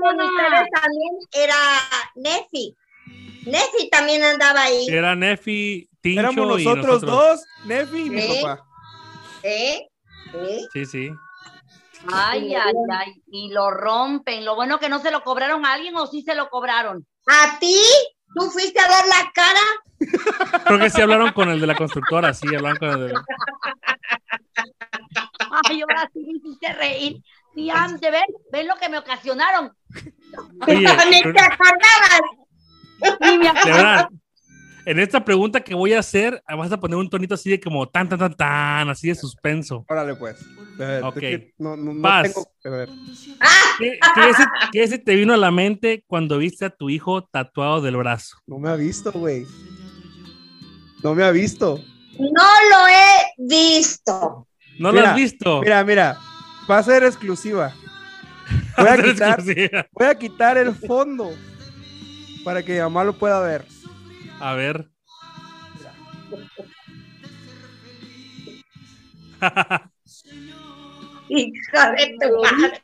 con 0.00 0.20
ustedes 0.20 0.68
también 0.72 1.14
era 1.34 1.56
Nefi. 2.16 2.74
Nefi 3.44 3.90
también 3.90 4.22
andaba 4.22 4.62
ahí. 4.62 4.86
Era 4.88 5.14
Nefi, 5.14 5.88
Tincho 6.00 6.20
Éramos 6.20 6.60
y 6.60 6.64
nosotros, 6.64 7.00
dos, 7.02 7.44
Nefi 7.66 7.98
y 8.06 8.10
mi 8.10 8.22
papá. 8.40 8.64
¿Eh? 9.42 9.88
¿Eh? 10.34 10.60
Sí, 10.72 10.86
sí. 10.86 11.10
Ay, 12.12 12.54
ay, 12.54 12.72
ay. 12.92 13.22
Y 13.26 13.50
lo 13.52 13.70
rompen. 13.70 14.44
Lo 14.44 14.54
bueno 14.54 14.78
que 14.78 14.88
no 14.88 15.00
se 15.00 15.10
lo 15.10 15.22
cobraron 15.22 15.64
a 15.66 15.74
alguien 15.74 15.96
o 15.96 16.06
sí 16.06 16.22
se 16.22 16.34
lo 16.34 16.48
cobraron. 16.48 17.06
¿A 17.26 17.58
ti? 17.58 17.80
¿Tú 18.34 18.50
fuiste 18.50 18.80
a 18.80 18.88
dar 18.88 19.06
la 19.06 19.32
cara? 19.34 19.60
Creo 20.64 20.78
que 20.78 20.90
sí 20.90 21.00
hablaron 21.00 21.32
con 21.32 21.48
el 21.48 21.60
de 21.60 21.66
la 21.66 21.74
constructora, 21.74 22.32
sí, 22.32 22.46
hablaron 22.54 22.78
con 22.78 22.88
el 22.90 23.08
de... 23.08 23.14
Ay, 25.68 25.80
ahora 25.80 26.08
sí 26.12 26.20
me 26.20 26.32
hiciste 26.38 26.72
reír. 26.74 27.22
Y 27.56 27.70
antes, 27.70 28.12
¿ven? 28.12 28.24
¿Ven 28.52 28.68
lo 28.68 28.76
que 28.76 28.88
me 28.88 28.98
ocasionaron? 28.98 29.72
Oye, 30.66 30.86
Ni 31.10 31.22
te 31.22 31.40
acordabas. 31.40 32.20
Ni 33.20 33.38
me 33.38 33.44
de 33.46 33.72
verdad, 33.72 34.08
En 34.88 34.98
esta 34.98 35.22
pregunta 35.22 35.60
que 35.60 35.74
voy 35.74 35.92
a 35.92 35.98
hacer, 35.98 36.42
vas 36.48 36.72
a 36.72 36.80
poner 36.80 36.96
un 36.96 37.10
tonito 37.10 37.34
así 37.34 37.50
de 37.50 37.60
como 37.60 37.86
tan, 37.86 38.08
tan, 38.08 38.18
tan, 38.18 38.34
tan, 38.34 38.88
así 38.88 39.08
de 39.08 39.14
suspenso. 39.14 39.84
Órale, 39.86 40.14
pues. 40.14 40.36
A 40.80 40.82
ver, 40.82 41.04
Ok. 41.04 41.14
que 41.18 41.52
no, 41.58 41.76
no, 41.76 41.90
tengo. 42.22 42.50
A 42.64 42.68
ver. 42.70 42.88
¿Qué, 43.78 43.98
qué 44.14 44.34
se, 44.34 44.44
qué 44.72 44.88
se 44.88 44.98
te 44.98 45.14
vino 45.14 45.34
a 45.34 45.36
la 45.36 45.50
mente 45.50 46.04
cuando 46.06 46.38
viste 46.38 46.64
a 46.64 46.70
tu 46.70 46.88
hijo 46.88 47.22
tatuado 47.22 47.82
del 47.82 47.98
brazo? 47.98 48.38
No 48.46 48.58
me 48.58 48.70
ha 48.70 48.76
visto, 48.76 49.12
güey. 49.12 49.44
No 51.02 51.14
me 51.14 51.22
ha 51.22 51.32
visto. 51.32 51.78
No 52.18 52.28
lo 52.70 52.88
he 52.88 53.46
visto. 53.46 54.46
¿No 54.78 54.90
lo 54.90 55.00
has 55.00 55.14
visto? 55.14 55.60
Mira, 55.60 55.84
mira. 55.84 56.16
Va 56.70 56.78
a 56.78 56.82
ser 56.82 57.04
exclusiva. 57.04 57.74
Voy 58.78 58.86
a 58.86 58.94
Eres 58.94 59.12
quitar, 59.12 59.38
exclusiva. 59.40 59.86
voy 59.92 60.06
a 60.06 60.14
quitar 60.14 60.56
el 60.56 60.74
fondo 60.74 61.30
para 62.42 62.62
que 62.62 62.72
mi 62.72 62.78
mamá 62.78 63.04
lo 63.04 63.12
pueda 63.18 63.38
ver. 63.40 63.66
A 64.40 64.54
ver. 64.54 64.88
Hija 71.28 71.92
de 71.92 72.16
tu 72.20 72.42
madre. 72.42 72.82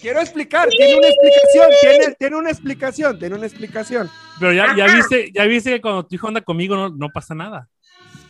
Quiero 0.00 0.20
explicar, 0.20 0.68
tiene 0.68 0.96
una 0.96 1.06
explicación, 1.08 1.70
tiene, 1.80 2.14
tiene 2.18 2.36
una 2.36 2.50
explicación, 2.50 3.18
tiene 3.18 3.34
una 3.36 3.46
explicación. 3.46 4.10
Pero 4.40 4.52
ya, 4.52 4.74
ya 4.76 4.86
viste, 4.86 5.30
ya 5.32 5.44
viste 5.44 5.70
que 5.70 5.80
cuando 5.80 6.04
tu 6.04 6.16
hijo 6.16 6.26
anda 6.26 6.40
conmigo 6.40 6.74
no, 6.74 6.88
no 6.88 7.08
pasa 7.10 7.34
nada. 7.34 7.68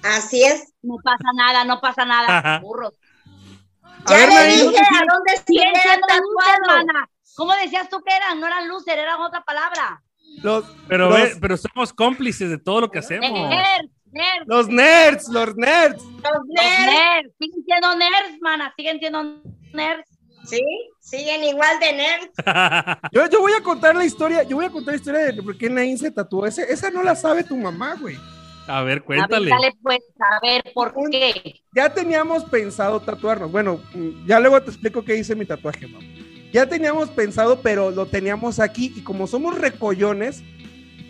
Así 0.02 0.42
es. 0.44 0.74
No 0.82 0.96
pasa 1.02 1.24
nada, 1.34 1.64
no 1.64 1.80
pasa 1.80 2.04
nada. 2.04 2.58
Burros. 2.60 2.92
A 4.04 4.10
Ya 4.10 4.16
ver, 4.16 4.28
le 4.28 4.52
dije 4.52 4.82
a 4.82 5.12
dónde 5.12 5.36
se 5.36 5.44
luces, 5.54 6.00
tatuado. 6.06 6.80
hermana. 6.82 7.08
¿Cómo 7.36 7.52
decías 7.54 7.88
tú 7.88 8.02
que 8.02 8.14
eran? 8.14 8.38
No 8.38 8.46
eran 8.46 8.68
luces, 8.68 8.94
eran 8.94 9.20
otra 9.20 9.42
palabra. 9.42 10.02
Los, 10.42 10.64
Pero, 10.88 11.08
los, 11.10 11.18
ve- 11.18 11.36
pero 11.40 11.56
somos 11.56 11.92
cómplices 11.92 12.50
de 12.50 12.58
todo 12.58 12.80
lo 12.82 12.90
que 12.90 12.98
hacemos. 13.00 13.30
Nerds, 13.30 13.90
nerds. 14.12 14.46
los 14.46 14.68
nerds, 14.68 15.28
los 15.28 15.56
nerds. 15.56 16.02
Los 16.02 16.44
nerds. 16.48 17.34
Siguen 17.38 17.64
siendo 17.64 17.96
nerds, 17.96 18.40
mana. 18.40 18.72
Siguen 18.76 18.98
siendo 18.98 19.22
nerds. 19.72 20.08
sí, 20.46 20.60
siguen 21.00 21.44
igual 21.44 21.78
de 21.80 21.92
nerds. 21.92 22.30
Yo, 23.12 23.26
yo 23.28 23.40
voy 23.40 23.52
a 23.52 23.62
contar 23.62 23.94
la 23.94 24.04
historia, 24.04 24.42
yo 24.42 24.56
voy 24.56 24.64
a 24.66 24.70
contar 24.70 24.94
la 24.94 24.98
historia 24.98 25.20
de 25.26 25.42
por 25.42 25.56
qué 25.56 25.68
Nain 25.70 25.96
se 25.98 26.10
tatuó. 26.10 26.46
Ese- 26.46 26.72
esa 26.72 26.90
no 26.90 27.02
la 27.02 27.14
sabe 27.14 27.44
tu 27.44 27.56
mamá, 27.56 27.96
güey. 28.00 28.16
A 28.66 28.80
ver, 28.82 28.82
A 28.82 28.82
ver, 28.84 29.02
cuéntale. 29.02 29.50
dale, 29.50 29.72
pues, 29.82 29.98
a 30.20 30.38
ver, 30.46 30.62
¿por 30.72 30.92
Un- 30.96 31.10
qué? 31.10 31.60
Ya 31.74 31.92
teníamos 31.92 32.44
pensado 32.44 33.00
tatuarnos. 33.00 33.50
Bueno, 33.50 33.80
ya 34.26 34.38
luego 34.38 34.60
te 34.62 34.70
explico 34.70 35.04
qué 35.04 35.16
hice 35.16 35.34
mi 35.34 35.44
tatuaje, 35.46 35.86
mamá. 35.88 36.04
Ya 36.52 36.66
teníamos 36.68 37.10
pensado, 37.10 37.60
pero 37.62 37.90
lo 37.90 38.06
teníamos 38.06 38.60
aquí 38.60 38.92
y 38.94 39.02
como 39.02 39.26
somos 39.26 39.58
recollones, 39.58 40.42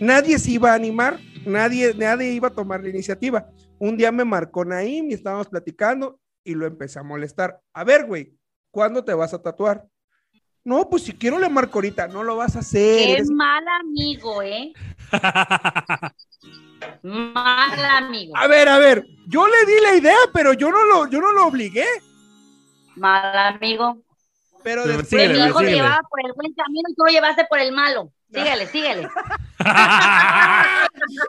nadie 0.01 0.38
se 0.38 0.53
iba 0.53 0.70
a 0.70 0.74
animar, 0.74 1.18
nadie, 1.45 1.95
nadie 1.95 2.32
iba 2.32 2.49
a 2.49 2.55
tomar 2.55 2.82
la 2.82 2.90
iniciativa. 2.90 3.49
Un 3.78 3.97
día 3.97 4.12
me 4.12 4.24
marcó 4.24 4.64
Naim 4.64 5.11
y 5.11 5.14
estábamos 5.14 5.49
platicando 5.49 6.20
y 6.45 6.55
lo 6.55 6.66
empecé 6.66 7.01
a 7.01 7.03
molestar. 7.03 7.61
A 7.74 7.82
ver, 7.82 8.07
güey, 8.07 8.34
¿cuándo 8.70 9.05
te 9.05 9.14
vas 9.14 9.34
a 9.34 9.43
tatuar? 9.43 9.84
No, 10.64 10.88
pues 10.88 11.03
si 11.03 11.12
quiero 11.12 11.40
le 11.40 11.49
marco 11.49 11.78
ahorita, 11.78 12.07
no 12.07 12.22
lo 12.22 12.36
vas 12.36 12.55
a 12.55 12.61
hacer. 12.61 13.09
Eres- 13.11 13.30
mal 13.30 13.64
amigo, 13.80 14.43
¿eh? 14.43 14.72
Mal 17.03 17.84
amigo. 17.84 18.36
A 18.36 18.47
ver, 18.47 18.68
a 18.68 18.78
ver, 18.78 19.05
yo 19.26 19.47
le 19.47 19.66
di 19.66 19.80
la 19.82 19.97
idea, 19.97 20.16
pero 20.32 20.53
yo 20.53 20.70
no 20.70 20.84
lo, 20.84 21.09
yo 21.09 21.20
no 21.20 21.32
lo 21.32 21.47
obligué. 21.47 21.84
Mal 22.97 23.55
amigo. 23.55 23.99
Pero 24.62 24.86
después, 24.86 25.08
síguele, 25.08 25.34
Mi 25.34 25.46
hijo 25.46 25.58
te 25.58 25.64
síguele. 25.66 25.76
llevaba 25.82 26.00
por 26.08 26.20
el 26.24 26.32
buen 26.34 26.52
camino 26.54 26.82
y 26.88 26.94
tú 26.94 27.04
lo 27.04 27.10
llevaste 27.12 27.44
por 27.48 27.58
el 27.58 27.72
malo. 27.72 28.12
Síguele, 28.32 28.66
síguele. 28.66 29.08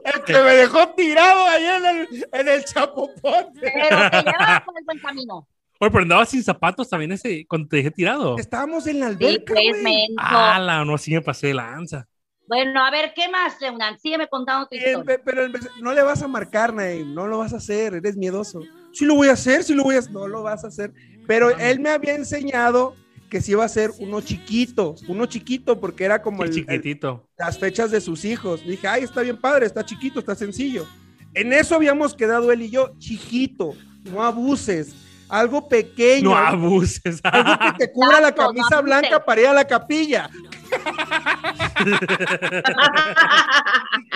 el 0.06 0.24
que 0.24 0.34
me 0.34 0.56
dejó 0.56 0.90
tirado 0.90 1.46
allá 1.48 1.78
en 1.78 1.86
el, 1.86 2.28
en 2.32 2.48
el 2.48 2.64
chapopote. 2.66 3.60
Pero 3.62 4.10
te 4.10 4.18
llevaba 4.24 4.64
por 4.66 4.78
el 4.78 4.86
buen 4.86 5.00
camino. 5.00 5.48
Oye, 5.80 5.92
pero 5.92 6.04
andabas 6.04 6.30
sin 6.30 6.44
zapatos 6.44 6.90
también 6.90 7.12
ese 7.12 7.46
cuando 7.48 7.68
te 7.68 7.78
dejé 7.78 7.92
tirado. 7.92 8.38
Estábamos 8.38 8.88
en 8.88 9.00
la 9.00 9.08
Sí, 9.10 9.14
alberca, 9.16 9.54
pues, 9.54 9.70
güey. 9.70 9.84
menso. 9.84 10.14
Ala, 10.18 10.86
no, 10.86 10.96
así 10.96 11.12
me 11.14 11.22
pasé 11.22 11.48
de 11.48 11.54
lanza. 11.56 12.08
Bueno, 12.48 12.86
a 12.86 12.92
ver, 12.92 13.14
¿qué 13.16 13.28
más, 13.30 13.60
Leunan? 13.62 13.98
Sígueme 14.00 14.28
contando 14.28 14.68
tu 14.68 14.76
Eh, 14.76 14.80
historia. 14.80 15.04
pe- 15.04 15.20
pero 15.20 15.46
el- 15.46 15.54
no 15.82 15.94
le 15.94 16.04
vas 16.04 16.22
a 16.22 16.28
marcar, 16.28 16.74
Naim, 16.74 17.14
no 17.14 17.26
lo 17.28 17.40
vas 17.40 17.54
a 17.54 17.58
hacer, 17.58 17.96
eres 17.96 18.16
miedoso. 18.18 18.62
Sí 18.92 19.06
lo 19.06 19.16
voy 19.16 19.30
a 19.30 19.34
hacer, 19.34 19.64
sí 19.64 19.74
lo 19.74 19.84
voy 19.84 19.96
a 19.96 20.00
hacer, 20.00 20.12
no 20.12 20.28
lo 20.28 20.44
vas 20.44 20.64
a 20.64 20.68
hacer. 20.68 20.94
Pero 21.26 21.50
él 21.58 21.80
me 21.80 21.90
había 21.90 22.16
enseñado 22.16 22.96
que 23.34 23.42
sí 23.42 23.54
iba 23.54 23.66
a 23.66 23.68
ser 23.70 23.90
uno 23.98 24.22
chiquito, 24.22 24.94
uno 25.08 25.26
chiquito, 25.26 25.80
porque 25.80 26.04
era 26.06 26.22
como 26.22 26.44
el- 26.44 26.50
el- 26.50 26.56
chiquitito. 26.56 27.28
las 27.36 27.58
fechas 27.58 27.90
de 27.90 28.00
sus 28.00 28.26
hijos. 28.26 28.64
Dije, 28.64 28.88
ay, 28.88 29.04
está 29.06 29.22
bien 29.22 29.38
padre, 29.38 29.66
está 29.66 29.84
chiquito, 29.84 30.20
está 30.20 30.36
sencillo. 30.36 30.86
En 31.34 31.52
eso 31.52 31.74
habíamos 31.74 32.14
quedado 32.14 32.52
él 32.52 32.62
y 32.62 32.70
yo, 32.70 32.94
chiquito, 33.00 33.74
no 34.04 34.22
abuses, 34.24 34.94
algo 35.30 35.68
pequeño, 35.68 36.30
No 36.30 36.36
abuses. 36.38 37.20
algo 37.24 37.54
que 37.58 37.86
te 37.88 37.92
cubra 37.92 38.22
la 38.22 38.34
camisa 38.36 38.82
blanca 38.82 39.26
para 39.26 39.42
ir 39.42 39.48
a 39.48 39.54
la 39.54 39.66
capilla. 39.66 40.30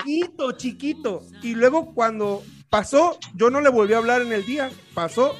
chiquito, 0.04 0.52
chiquito. 0.52 1.22
Y 1.42 1.56
luego 1.56 1.92
cuando 1.92 2.44
pasó, 2.70 3.18
yo 3.34 3.50
no 3.50 3.60
le 3.60 3.68
volví 3.68 3.94
a 3.94 3.98
hablar 3.98 4.22
en 4.22 4.30
el 4.32 4.44
día, 4.46 4.70
pasó, 4.94 5.34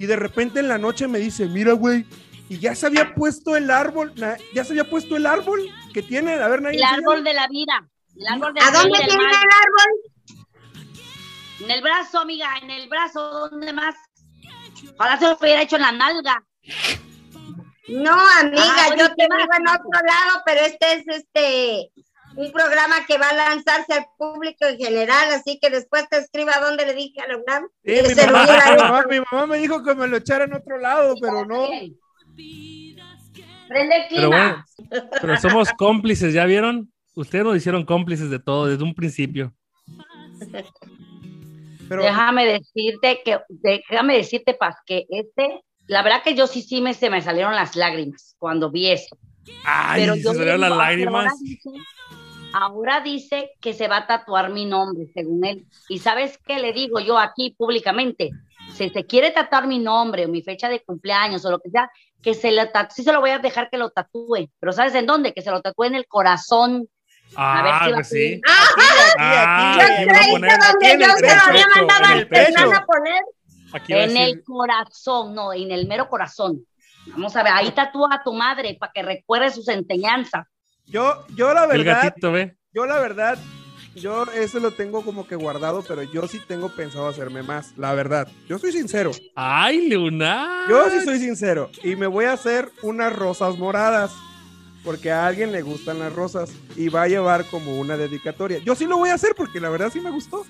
y 0.00 0.06
de 0.06 0.16
repente 0.16 0.58
en 0.58 0.66
la 0.66 0.78
noche 0.78 1.06
me 1.06 1.20
dice, 1.20 1.46
mira, 1.46 1.74
güey, 1.74 2.04
y 2.50 2.58
ya 2.58 2.74
se 2.74 2.86
había 2.86 3.14
puesto 3.14 3.56
el 3.56 3.70
árbol, 3.70 4.12
ya 4.52 4.64
se 4.64 4.72
había 4.72 4.84
puesto 4.90 5.16
el 5.16 5.24
árbol 5.24 5.60
que 5.94 6.02
tiene, 6.02 6.34
a 6.34 6.48
ver, 6.48 6.60
nadie 6.60 6.78
El 6.78 6.84
árbol 6.84 7.22
de 7.24 7.32
la 7.32 7.46
vida. 7.46 7.88
El 8.16 8.26
árbol 8.26 8.52
de 8.52 8.60
¿A 8.60 8.64
la 8.66 8.70
dónde 8.72 8.98
vida 8.98 9.06
tiene 9.06 9.24
el 9.24 9.30
árbol? 9.64 9.90
En 11.60 11.70
el 11.70 11.80
brazo, 11.82 12.18
amiga, 12.18 12.48
en 12.60 12.70
el 12.70 12.88
brazo, 12.88 13.48
¿dónde 13.50 13.72
más? 13.72 13.94
Ojalá 14.98 15.16
se 15.18 15.28
lo 15.28 15.36
hubiera 15.40 15.62
hecho 15.62 15.76
en 15.76 15.82
la 15.82 15.92
nalga. 15.92 16.44
No, 17.88 18.12
amiga, 18.40 18.62
Ah, 18.64 18.88
yo 18.96 19.08
¿qué 19.08 19.14
te 19.14 19.22
digo 19.24 19.50
en 19.58 19.68
otro 19.68 20.06
lado, 20.06 20.42
pero 20.44 20.60
este 20.62 20.92
es 20.94 21.04
este 21.08 21.92
un 22.36 22.50
programa 22.52 23.04
que 23.06 23.18
va 23.18 23.28
a 23.28 23.34
lanzarse 23.34 23.92
al 23.92 24.06
público 24.16 24.64
en 24.64 24.78
general, 24.78 25.32
así 25.32 25.58
que 25.60 25.68
después 25.70 26.08
te 26.08 26.18
escriba 26.18 26.58
dónde 26.60 26.86
le 26.86 26.94
dije 26.94 27.20
a 27.20 27.26
la 27.26 27.36
UNAM 27.36 27.68
Sí, 27.84 27.92
mi, 28.06 28.14
mamá- 28.32 29.04
mi 29.10 29.20
mamá 29.30 29.46
me 29.46 29.58
dijo 29.58 29.82
que 29.82 29.94
me 29.94 30.06
lo 30.06 30.16
echara 30.18 30.44
en 30.44 30.54
otro 30.54 30.78
lado, 30.78 31.14
pero 31.20 31.44
no. 31.44 31.68
Prende 33.68 33.96
el 33.96 34.02
Pero 34.08 34.30
clima. 34.30 34.66
bueno, 34.88 35.08
pero 35.20 35.36
somos 35.38 35.70
cómplices, 35.78 36.34
¿ya 36.34 36.44
vieron? 36.44 36.92
Ustedes 37.14 37.44
nos 37.44 37.56
hicieron 37.56 37.84
cómplices 37.84 38.30
de 38.30 38.38
todo 38.38 38.66
desde 38.66 38.82
un 38.82 38.94
principio. 38.94 39.54
Pero 41.88 42.02
Déjame 42.02 42.46
decirte 42.46 43.20
que, 43.24 43.38
déjame 43.48 44.16
decirte, 44.16 44.54
Paz, 44.54 44.76
que 44.86 45.06
este, 45.08 45.60
la 45.86 46.02
verdad 46.02 46.22
que 46.22 46.34
yo 46.34 46.46
sí, 46.46 46.62
sí 46.62 46.80
me, 46.80 46.94
se 46.94 47.10
me 47.10 47.20
salieron 47.20 47.54
las 47.54 47.74
lágrimas 47.74 48.36
cuando 48.38 48.70
vi 48.70 48.90
eso. 48.90 49.16
Ay, 49.64 50.02
Pero 50.02 50.14
se 50.14 50.22
yo 50.22 50.34
salieron 50.34 50.60
las 50.60 50.76
lágrimas. 50.76 51.26
Ahora 51.26 51.32
dice, 51.42 51.70
ahora 52.52 53.00
dice 53.00 53.50
que 53.60 53.72
se 53.72 53.88
va 53.88 53.98
a 53.98 54.06
tatuar 54.06 54.50
mi 54.50 54.66
nombre, 54.66 55.06
según 55.12 55.44
él. 55.44 55.66
Y 55.88 55.98
sabes 55.98 56.38
qué 56.46 56.58
le 56.60 56.72
digo 56.72 57.00
yo 57.00 57.18
aquí 57.18 57.54
públicamente, 57.58 58.30
si 58.74 58.88
se 58.90 59.04
quiere 59.04 59.32
tatuar 59.32 59.66
mi 59.66 59.80
nombre 59.80 60.26
o 60.26 60.28
mi 60.28 60.42
fecha 60.42 60.68
de 60.68 60.80
cumpleaños 60.80 61.44
o 61.44 61.50
lo 61.50 61.58
que 61.58 61.70
sea, 61.70 61.90
que 62.22 62.34
se 62.34 62.50
lo 62.52 62.68
tatúe, 62.68 62.94
sí 62.96 63.02
se 63.04 63.12
lo 63.12 63.20
voy 63.20 63.30
a 63.30 63.38
dejar 63.38 63.70
que 63.70 63.78
lo 63.78 63.90
tatúe, 63.90 64.50
pero 64.58 64.72
¿sabes 64.72 64.94
en 64.94 65.06
dónde? 65.06 65.32
Que 65.32 65.42
se 65.42 65.50
lo 65.50 65.60
tatúe 65.60 65.84
en 65.84 65.94
el 65.94 66.06
corazón. 66.06 66.88
A 67.36 67.62
ver 67.62 67.72
Ah, 67.74 67.84
si 67.86 67.92
pues 67.92 68.08
sí. 68.08 68.40
Ah, 69.18 69.76
Yo 69.78 69.84
aquí 69.84 70.06
creí 70.08 70.26
que 70.34 70.56
donde 70.58 71.04
yo 71.06 71.12
se 71.16 71.36
lo 71.36 71.42
había 71.42 71.66
mandado 71.68 72.04
en 72.04 72.10
al. 72.10 72.28
Hernán 72.30 72.74
a 72.74 72.84
poner. 72.86 73.22
Aquí 73.72 73.92
va 73.92 74.00
a 74.00 74.04
En 74.04 74.16
el 74.16 74.42
corazón, 74.44 75.34
no, 75.34 75.52
en 75.52 75.70
el 75.70 75.86
mero 75.86 76.08
corazón. 76.08 76.66
Vamos 77.06 77.34
a 77.36 77.42
ver, 77.42 77.52
ahí 77.54 77.70
tatúa 77.70 78.08
a 78.12 78.22
tu 78.22 78.32
madre 78.32 78.76
para 78.78 78.92
que 78.92 79.02
recuerde 79.02 79.50
sus 79.50 79.68
enseñanzas. 79.68 80.46
yo, 80.86 81.24
yo 81.34 81.54
la 81.54 81.64
el 81.64 81.84
verdad, 81.84 82.02
gatito, 82.04 82.32
ve. 82.32 82.56
yo 82.72 82.84
la 82.86 82.98
verdad, 82.98 83.38
yo 83.94 84.24
eso 84.34 84.60
lo 84.60 84.70
tengo 84.72 85.02
como 85.02 85.26
que 85.26 85.36
guardado, 85.36 85.84
pero 85.86 86.02
yo 86.02 86.26
sí 86.28 86.40
tengo 86.46 86.68
pensado 86.70 87.08
hacerme 87.08 87.42
más, 87.42 87.76
la 87.76 87.92
verdad. 87.94 88.28
Yo 88.48 88.58
soy 88.58 88.72
sincero, 88.72 89.10
Ay, 89.34 89.88
Luna. 89.88 90.66
yo 90.68 90.90
sí 90.90 91.00
soy 91.04 91.18
sincero 91.18 91.70
y 91.82 91.96
me 91.96 92.06
voy 92.06 92.26
a 92.26 92.32
hacer 92.32 92.70
unas 92.82 93.14
rosas 93.14 93.56
moradas. 93.58 94.12
Porque 94.82 95.12
a 95.12 95.26
alguien 95.26 95.52
le 95.52 95.60
gustan 95.60 95.98
las 95.98 96.10
rosas 96.10 96.50
y 96.74 96.88
va 96.88 97.02
a 97.02 97.06
llevar 97.06 97.44
como 97.44 97.78
una 97.78 97.98
dedicatoria. 97.98 98.60
Yo 98.60 98.74
sí 98.74 98.86
lo 98.86 98.96
voy 98.96 99.10
a 99.10 99.14
hacer 99.14 99.34
porque 99.36 99.60
la 99.60 99.68
verdad 99.68 99.90
sí 99.92 100.00
me 100.00 100.10
gustó. 100.10 100.46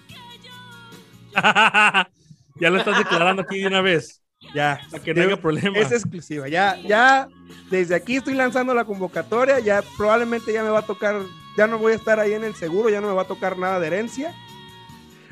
ya 1.35 2.71
lo 2.71 2.79
estás 2.79 2.99
declarando 2.99 3.43
aquí 3.43 3.59
de 3.59 3.67
una 3.67 3.81
vez. 3.81 4.23
Ya, 4.55 4.81
Para 4.91 5.03
que 5.03 5.13
no 5.15 5.23
haya 5.23 5.37
problema. 5.41 5.77
Es 5.79 5.91
exclusiva. 5.91 6.49
Ya, 6.49 6.77
ya, 6.87 7.29
desde 7.71 7.97
aquí 7.97 8.17
estoy 8.17 8.35
lanzando 8.35 8.73
la 8.73 8.85
convocatoria. 8.85 9.59
Ya 9.59 9.83
probablemente 9.97 10.53
ya 10.53 10.63
me 10.63 10.71
va 10.71 10.79
a 10.79 10.87
tocar, 10.87 11.17
ya 11.61 11.67
no 11.67 11.77
voy 11.77 11.93
a 11.93 11.97
estar 11.97 12.19
ahí 12.19 12.33
en 12.33 12.43
el 12.43 12.55
seguro, 12.55 12.89
ya 12.89 13.03
no 13.03 13.09
me 13.09 13.13
va 13.13 13.23
a 13.23 13.27
tocar 13.27 13.59
nada 13.59 13.79
de 13.79 13.87
herencia. 13.89 14.35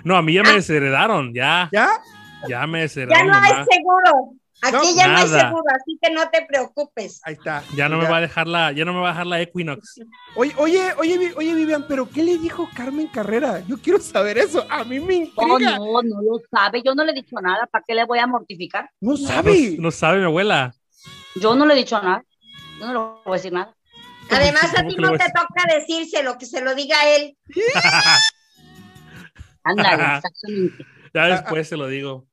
No, 0.05 0.15
a 0.15 0.21
mí 0.21 0.35
ya 0.35 0.43
me 0.43 0.53
desheredaron. 0.53 1.33
Ya, 1.33 1.71
¿Ya? 1.73 1.89
ya 2.47 2.67
me 2.67 2.81
Ya 2.81 2.83
desheredaron. 2.83 3.27
no 3.29 3.35
hay 3.35 3.53
seguro. 3.65 4.33
Aquí 4.61 4.75
No, 4.77 4.97
ya 4.97 5.09
no 5.09 5.17
hay 5.19 5.29
seguro, 5.29 5.63
así 5.75 5.99
que 6.03 6.11
no 6.13 6.29
te 6.29 6.45
preocupes. 6.47 7.21
Ahí 7.25 7.33
está. 7.33 7.63
Ya 7.75 7.89
no 7.89 7.97
me 7.97 8.03
Ya. 8.05 8.11
va 8.11 8.17
a 8.19 8.21
dejar 8.21 8.47
la, 8.47 8.73
ya 8.73 8.85
no 8.85 8.93
me 8.93 9.01
va 9.01 9.07
a 9.09 9.13
dejar 9.13 9.27
la 9.27 9.41
Equinox. 9.41 10.01
Oye, 10.35 10.53
oye, 10.59 10.83
oye, 10.99 11.33
oye, 11.35 11.55
Vivian, 11.55 11.87
pero 11.89 12.07
¿qué 12.11 12.23
le 12.23 12.37
dijo 12.37 12.69
Carmen 12.77 13.07
Carrera? 13.07 13.63
Yo 13.67 13.79
quiero 13.79 13.99
saber 13.99 14.37
eso. 14.37 14.67
A 14.69 14.85
mí 14.85 15.01
me 15.01 15.31
Oh, 15.37 15.57
intriga. 15.57 15.79
no, 15.79 16.03
no 16.03 16.21
lo 16.23 16.41
sabe. 16.51 16.83
Yo 16.85 16.95
no 16.95 17.05
le 17.05 17.13
he 17.13 17.15
dicho 17.15 17.37
nada. 17.41 17.67
¿Para 17.73 17.85
qué 17.89 17.95
le 17.95 18.05
voy 18.05 18.19
a 18.19 18.27
mortificar? 18.27 18.91
No 19.01 19.13
No, 19.13 19.17
sabe. 19.17 19.77
no 19.79 19.91
sabe 19.91 20.19
mi 20.19 20.25
abuela. 20.25 20.75
Yo 21.37 21.55
no 21.55 21.65
le 21.65 21.73
he 21.73 21.77
dicho 21.79 22.03
nada. 22.03 22.23
Yo 22.81 22.87
no 22.87 22.93
le 22.93 22.99
voy 22.99 23.21
a 23.27 23.33
decir 23.33 23.53
nada. 23.53 23.75
Además, 24.31 24.75
a 24.75 24.83
¿Cómo 24.83 24.89
ti 24.89 24.97
no 24.97 25.13
te 25.13 25.27
toca 25.27 25.75
decírselo, 25.75 26.39
que 26.39 26.47
se 26.47 26.61
lo 26.61 26.75
diga 26.75 26.97
él. 27.17 27.37
Ándale, 29.65 30.17
exactamente. 30.17 30.87
Ya 31.15 31.27
después 31.27 31.69
se 31.69 31.77
lo 31.77 31.89
digo. 31.89 32.27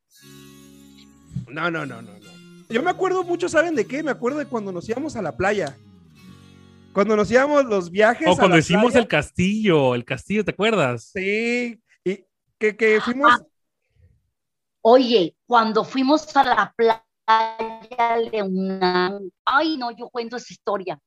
No, 1.47 1.71
no, 1.71 1.85
no, 1.85 2.01
no, 2.01 2.19
no. 2.19 2.31
Yo 2.69 2.81
me 2.81 2.89
acuerdo 2.89 3.23
mucho, 3.23 3.47
¿saben 3.47 3.75
de 3.75 3.85
qué? 3.85 4.03
Me 4.03 4.11
acuerdo 4.11 4.39
de 4.39 4.47
cuando 4.47 4.71
nos 4.71 4.87
íbamos 4.89 5.15
a 5.15 5.21
la 5.21 5.35
playa. 5.35 5.75
Cuando 6.93 7.15
nos 7.15 7.29
íbamos 7.29 7.65
los 7.65 7.91
viajes. 7.91 8.27
O 8.27 8.33
a 8.33 8.35
cuando 8.35 8.55
la 8.55 8.59
hicimos 8.59 8.91
playa. 8.91 8.99
el 8.99 9.07
castillo, 9.07 9.95
el 9.95 10.05
castillo, 10.05 10.45
¿te 10.45 10.51
acuerdas? 10.51 11.11
Sí. 11.13 11.81
Y 12.03 12.25
que, 12.57 12.75
que 12.75 13.01
fuimos. 13.01 13.33
Ah. 13.33 13.39
Oye, 14.81 15.35
cuando 15.45 15.83
fuimos 15.83 16.35
a 16.35 16.43
la 16.43 16.73
playa 16.75 17.01
de 18.31 18.43
una... 18.43 19.19
Ay, 19.43 19.77
no, 19.77 19.91
yo 19.91 20.09
cuento 20.09 20.37
esa 20.37 20.53
historia. 20.53 20.99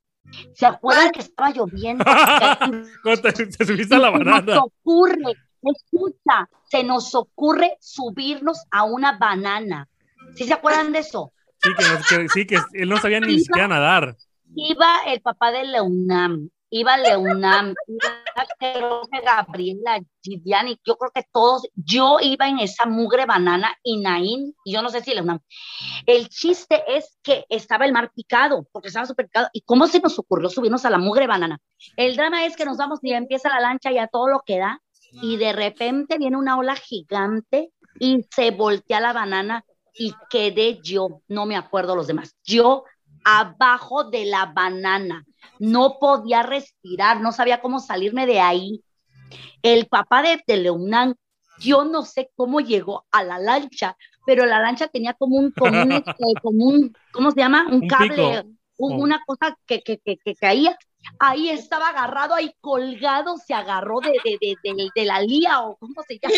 ¿Se 0.54 0.66
acuerdan 0.66 1.10
que 1.10 1.20
estaba 1.20 1.50
lloviendo? 1.50 2.04
Te, 3.22 3.32
te 3.46 3.64
subiste 3.64 3.94
a 3.94 3.98
la 3.98 4.12
Se 4.12 4.18
nos 4.18 4.24
banana. 4.24 4.60
ocurre, 4.62 5.34
escucha, 5.62 6.48
se 6.70 6.84
nos 6.84 7.14
ocurre 7.14 7.76
subirnos 7.80 8.64
a 8.70 8.84
una 8.84 9.18
banana. 9.18 9.88
¿Sí 10.34 10.44
se 10.44 10.54
acuerdan 10.54 10.92
de 10.92 11.00
eso? 11.00 11.32
Sí 11.62 11.70
que, 12.08 12.28
sí, 12.28 12.46
que 12.46 12.58
él 12.74 12.88
no 12.88 12.98
sabía 12.98 13.20
ni 13.20 13.40
siquiera 13.40 13.68
nadar. 13.68 14.16
Iba 14.54 14.98
el 15.06 15.20
papá 15.20 15.50
de 15.50 15.64
Leunam, 15.64 16.50
iba 16.70 16.96
Leunam, 16.96 17.74
iba 17.86 19.22
Gabriela, 19.24 20.00
Gidiani, 20.22 20.78
yo 20.84 20.96
creo 20.96 21.10
que 21.12 21.24
todos, 21.32 21.68
yo 21.74 22.18
iba 22.20 22.48
en 22.48 22.58
esa 22.60 22.86
mugre 22.86 23.26
banana 23.26 23.74
y 23.82 24.00
Naín, 24.00 24.54
y 24.64 24.72
yo 24.72 24.82
no 24.82 24.90
sé 24.90 25.02
si 25.02 25.14
Leunam. 25.14 25.40
El 26.06 26.28
chiste 26.28 26.82
es 26.86 27.18
que 27.22 27.44
estaba 27.48 27.86
el 27.86 27.92
mar 27.92 28.10
picado, 28.14 28.66
porque 28.72 28.88
estaba 28.88 29.06
súper 29.06 29.26
picado. 29.26 29.48
¿Y 29.52 29.62
cómo 29.62 29.86
se 29.86 30.00
nos 30.00 30.18
ocurrió 30.18 30.48
subirnos 30.50 30.84
a 30.84 30.90
la 30.90 30.98
mugre 30.98 31.26
banana? 31.26 31.58
El 31.96 32.16
drama 32.16 32.44
es 32.44 32.56
que 32.56 32.64
nos 32.64 32.76
vamos 32.76 33.00
y 33.02 33.10
ya 33.10 33.16
empieza 33.16 33.48
la 33.48 33.60
lancha 33.60 33.90
y 33.90 33.98
a 33.98 34.08
todo 34.08 34.28
lo 34.28 34.42
que 34.44 34.58
da, 34.58 34.80
y 35.10 35.36
de 35.36 35.52
repente 35.52 36.18
viene 36.18 36.36
una 36.36 36.58
ola 36.58 36.74
gigante 36.76 37.72
y 37.98 38.26
se 38.30 38.50
voltea 38.50 39.00
la 39.00 39.12
banana 39.12 39.64
y 39.94 40.14
quedé 40.30 40.80
yo, 40.82 41.22
no 41.28 41.46
me 41.46 41.56
acuerdo 41.56 41.96
los 41.96 42.06
demás, 42.06 42.36
yo 42.44 42.84
abajo 43.24 44.04
de 44.04 44.26
la 44.26 44.46
banana, 44.46 45.24
no 45.58 45.98
podía 45.98 46.42
respirar, 46.42 47.20
no 47.20 47.32
sabía 47.32 47.60
cómo 47.60 47.80
salirme 47.80 48.26
de 48.26 48.40
ahí. 48.40 48.82
El 49.62 49.86
papá 49.86 50.22
de, 50.22 50.42
de 50.46 50.56
Leonán, 50.58 51.14
yo 51.58 51.84
no 51.84 52.04
sé 52.04 52.30
cómo 52.36 52.60
llegó 52.60 53.04
a 53.10 53.22
la 53.24 53.38
lancha, 53.38 53.96
pero 54.24 54.46
la 54.46 54.60
lancha 54.60 54.88
tenía 54.88 55.14
como 55.14 55.36
un, 55.36 55.50
como 55.52 55.82
un, 55.82 55.92
este, 55.92 56.24
como 56.42 56.64
un 56.66 56.94
¿cómo 57.12 57.30
se 57.32 57.40
llama? 57.40 57.66
Un, 57.68 57.74
Un 57.82 57.88
cable, 57.88 58.40
un- 58.40 58.58
Oh. 58.80 58.94
una 58.94 59.20
cosa 59.26 59.58
que, 59.66 59.82
que, 59.82 59.98
que, 59.98 60.18
que 60.18 60.36
caía. 60.36 60.78
Ahí 61.18 61.50
estaba 61.50 61.88
agarrado, 61.88 62.34
ahí 62.36 62.54
colgado, 62.60 63.36
se 63.36 63.52
agarró 63.52 63.98
de, 63.98 64.12
de, 64.24 64.38
de, 64.40 64.54
de- 64.62 64.90
de 64.94 65.04
la 65.04 65.20
lía 65.20 65.62
o 65.62 65.76
cómo 65.78 65.94
se 66.06 66.20
llama. 66.20 66.34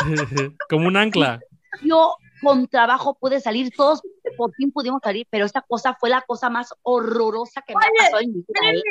Como 0.68 0.86
un 0.88 0.96
ancla. 0.98 1.40
yo 1.82 2.14
con 2.42 2.66
trabajo 2.68 3.16
pude 3.18 3.40
salir, 3.40 3.72
todos 3.74 4.02
por 4.36 4.52
fin 4.54 4.72
pudimos 4.72 5.00
salir, 5.02 5.26
pero 5.30 5.46
esta 5.46 5.62
cosa 5.62 5.96
fue 5.98 6.10
la 6.10 6.22
cosa 6.22 6.50
más 6.50 6.74
horrorosa 6.82 7.62
que 7.62 7.74
me 7.74 7.78
Oye, 7.78 7.86
ha 7.86 8.04
pasado 8.04 8.20
en 8.20 8.32
mi 8.32 8.38
vida. 8.38 8.90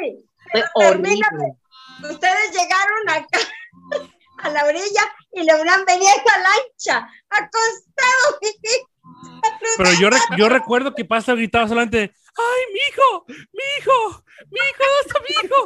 ¿eh? 0.54 0.64
Fue 0.74 0.84
termíname. 0.84 1.58
horrible. 2.00 2.14
Ustedes 2.14 2.52
llegaron 2.52 3.10
acá 3.10 3.40
a 4.40 4.50
la 4.50 4.66
orilla 4.66 5.02
y 5.32 5.44
Leonán 5.44 5.84
venía 5.86 6.12
en 6.14 6.24
la 6.26 6.50
lancha, 6.50 7.08
acostado. 7.30 8.40
Pero 9.78 9.90
yo, 10.00 10.10
yo 10.38 10.50
recuerdo 10.50 10.94
que 10.94 11.06
Pasta 11.06 11.36
gritaba 11.36 11.68
solamente, 11.68 12.00
¡ay, 12.38 12.74
mi 12.74 12.80
hijo! 12.90 13.26
¡Mi 13.28 13.64
hijo! 13.80 14.24
¡Mi 14.50 14.60
hijo! 14.60 14.84
¿Dónde 14.84 15.02
está 15.06 15.20
mi 15.20 15.32
hijo? 15.44 15.60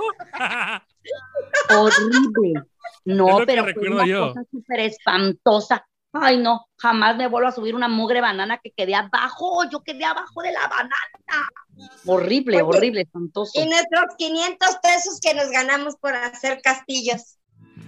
Horrible. 1.82 2.64
No, 3.06 3.40
pero 3.46 3.64
fue 3.74 3.90
una 3.90 4.06
yo. 4.06 4.28
cosa 4.30 4.44
súper 4.52 4.80
espantosa. 4.82 5.88
Ay, 6.22 6.38
no, 6.38 6.66
jamás 6.78 7.16
me 7.18 7.28
vuelvo 7.28 7.48
a 7.50 7.52
subir 7.52 7.76
una 7.76 7.88
mugre 7.88 8.22
banana 8.22 8.60
que 8.64 8.72
quedé 8.72 8.96
abajo. 8.96 9.64
Yo 9.72 9.82
quedé 9.82 10.06
abajo 10.06 10.42
de 10.42 10.52
la 10.52 10.68
banana. 10.68 11.48
Horrible, 12.06 12.62
Oye, 12.62 12.78
horrible, 12.78 13.02
espantoso. 13.02 13.52
Y 13.62 13.66
nuestros 13.68 14.06
500 14.18 14.78
pesos 14.82 15.20
que 15.22 15.34
nos 15.34 15.50
ganamos 15.50 15.96
por 15.98 16.14
hacer 16.16 16.60
castillos. 16.62 17.38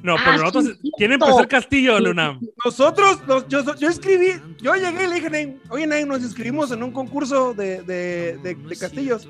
No, 0.04 0.16
Ah, 0.16 0.22
pero 0.24 0.38
nosotros 0.38 0.66
sí, 0.82 0.92
tienen 0.98 1.20
por 1.20 1.34
ser 1.36 1.48
castillo, 1.48 2.00
Luna. 2.00 2.40
Nosotros, 2.64 3.20
los- 3.28 3.48
yo, 3.48 3.76
yo 3.76 3.90
escribí, 3.90 4.40
yo 4.62 4.76
llegué 4.76 5.04
y 5.06 5.08
le 5.08 5.16
dije, 5.16 5.60
oye, 5.70 5.88
Nain, 5.88 6.08
nos 6.08 6.22
inscribimos 6.22 6.72
en 6.72 6.84
un 6.84 6.92
concurso 6.92 7.54
de, 7.54 7.82
de, 7.84 8.38
de- 8.38 8.56
de 8.56 8.78
castillos. 8.78 9.28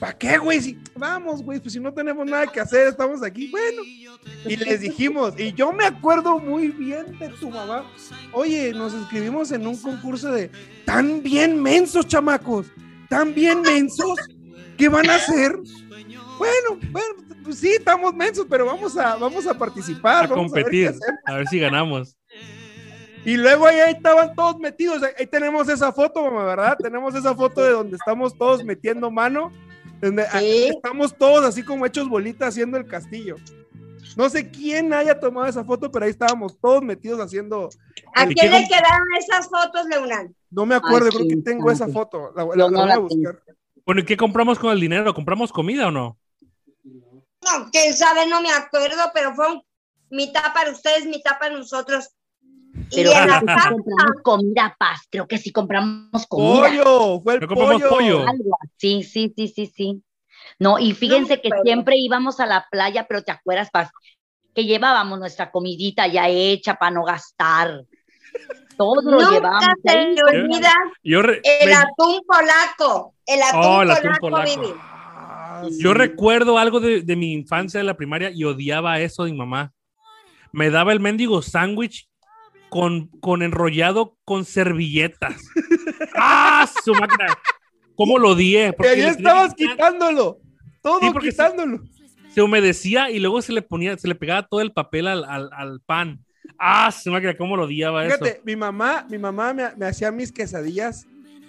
¿Para 0.00 0.16
qué, 0.16 0.38
güey? 0.38 0.62
Si, 0.62 0.78
vamos, 0.96 1.42
güey, 1.42 1.60
pues 1.60 1.74
si 1.74 1.78
no 1.78 1.92
tenemos 1.92 2.26
nada 2.26 2.46
que 2.46 2.58
hacer, 2.58 2.88
estamos 2.88 3.22
aquí. 3.22 3.50
Bueno, 3.50 3.82
y 4.46 4.56
les 4.56 4.80
dijimos, 4.80 5.34
y 5.38 5.52
yo 5.52 5.72
me 5.72 5.84
acuerdo 5.84 6.38
muy 6.38 6.68
bien 6.68 7.18
de 7.18 7.28
tu 7.28 7.50
mamá. 7.50 7.84
Oye, 8.32 8.72
nos 8.72 8.94
inscribimos 8.94 9.52
en 9.52 9.66
un 9.66 9.76
concurso 9.76 10.32
de 10.32 10.50
tan 10.86 11.22
bien 11.22 11.62
mensos, 11.62 12.08
chamacos, 12.08 12.68
tan 13.10 13.34
bien 13.34 13.60
mensos, 13.60 14.18
¿qué 14.78 14.88
van 14.88 15.10
a 15.10 15.16
hacer? 15.16 15.54
Bueno, 16.38 16.80
bueno, 16.90 17.08
pues 17.44 17.58
sí, 17.58 17.68
estamos 17.72 18.14
mensos, 18.14 18.46
pero 18.48 18.64
vamos 18.64 18.96
a, 18.96 19.16
vamos 19.16 19.46
a 19.46 19.52
participar. 19.52 20.24
A 20.24 20.28
vamos 20.28 20.50
ver 20.50 20.64
competir. 20.64 20.88
hacemos. 20.88 21.20
A 21.26 21.34
ver 21.34 21.46
si 21.48 21.58
ganamos. 21.58 22.16
Y 23.26 23.36
luego 23.36 23.66
ahí, 23.66 23.80
ahí 23.80 23.92
estaban 23.92 24.34
todos 24.34 24.58
metidos. 24.58 25.02
Ahí 25.18 25.26
tenemos 25.26 25.68
esa 25.68 25.92
foto, 25.92 26.24
mamá, 26.24 26.44
¿verdad? 26.46 26.78
Tenemos 26.82 27.14
esa 27.14 27.34
foto 27.34 27.62
de 27.62 27.72
donde 27.72 27.96
estamos 27.96 28.34
todos 28.38 28.64
metiendo 28.64 29.10
mano. 29.10 29.52
Donde 30.00 30.22
ah, 30.22 30.40
Sí. 30.40 30.68
estamos 30.74 31.16
todos 31.16 31.44
así 31.44 31.62
como 31.62 31.86
hechos 31.86 32.08
bolitas 32.08 32.48
haciendo 32.48 32.76
el 32.78 32.86
castillo. 32.86 33.36
No 34.16 34.28
sé 34.28 34.50
quién 34.50 34.92
haya 34.92 35.18
tomado 35.20 35.46
esa 35.46 35.64
foto, 35.64 35.90
pero 35.90 36.04
ahí 36.04 36.10
estábamos 36.10 36.58
todos 36.58 36.82
metidos 36.82 37.20
haciendo. 37.20 37.68
¿A 38.14 38.24
¿Y 38.24 38.34
quién 38.34 38.50
qué 38.50 38.58
le 38.60 38.66
quedaron 38.66 39.06
esas 39.18 39.48
fotos, 39.48 39.86
Leonán? 39.86 40.34
No 40.50 40.66
me 40.66 40.74
acuerdo, 40.74 41.06
Ay, 41.12 41.16
creo 41.16 41.28
que 41.28 41.36
tengo 41.42 41.70
esa 41.70 41.86
foto. 41.88 42.32
La, 42.34 42.42
voy 42.42 42.90
a 42.90 42.98
buscar. 42.98 43.42
Bueno, 43.86 44.00
¿y 44.00 44.04
qué 44.04 44.16
compramos 44.16 44.58
con 44.58 44.72
el 44.72 44.80
dinero? 44.80 45.14
¿Compramos 45.14 45.52
comida 45.52 45.86
o 45.88 45.90
no? 45.90 46.18
No, 46.84 47.70
quién 47.70 47.94
sabe, 47.94 48.26
no 48.26 48.40
me 48.42 48.50
acuerdo, 48.50 49.10
pero 49.14 49.34
fue 49.34 49.52
un- 49.52 49.62
mitad 50.10 50.52
para 50.52 50.70
ustedes, 50.70 51.06
mitad 51.06 51.38
para 51.38 51.56
nosotros. 51.56 52.10
Pero 52.90 53.10
que 53.10 53.16
casa, 53.46 53.70
compramos 53.70 54.22
comida, 54.22 54.76
paz. 54.78 55.00
Creo 55.10 55.26
que 55.26 55.38
sí 55.38 55.52
compramos 55.52 56.26
comida. 56.26 56.68
Pollo, 56.68 57.20
fue 57.22 57.34
el 57.34 57.40
No 57.40 57.48
compramos 57.48 57.82
pollo. 57.82 57.88
pollo. 57.90 58.28
Algo 58.28 58.56
así, 58.62 59.02
sí, 59.02 59.32
sí, 59.36 59.48
sí, 59.48 59.66
sí. 59.66 60.02
No, 60.58 60.78
y 60.78 60.92
fíjense 60.94 61.40
que 61.40 61.48
acuerdo. 61.48 61.64
siempre 61.64 61.96
íbamos 61.98 62.40
a 62.40 62.46
la 62.46 62.66
playa, 62.70 63.06
pero 63.08 63.22
te 63.22 63.32
acuerdas, 63.32 63.70
Paz, 63.70 63.90
que 64.54 64.64
llevábamos 64.64 65.18
nuestra 65.18 65.50
comidita 65.50 66.06
ya 66.06 66.28
hecha 66.28 66.74
para 66.74 66.90
no 66.92 67.04
gastar. 67.04 67.82
Todo 68.76 69.02
lo 69.02 69.10
nunca 69.20 69.30
llevábamos. 69.32 69.74
se 69.84 69.90
ahí. 69.90 70.16
olvida 70.32 70.72
Yo, 71.02 71.22
re- 71.22 71.40
el 71.44 71.68
me- 71.68 71.74
atún 71.74 72.20
polaco. 72.26 73.14
El 73.26 73.42
atún 73.42 73.60
Oh, 73.62 73.82
el 73.82 73.90
atún 73.90 74.12
polaco. 74.20 74.74
Ah, 74.78 75.62
yo 75.78 75.92
sí. 75.92 75.98
recuerdo 75.98 76.58
algo 76.58 76.80
de, 76.80 77.02
de 77.02 77.16
mi 77.16 77.32
infancia 77.32 77.78
de 77.78 77.84
la 77.84 77.96
primaria 77.96 78.30
y 78.30 78.44
odiaba 78.44 78.98
eso 79.00 79.24
de 79.24 79.32
mi 79.32 79.38
mamá. 79.38 79.72
Me 80.52 80.70
daba 80.70 80.92
el 80.92 81.00
mendigo 81.00 81.42
sándwich 81.42 82.08
con, 82.70 83.08
con 83.20 83.42
enrollado 83.42 84.16
con 84.24 84.44
servilletas. 84.44 85.36
¡Ah, 86.16 86.66
su 86.84 86.94
máquina! 86.94 87.26
¿Cómo 87.94 88.18
lo 88.18 88.30
odié? 88.30 88.68
Y 88.68 88.72
Porque 88.72 88.90
tenía 88.92 89.10
estabas 89.10 89.54
quitar- 89.54 89.72
quitándolo. 89.76 90.38
Todo 90.82 91.00
Sí, 91.00 91.12
quitándolo. 91.20 91.82
se 92.32 92.40
humedecía 92.40 93.10
y 93.10 93.18
luego 93.18 93.42
se 93.42 93.52
le 93.52 93.60
ponía, 93.60 93.98
se 93.98 94.08
le 94.08 94.14
pegaba 94.14 94.46
todo 94.46 94.62
el 94.62 94.72
papel 94.72 95.06
al, 95.08 95.24
al, 95.24 95.50
al 95.52 95.80
pan. 95.84 96.24
¡Ah, 96.58 96.90
su 96.90 97.10
máquina! 97.10 97.36
¿Cómo 97.36 97.56
lo 97.56 97.64
odiaba 97.64 98.06
eso? 98.06 98.16
Fíjate, 98.16 98.40
mi 98.44 98.56
mamá, 98.56 99.06
mi 99.10 99.18
mamá 99.18 99.52
me, 99.52 99.64
me 99.76 99.86
hacía 99.86 100.10
mis 100.10 100.32
quesadillas, 100.32 101.06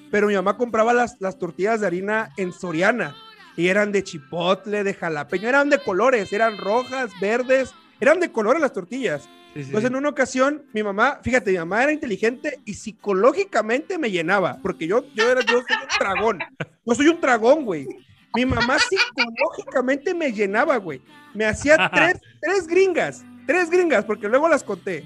pero 0.10 0.28
mi 0.28 0.36
mamá 0.36 0.58
compraba 0.58 0.94
las, 0.94 1.16
las 1.22 1.38
tortillas 1.40 1.80
de 1.82 1.88
harina 1.88 2.30
en 2.38 2.52
Soriana 2.52 3.16
y 3.56 3.68
eran 3.68 3.92
de 3.92 4.04
chipotle, 4.04 4.84
de 4.84 4.94
jalapeño, 4.94 5.48
eran 5.48 5.70
de 5.70 5.80
colores, 5.80 6.32
eran 6.34 6.58
rojas, 6.58 7.12
verdes, 7.22 7.74
eran 8.02 8.20
de 8.20 8.32
colores 8.32 8.62
las 8.62 8.74
tortillas. 8.74 9.24
Sí, 9.54 9.62
sí. 9.62 9.62
Entonces 9.68 9.90
en 9.90 9.96
una 9.96 10.10
ocasión 10.10 10.64
mi 10.74 10.84
mamá, 10.84 11.20
fíjate, 11.22 11.52
mi 11.52 11.58
mamá 11.60 11.84
era 11.84 11.92
inteligente 11.92 12.60
y 12.66 12.74
psicológicamente 12.74 13.98
me 13.98 14.10
llenaba, 14.10 14.58
porque 14.62 14.88
yo, 14.88 15.06
yo 15.14 15.30
era, 15.30 15.42
yo 15.42 15.62
soy 15.68 15.78
un 15.82 16.00
dragón, 16.00 16.40
yo 16.86 16.96
soy 16.96 17.08
un 17.08 17.22
dragón, 17.22 17.64
güey. 17.66 17.88
Mi 18.34 18.46
mamá 18.46 18.78
psicológicamente 18.80 20.14
me 20.14 20.32
llenaba, 20.32 20.78
güey. 20.78 21.02
Me 21.34 21.46
hacía 21.46 21.90
tres, 21.94 22.20
tres 22.42 22.68
gringas, 22.68 23.24
tres 23.46 23.70
gringas, 23.70 24.06
porque 24.06 24.30
luego 24.30 24.48
las 24.48 24.64
conté. 24.64 25.04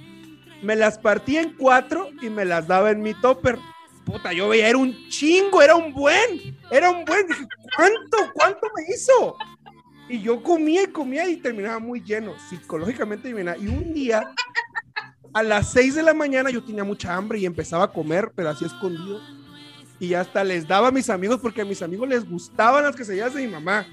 Me 0.61 0.75
las 0.75 0.97
partía 0.97 1.41
en 1.41 1.55
cuatro 1.57 2.09
y 2.21 2.29
me 2.29 2.45
las 2.45 2.67
daba 2.67 2.91
en 2.91 3.01
mi 3.01 3.13
topper. 3.15 3.57
puta, 4.05 4.31
yo 4.31 4.49
veía, 4.49 4.69
era 4.69 4.77
un 4.77 4.95
chingo, 5.09 5.61
era 5.61 5.75
un 5.75 5.91
buen, 5.91 6.57
era 6.71 6.91
un 6.91 7.03
buen. 7.03 7.27
Dije, 7.27 7.45
¿cuánto, 7.75 8.31
cuánto 8.33 8.67
me 8.75 8.93
hizo? 8.93 9.35
Y 10.07 10.21
yo 10.21 10.41
comía 10.43 10.83
y 10.83 10.87
comía 10.87 11.27
y 11.27 11.37
terminaba 11.37 11.79
muy 11.79 12.01
lleno, 12.01 12.33
psicológicamente 12.49 13.33
bien. 13.33 13.49
Y 13.59 13.67
un 13.67 13.93
día, 13.93 14.31
a 15.33 15.43
las 15.43 15.71
6 15.71 15.95
de 15.95 16.03
la 16.03 16.13
mañana, 16.13 16.49
yo 16.49 16.63
tenía 16.63 16.83
mucha 16.83 17.15
hambre 17.15 17.39
y 17.39 17.45
empezaba 17.45 17.85
a 17.85 17.91
comer, 17.91 18.31
pero 18.35 18.49
así 18.49 18.65
escondido. 18.65 19.19
Y 19.99 20.13
hasta 20.13 20.43
les 20.43 20.67
daba 20.67 20.89
a 20.89 20.91
mis 20.91 21.09
amigos, 21.09 21.39
porque 21.41 21.61
a 21.61 21.65
mis 21.65 21.81
amigos 21.81 22.07
les 22.07 22.29
gustaban 22.29 22.83
las 22.83 22.95
quesadillas 22.95 23.33
de 23.33 23.45
mi 23.45 23.51
mamá. 23.51 23.87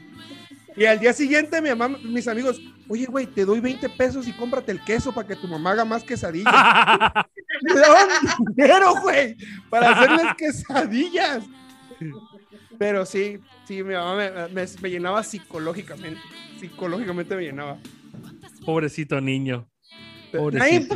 Y 0.76 0.84
al 0.84 0.98
día 0.98 1.12
siguiente, 1.12 1.60
mi 1.60 1.68
mamá, 1.70 1.96
mis 2.02 2.28
amigos, 2.28 2.60
oye, 2.88 3.06
güey, 3.06 3.26
te 3.26 3.44
doy 3.44 3.60
20 3.60 3.88
pesos 3.90 4.26
y 4.26 4.32
cómprate 4.32 4.72
el 4.72 4.82
queso 4.84 5.12
para 5.12 5.28
que 5.28 5.36
tu 5.36 5.46
mamá 5.46 5.72
haga 5.72 5.84
más 5.84 6.02
quesadillas. 6.02 6.52
Me 7.62 7.74
daban 7.74 8.08
dinero, 8.54 8.94
güey, 9.00 9.36
para 9.70 9.90
hacerles 9.90 10.34
quesadillas. 10.36 11.44
Pero 12.82 13.06
sí, 13.06 13.38
sí, 13.64 13.80
mi 13.84 13.94
mamá 13.94 14.16
me, 14.16 14.30
me- 14.48 14.66
me 14.80 14.90
llenaba 14.90 15.22
psicológicamente. 15.22 16.20
Psicológicamente 16.58 17.36
me 17.36 17.42
llenaba. 17.42 17.78
Pobrecito 18.66 19.20
niño. 19.20 19.68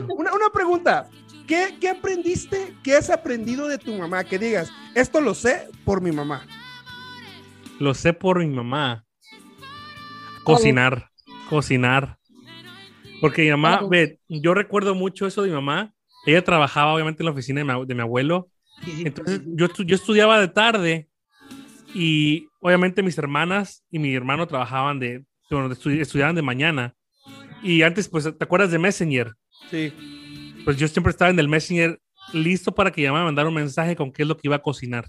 Una, 0.16 0.34
una 0.34 0.51
pregunta. 0.53 1.09
¿Qué, 1.47 1.76
¿Qué 1.80 1.91
aprendiste? 1.91 2.74
¿Qué 2.82 2.97
has 2.97 3.09
aprendido 3.09 3.68
de 3.68 3.78
tu 3.78 3.95
mamá? 3.95 4.24
Que 4.24 4.37
digas, 4.37 4.68
esto 4.97 5.20
lo 5.20 5.32
sé 5.32 5.68
por 5.84 6.01
mi 6.01 6.11
mamá. 6.11 6.45
Lo 7.78 7.95
sé 7.95 8.12
por 8.12 8.41
mi 8.41 8.53
mamá. 8.53 9.05
Cocinar, 10.43 11.11
cocinar. 11.49 12.18
Porque 13.20 13.43
mi 13.43 13.51
mamá, 13.51 13.78
ve, 13.89 14.18
yo 14.28 14.55
recuerdo 14.55 14.97
mucho 14.97 15.24
eso 15.28 15.43
de 15.43 15.51
mi 15.51 15.55
mamá. 15.55 15.95
Ella 16.26 16.43
trabajaba 16.43 16.93
obviamente 16.95 17.22
en 17.22 17.26
la 17.26 17.30
oficina 17.30 17.61
de 17.62 17.64
mi, 17.64 17.87
de 17.87 17.95
mi 17.95 18.01
abuelo. 18.01 18.49
Entonces 18.89 19.43
yo, 19.47 19.68
yo 19.84 19.95
estudiaba 19.95 20.41
de 20.41 20.49
tarde 20.49 21.09
y 21.95 22.49
obviamente 22.61 23.03
mis 23.03 23.18
hermanas 23.18 23.84
y 23.91 23.99
mi 23.99 24.14
hermano 24.14 24.47
trabajaban 24.47 24.99
de, 24.99 25.24
bueno, 25.51 25.68
estu- 25.70 26.01
estudiaban 26.01 26.34
de 26.37 26.43
mañana. 26.43 26.95
Y 27.62 27.82
antes, 27.82 28.09
pues, 28.09 28.24
¿te 28.24 28.45
acuerdas 28.45 28.70
de 28.70 28.78
Messenger? 28.78 29.32
Sí. 29.70 29.93
Pues 30.64 30.76
yo 30.76 30.87
siempre 30.89 31.11
estaba 31.11 31.30
en 31.30 31.39
el 31.39 31.49
Messenger 31.49 31.99
listo 32.32 32.74
para 32.74 32.91
que 32.91 33.01
ella 33.03 33.12
me 33.12 33.22
mandara 33.22 33.49
un 33.49 33.55
mensaje 33.55 33.97
con 33.97 34.12
qué 34.12 34.22
es 34.22 34.28
lo 34.28 34.37
que 34.37 34.49
iba 34.49 34.57
a 34.57 34.62
cocinar. 34.62 35.09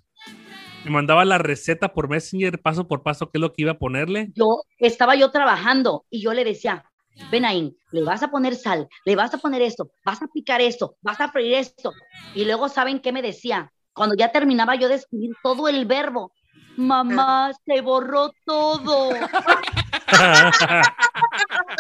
Me 0.86 0.92
mandaba 0.92 1.26
la 1.26 1.38
receta 1.38 1.94
por 1.94 2.08
Messenger, 2.10 2.62
paso 2.62 2.88
por 2.88 3.04
paso, 3.04 3.30
qué 3.30 3.38
es 3.38 3.42
lo 3.42 3.52
que 3.52 3.64
iba 3.64 3.72
a 3.72 3.78
ponerle. 3.80 4.30
yo 4.36 4.62
estaba 4.78 5.16
yo 5.16 5.32
trabajando 5.32 6.06
y 6.10 6.22
yo 6.22 6.34
le 6.34 6.46
decía, 6.46 6.86
ven 7.32 7.44
ahí, 7.46 7.76
le 7.92 8.04
vas 8.04 8.24
a 8.24 8.30
poner 8.30 8.56
sal, 8.56 8.88
le 9.04 9.16
vas 9.16 9.34
a 9.34 9.40
poner 9.40 9.62
esto, 9.64 9.92
vas 10.06 10.22
a 10.22 10.28
picar 10.28 10.62
esto, 10.62 10.96
vas 11.02 11.20
a 11.20 11.30
freír 11.32 11.56
esto. 11.56 11.92
Y 12.36 12.46
luego, 12.46 12.70
¿saben 12.70 13.00
qué 13.00 13.12
me 13.12 13.22
decía? 13.24 13.74
Cuando 13.94 14.16
ya 14.16 14.32
terminaba 14.32 14.76
yo 14.76 14.88
de 14.88 14.96
escribir 14.96 15.32
todo 15.42 15.68
el 15.68 15.86
verbo, 15.88 16.32
mamá, 16.78 17.52
se 17.66 17.82
borró 17.82 18.32
todo. 18.46 19.10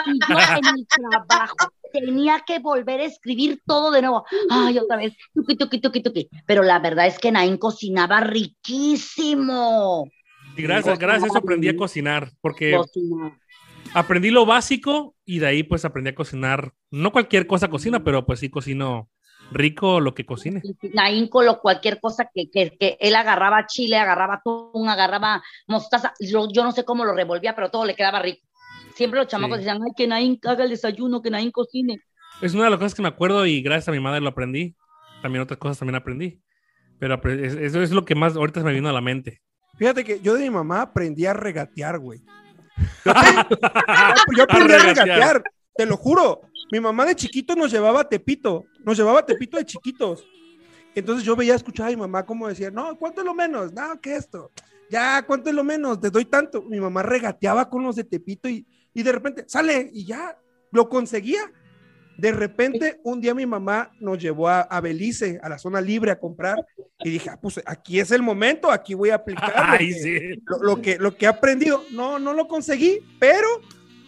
Y 0.06 0.20
yo 0.28 0.38
en 0.38 0.76
mi 0.76 0.86
trabajo 0.86 1.72
tenía 1.94 2.44
que 2.46 2.60
volver 2.60 3.00
a 3.00 3.06
escribir 3.06 3.62
todo 3.66 3.92
de 3.92 4.02
nuevo. 4.02 4.26
Ay, 4.50 4.78
otra 4.80 4.98
vez, 4.98 5.16
tuqui, 5.34 5.56
tuqui, 5.56 5.80
tuqui, 5.80 6.04
tuqui. 6.04 6.30
Pero 6.46 6.64
la 6.64 6.80
verdad 6.80 7.08
es 7.08 7.18
que 7.20 7.32
Nain 7.32 7.58
cocinaba 7.58 8.20
riquísimo. 8.22 10.10
Y 10.56 10.64
gracias, 10.64 11.00
gracias 11.00 11.36
aprendí 11.36 11.70
a 11.70 11.78
cocinar, 11.78 12.32
porque 12.42 12.80
aprendí 13.94 14.32
lo 14.32 14.46
básico 14.46 15.16
y 15.24 15.40
de 15.40 15.48
ahí 15.48 15.64
pues 15.64 15.86
aprendí 15.86 16.10
a 16.10 16.16
cocinar. 16.16 16.74
No 16.92 17.12
cualquier 17.12 17.48
cosa 17.48 17.70
cocina, 17.70 18.04
pero 18.04 18.26
pues 18.26 18.40
sí 18.40 18.50
cocino 18.50 19.10
rico 19.52 20.00
lo 20.00 20.14
que 20.14 20.26
cocine. 20.26 20.62
Naín 20.94 21.28
con 21.28 21.46
lo, 21.46 21.60
cualquier 21.60 22.00
cosa 22.00 22.30
que, 22.34 22.50
que, 22.50 22.78
que 22.78 22.98
él 23.00 23.16
agarraba 23.16 23.66
chile, 23.68 23.98
agarraba 23.98 24.36
atún, 24.36 24.90
agarraba 24.90 25.44
mostaza, 25.68 26.14
yo, 26.20 26.48
yo 26.52 26.64
no 26.64 26.72
sé 26.72 26.84
cómo 26.84 27.06
lo 27.06 27.14
revolvía, 27.14 27.56
pero 27.56 27.70
todo 27.70 27.86
le 27.86 27.96
quedaba 27.96 28.22
rico. 28.22 28.46
Siempre 28.96 29.20
los 29.20 29.28
chamacos 29.28 29.58
Sí. 29.58 29.64
decían, 29.64 29.82
ay, 29.84 29.92
que 29.96 30.08
Naín 30.08 30.40
haga 30.46 30.64
el 30.64 30.70
desayuno, 30.72 31.22
que 31.22 31.30
Naín 31.30 31.52
cocine. 31.52 32.00
Es 32.42 32.54
una 32.54 32.66
de 32.66 32.70
las 32.72 32.80
cosas 32.80 32.96
que 32.96 33.02
me 33.02 33.08
acuerdo 33.08 33.46
y 33.46 33.62
gracias 33.62 33.88
a 33.90 33.92
mi 33.92 34.00
madre 34.00 34.22
lo 34.22 34.30
aprendí. 34.30 34.76
También 35.22 35.42
otras 35.44 35.60
cosas 35.60 35.80
también 35.80 35.96
aprendí. 35.96 36.42
Pero 37.00 37.22
eso 37.24 37.82
es 37.82 37.92
lo 37.92 38.06
que 38.06 38.16
más 38.16 38.36
ahorita 38.36 38.60
se 38.60 38.66
me 38.66 38.74
vino 38.74 38.90
a 38.90 38.94
la 38.94 39.02
mente. 39.02 39.42
Fíjate 39.78 40.04
que 40.04 40.20
yo 40.20 40.34
de 40.34 40.42
mi 40.42 40.50
mamá 40.50 40.82
aprendí 40.82 41.26
a 41.26 41.34
regatear, 41.34 42.00
güey. 42.00 42.22
Yo 44.38 44.44
aprendí 44.44 44.74
a 44.74 44.78
regatear. 44.78 45.44
Te 45.78 45.86
lo 45.86 45.98
juro. 45.98 46.42
Mi 46.72 46.80
mamá 46.80 47.06
de 47.06 47.16
chiquito 47.16 47.56
nos 47.56 47.72
llevaba 47.72 48.02
a 48.02 48.10
Tepito, 48.10 48.66
nos 48.84 48.98
llevaba 48.98 49.20
a 49.20 49.26
Tepito 49.26 49.58
de 49.58 49.66
chiquitos. 49.66 50.26
Entonces 50.96 51.24
yo 51.24 51.36
veía, 51.36 51.56
escuchaba 51.56 51.88
a 51.88 51.92
mi 51.92 51.98
mamá 51.98 52.26
como 52.26 52.48
decía, 52.48 52.72
no, 52.72 52.98
¿cuánto 52.98 53.22
es 53.22 53.26
lo 53.26 53.34
menos? 53.34 53.72
No, 53.72 54.00
¿qué 54.02 54.16
esto? 54.16 54.52
Ya, 54.90 55.22
¿cuánto 55.26 55.50
es 55.50 55.56
lo 55.56 55.64
menos? 55.64 56.00
Te 56.00 56.10
doy 56.10 56.26
tanto. 56.26 56.64
Mi 56.64 56.80
mamá 56.80 57.04
regateaba 57.04 57.70
con 57.70 57.84
los 57.84 57.96
de 57.96 58.04
Tepito 58.04 58.50
y, 58.50 58.66
y 58.94 59.04
de 59.04 59.12
repente, 59.12 59.44
sale 59.48 59.90
y 59.94 60.06
ya, 60.06 60.38
lo 60.72 60.90
conseguía. 60.90 61.42
De 62.18 62.32
repente, 62.32 63.00
un 63.04 63.22
día 63.22 63.36
mi 63.36 63.46
mamá 63.46 63.92
nos 64.00 64.18
llevó 64.18 64.48
a, 64.50 64.62
a 64.62 64.82
Belice, 64.82 65.40
a 65.44 65.50
la 65.50 65.60
zona 65.60 65.80
libre, 65.82 66.10
a 66.10 66.20
comprar. 66.20 66.58
Y 67.00 67.12
dije, 67.12 67.30
ah, 67.30 67.38
pues 67.40 67.62
aquí 67.66 68.00
es 68.00 68.10
el 68.12 68.24
momento, 68.24 68.72
aquí 68.72 68.96
voy 68.96 69.12
a 69.12 69.16
aplicar 69.16 69.72
lo 69.74 69.78
que- 69.78 69.94
sí. 69.94 70.20
lo, 70.46 70.58
lo 70.64 70.82
que, 70.82 70.98
lo 70.98 71.16
que 71.16 71.26
he 71.26 71.28
aprendido. 71.30 71.84
No, 71.92 72.18
no 72.18 72.34
lo 72.34 72.48
conseguí, 72.48 73.00
pero 73.20 73.48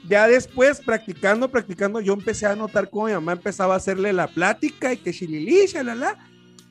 ya 0.07 0.27
después, 0.27 0.79
practicando, 0.81 1.49
practicando, 1.49 1.99
yo 1.99 2.13
empecé 2.13 2.45
a 2.45 2.55
notar 2.55 2.89
cómo 2.89 3.07
mi 3.07 3.13
mamá 3.13 3.33
empezaba 3.33 3.73
a 3.73 3.77
hacerle 3.77 4.13
la 4.13 4.27
plática 4.27 4.93
y 4.93 4.97
que 4.97 5.11
shilili, 5.11 5.65
shalala. 5.67 6.17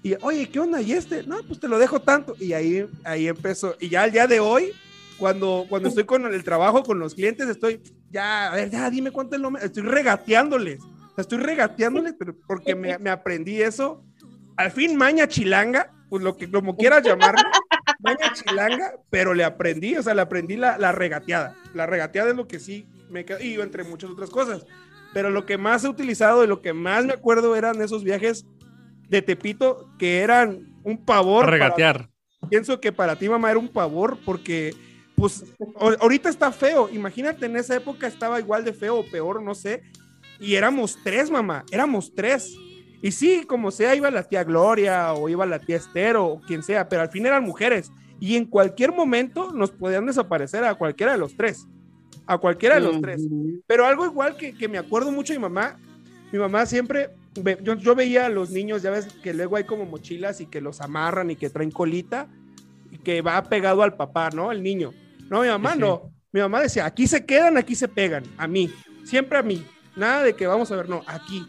Y, 0.02 0.14
oye, 0.22 0.48
¿qué 0.48 0.60
onda? 0.60 0.80
¿Y 0.80 0.92
este? 0.92 1.24
No, 1.24 1.42
pues 1.42 1.60
te 1.60 1.68
lo 1.68 1.78
dejo 1.78 2.00
tanto. 2.00 2.34
Y 2.38 2.52
ahí, 2.52 2.86
ahí 3.04 3.28
empezó. 3.28 3.76
Y 3.80 3.88
ya 3.88 4.04
al 4.04 4.12
día 4.12 4.26
de 4.26 4.40
hoy, 4.40 4.72
cuando, 5.18 5.66
cuando 5.68 5.88
estoy 5.88 6.04
con 6.04 6.24
el 6.24 6.44
trabajo, 6.44 6.82
con 6.82 6.98
los 6.98 7.14
clientes, 7.14 7.48
estoy, 7.48 7.82
ya, 8.10 8.52
a 8.52 8.54
ver, 8.54 8.70
ya, 8.70 8.88
dime 8.88 9.10
cuánto 9.10 9.36
es 9.36 9.42
lo 9.42 9.56
Estoy 9.58 9.82
regateándoles. 9.82 10.80
Estoy 11.16 11.38
regateándoles, 11.38 12.14
pero 12.16 12.34
porque 12.46 12.76
me 12.76 13.10
aprendí 13.10 13.60
eso. 13.60 14.04
Al 14.56 14.70
fin, 14.70 14.96
maña 14.96 15.26
chilanga, 15.26 15.92
pues 16.08 16.22
lo 16.22 16.36
que, 16.36 16.50
como 16.50 16.76
quieras 16.76 17.02
llamarlo, 17.02 17.40
maña 18.00 18.32
chilanga, 18.32 18.94
pero 19.10 19.34
le 19.34 19.44
aprendí, 19.44 19.96
o 19.96 20.02
sea, 20.02 20.14
le 20.14 20.22
aprendí 20.22 20.56
la, 20.56 20.78
la 20.78 20.92
regateada. 20.92 21.56
La 21.74 21.86
regateada 21.86 22.30
es 22.30 22.36
lo 22.36 22.46
que 22.48 22.58
sí 22.60 22.86
me 23.10 23.24
quedó, 23.24 23.40
y 23.40 23.54
entre 23.60 23.84
muchas 23.84 24.10
otras 24.10 24.30
cosas. 24.30 24.66
Pero 25.14 25.30
lo 25.30 25.46
que 25.46 25.56
más 25.58 25.84
he 25.84 25.88
utilizado 25.88 26.44
y 26.44 26.46
lo 26.46 26.60
que 26.62 26.72
más 26.72 27.04
me 27.04 27.12
acuerdo 27.14 27.56
eran 27.56 27.80
esos 27.82 28.04
viajes 28.04 28.46
de 29.08 29.22
Tepito 29.22 29.88
que 29.98 30.20
eran 30.20 30.74
un 30.84 31.04
pavor. 31.04 31.44
A 31.44 31.46
para- 31.46 31.52
regatear. 31.52 32.08
pienso 32.50 32.80
que 32.80 32.92
para 32.92 33.16
ti, 33.16 33.28
mamá, 33.28 33.50
era 33.50 33.58
un 33.58 33.68
pavor 33.68 34.18
porque, 34.24 34.74
pues, 35.16 35.44
ahorita 36.00 36.28
está 36.28 36.52
feo. 36.52 36.88
Imagínate, 36.92 37.46
en 37.46 37.56
esa 37.56 37.74
época 37.76 38.06
estaba 38.06 38.38
igual 38.38 38.64
de 38.64 38.72
feo 38.72 38.96
o 38.96 39.04
peor, 39.10 39.42
no 39.42 39.54
sé. 39.54 39.82
Y 40.40 40.54
éramos 40.54 40.98
tres, 41.02 41.30
mamá, 41.30 41.64
éramos 41.72 42.14
tres. 42.14 42.54
Y 43.00 43.12
sí, 43.12 43.44
como 43.46 43.70
sea, 43.70 43.94
iba 43.94 44.10
la 44.10 44.24
tía 44.24 44.42
Gloria 44.44 45.12
o 45.12 45.28
iba 45.28 45.46
la 45.46 45.58
tía 45.58 45.76
Esther 45.76 46.16
o 46.16 46.40
quien 46.46 46.62
sea, 46.62 46.88
pero 46.88 47.02
al 47.02 47.10
fin 47.10 47.26
eran 47.26 47.44
mujeres. 47.44 47.92
Y 48.20 48.36
en 48.36 48.44
cualquier 48.44 48.92
momento 48.92 49.52
nos 49.52 49.70
podían 49.70 50.06
desaparecer 50.06 50.64
a 50.64 50.74
cualquiera 50.74 51.12
de 51.12 51.18
los 51.18 51.36
tres. 51.36 51.66
A 52.26 52.38
cualquiera 52.38 52.74
de 52.74 52.80
los 52.80 53.00
tres. 53.00 53.22
Pero 53.66 53.86
algo 53.86 54.04
igual 54.04 54.36
que, 54.36 54.52
que 54.52 54.68
me 54.68 54.78
acuerdo 54.78 55.12
mucho 55.12 55.32
de 55.32 55.38
mi 55.38 55.42
mamá, 55.44 55.78
mi 56.32 56.38
mamá 56.38 56.66
siempre, 56.66 57.10
ve- 57.40 57.58
yo, 57.62 57.74
yo 57.76 57.94
veía 57.94 58.26
a 58.26 58.28
los 58.28 58.50
niños, 58.50 58.82
ya 58.82 58.90
ves 58.90 59.06
que 59.22 59.32
luego 59.32 59.56
hay 59.56 59.64
como 59.64 59.86
mochilas 59.86 60.40
y 60.40 60.46
que 60.46 60.60
los 60.60 60.80
amarran 60.80 61.30
y 61.30 61.36
que 61.36 61.48
traen 61.48 61.70
colita 61.70 62.28
y 62.90 62.98
que 62.98 63.22
va 63.22 63.40
pegado 63.44 63.82
al 63.82 63.96
papá, 63.96 64.30
¿no? 64.30 64.50
El 64.50 64.62
niño. 64.62 64.92
No, 65.30 65.42
mi 65.42 65.48
mamá 65.48 65.74
no. 65.76 66.10
Mi 66.32 66.40
mamá 66.40 66.60
decía, 66.60 66.84
aquí 66.84 67.06
se 67.06 67.24
quedan, 67.24 67.56
aquí 67.56 67.74
se 67.74 67.88
pegan, 67.88 68.24
a 68.36 68.46
mí, 68.46 68.70
siempre 69.04 69.38
a 69.38 69.42
mí. 69.42 69.64
Nada 69.96 70.22
de 70.24 70.34
que 70.34 70.46
vamos 70.46 70.70
a 70.70 70.76
ver, 70.76 70.88
no, 70.88 71.02
aquí. 71.06 71.46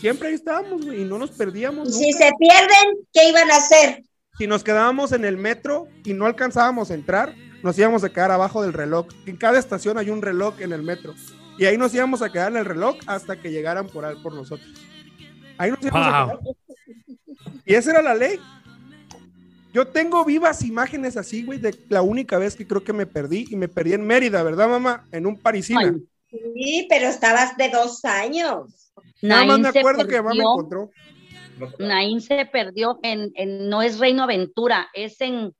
Siempre 0.00 0.28
ahí 0.28 0.34
estábamos, 0.34 0.84
güey, 0.84 1.02
y 1.02 1.04
no 1.04 1.18
nos 1.18 1.30
perdíamos. 1.30 1.88
Y 1.88 1.92
si 1.92 2.10
nunca. 2.12 2.18
se 2.18 2.32
pierden, 2.38 3.06
¿qué 3.12 3.28
iban 3.28 3.50
a 3.50 3.56
hacer? 3.56 4.02
Si 4.38 4.46
nos 4.46 4.62
quedábamos 4.62 5.12
en 5.12 5.24
el 5.24 5.36
metro 5.36 5.88
y 6.04 6.12
no 6.12 6.26
alcanzábamos 6.26 6.90
a 6.90 6.94
entrar, 6.94 7.34
nos 7.62 7.76
íbamos 7.78 8.04
a 8.04 8.08
quedar 8.10 8.30
abajo 8.30 8.62
del 8.62 8.72
reloj. 8.72 9.06
En 9.26 9.36
cada 9.36 9.58
estación 9.58 9.98
hay 9.98 10.10
un 10.10 10.22
reloj 10.22 10.60
en 10.60 10.72
el 10.72 10.82
metro. 10.82 11.14
Y 11.58 11.64
ahí 11.64 11.76
nos 11.76 11.92
íbamos 11.92 12.22
a 12.22 12.30
quedar 12.30 12.52
en 12.52 12.58
el 12.58 12.64
reloj 12.64 12.96
hasta 13.06 13.40
que 13.40 13.50
llegaran 13.50 13.88
por, 13.88 14.04
ahí- 14.04 14.14
por 14.22 14.32
nosotros. 14.32 14.68
Ahí 15.56 15.70
nos 15.72 15.82
íbamos 15.82 16.06
a 16.06 16.26
quedar. 16.26 16.38
Y 17.64 17.74
esa 17.74 17.90
era 17.90 18.02
la 18.02 18.14
ley. 18.14 18.38
Yo 19.74 19.88
tengo 19.88 20.24
vivas 20.24 20.62
imágenes 20.62 21.16
así, 21.16 21.44
güey, 21.44 21.58
de 21.58 21.76
la 21.88 22.02
única 22.02 22.38
vez 22.38 22.54
que 22.56 22.66
creo 22.66 22.84
que 22.84 22.92
me 22.92 23.06
perdí. 23.06 23.46
Y 23.50 23.56
me 23.56 23.66
perdí 23.68 23.92
en 23.94 24.06
Mérida, 24.06 24.42
¿verdad, 24.44 24.68
mamá? 24.68 25.06
En 25.10 25.26
un 25.26 25.36
parisina. 25.36 25.80
Ay, 25.80 26.02
Sí, 26.30 26.86
pero 26.90 27.06
estabas 27.08 27.56
de 27.56 27.70
dos 27.70 28.04
años. 28.04 28.87
Nada 29.22 29.44
más 29.44 29.58
me 29.60 29.72
se 29.72 29.78
acuerdo 29.78 30.06
que 30.06 30.16
mamá 30.16 30.30
me 30.30 30.36
perdió- 30.36 30.50
encontró. 30.52 30.90
Naín 31.78 32.20
se 32.20 32.44
perdió 32.46 32.98
en, 33.02 33.32
en- 33.34 33.68
no 33.68 33.82
es 33.82 33.98
Reino 33.98 34.22
Aventura, 34.22 34.88
es 34.94 35.20
en, 35.20 35.52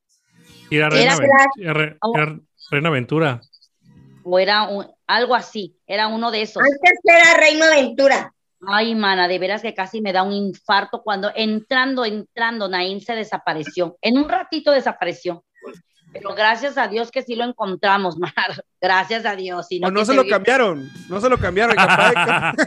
era 0.70 0.88
que 0.90 1.06
Aven- 1.08 1.28
era- 1.58 1.96
Oh. 2.02 2.12
era 2.16 2.38
Reina 2.70 2.88
Aventura. 2.88 3.40
o 4.22 4.38
era 4.38 4.68
un- 4.68 4.86
algo 5.06 5.34
así, 5.34 5.76
era 5.86 6.06
uno 6.06 6.30
de 6.30 6.42
esos. 6.42 6.62
Antes 6.62 7.00
era 7.02 7.34
Reino 7.40 7.64
Aventura. 7.64 8.32
Ay, 8.66 8.94
mana, 8.94 9.26
de 9.28 9.38
veras 9.38 9.62
que 9.62 9.72
casi 9.74 10.00
me 10.00 10.12
da 10.12 10.22
un 10.24 10.32
infarto 10.32 11.02
cuando 11.02 11.30
entrando, 11.34 12.04
entrando, 12.04 12.68
Naín 12.68 13.00
se 13.00 13.14
desapareció. 13.14 13.96
En 14.02 14.18
un 14.18 14.28
ratito 14.28 14.70
desapareció. 14.72 15.44
Pero 16.18 16.34
gracias 16.34 16.76
a 16.78 16.88
Dios 16.88 17.10
que 17.10 17.22
sí 17.22 17.34
lo 17.34 17.44
encontramos, 17.44 18.16
Mar. 18.18 18.64
Gracias 18.80 19.24
a 19.26 19.34
Dios. 19.36 19.66
O 19.82 19.90
no 19.90 20.04
se 20.04 20.14
lo 20.14 20.24
vi- 20.24 20.30
cambiaron, 20.30 20.88
no 21.08 21.20
se 21.20 21.28
lo 21.28 21.38
cambiaron. 21.38 21.76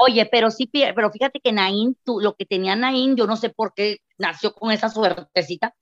Oye, 0.00 0.26
pero 0.30 0.50
sí, 0.50 0.68
pero 0.72 1.10
fíjate 1.10 1.40
que 1.40 1.52
Naín, 1.52 1.96
tú, 2.04 2.20
lo 2.20 2.34
que 2.34 2.46
tenía 2.46 2.76
Naín, 2.76 3.16
yo 3.16 3.26
no 3.26 3.36
sé 3.36 3.50
por 3.50 3.74
qué 3.74 3.98
nació 4.18 4.52
con 4.54 4.70
esa 4.72 4.88
suertecita, 4.88 5.74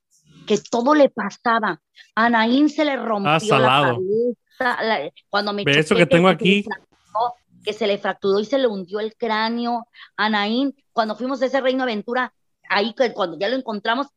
que 0.45 0.57
todo 0.69 0.93
le 0.95 1.09
pasaba. 1.09 1.81
A 2.15 2.29
Naín 2.29 2.69
se 2.69 2.85
le 2.85 2.95
rompió 2.97 3.59
la 3.59 3.67
cabeza, 3.67 4.83
la- 4.83 5.11
cuando 5.29 5.53
me 5.53 5.63
Ve 5.63 5.79
eso 5.79 5.95
que 5.95 6.05
tengo 6.05 6.27
aquí. 6.27 6.63
fracturó, 6.63 7.33
que 7.63 7.73
se 7.73 7.87
le 7.87 7.97
fracturó 7.97 8.39
y 8.39 8.45
se 8.45 8.57
le 8.57 8.67
hundió 8.67 8.99
el 8.99 9.15
cráneo. 9.15 9.87
A 10.17 10.29
Naín, 10.29 10.75
cuando 10.91 11.15
fuimos 11.15 11.41
a 11.41 11.45
ese 11.45 11.61
Reino 11.61 11.83
Aventura, 11.83 12.33
ahí 12.69 12.93
cuando 13.13 13.37
ya 13.39 13.47
lo 13.49 13.55
encontramos, 13.55 14.07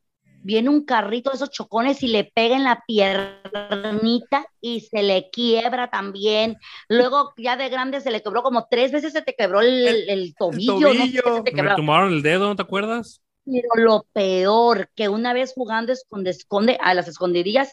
viene 0.43 0.68
un 0.70 0.84
carrito 0.84 1.30
de 1.30 1.36
esos 1.36 1.51
chocones 1.51 2.03
y 2.03 2.09
le 2.09 2.24
pega 2.24 2.57
en 2.57 2.64
la 2.64 2.82
piernita 2.86 4.47
y 4.61 4.80
se 4.80 5.03
le 5.03 5.30
quiebra 5.30 5.90
también. 5.90 6.57
Luego, 6.88 7.32
ya 7.36 7.57
de 7.57 7.68
grande, 7.68 8.01
se 8.01 8.11
le 8.11 8.22
quebró 8.22 8.43
como 8.43 8.66
tres 8.70 8.93
veces, 8.93 9.12
se 9.12 9.22
te 9.22 9.34
quebró 9.34 9.61
el, 9.61 9.86
El- 9.86 10.11
el 10.11 10.34
tobillo. 10.34 10.72
no 10.80 11.07
sé 11.07 11.12
tobillo. 11.12 11.43
te 11.45 11.62
Me 11.62 11.74
tomaron 11.74 12.12
el 12.12 12.22
dedo, 12.22 12.49
¿no 12.49 12.57
te 12.57 12.62
acuerdas? 12.62 13.22
Pero 13.45 13.68
lo 13.76 14.07
peor, 14.12 14.88
que 14.95 15.09
una 15.09 15.32
vez 15.32 15.53
jugando 15.55 15.93
esconde, 15.93 16.30
esconde 16.30 16.78
a 16.80 16.95
las 16.95 17.09
escondidillas, 17.09 17.72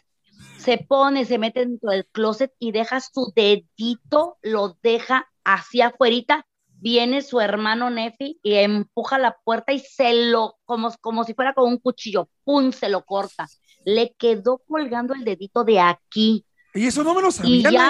se 0.58 0.78
pone, 0.78 1.26
se 1.26 1.38
mete 1.38 1.62
dentro 1.62 1.92
del 1.92 2.06
closet 2.08 2.52
y 2.60 2.72
deja 2.72 3.00
su 3.02 3.32
dedito, 3.36 4.38
lo 4.42 4.78
deja 4.82 5.30
hacia 5.44 5.88
afuerita. 5.88 6.46
Viene 6.82 7.22
su 7.22 7.40
hermano 7.42 7.90
Nefi 7.90 8.40
y 8.42 8.56
empuja 8.56 9.18
la 9.18 9.38
puerta 9.44 9.74
y 9.74 9.80
se 9.80 10.14
lo, 10.14 10.58
como, 10.66 10.94
como 11.02 11.24
si 11.24 11.34
fuera 11.34 11.54
con 11.54 11.68
un 11.68 11.78
cuchillo, 11.78 12.30
¡pum! 12.44 12.72
se 12.72 12.90
lo 12.90 13.04
corta. 13.04 13.48
Le 13.86 14.14
quedó 14.18 14.60
colgando 14.68 15.14
el 15.14 15.24
dedito 15.24 15.64
de 15.64 15.80
aquí. 15.80 16.46
Y 16.74 16.88
eso 16.88 17.04
no 17.04 17.14
me 17.14 17.22
lo 17.22 17.30
Y 17.30 17.32
sabía, 17.32 17.72
ya. 17.72 17.90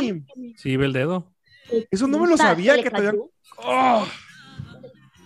Sí, 0.58 0.78
ve 0.78 0.86
el 0.86 0.94
dedo. 0.94 1.34
Eso 1.92 2.08
no 2.08 2.20
me 2.20 2.28
lo 2.28 2.38
sabía 2.38 2.76
le 2.76 2.84
que 2.84 2.92
cayó. 2.92 3.30
Oh, 3.58 4.06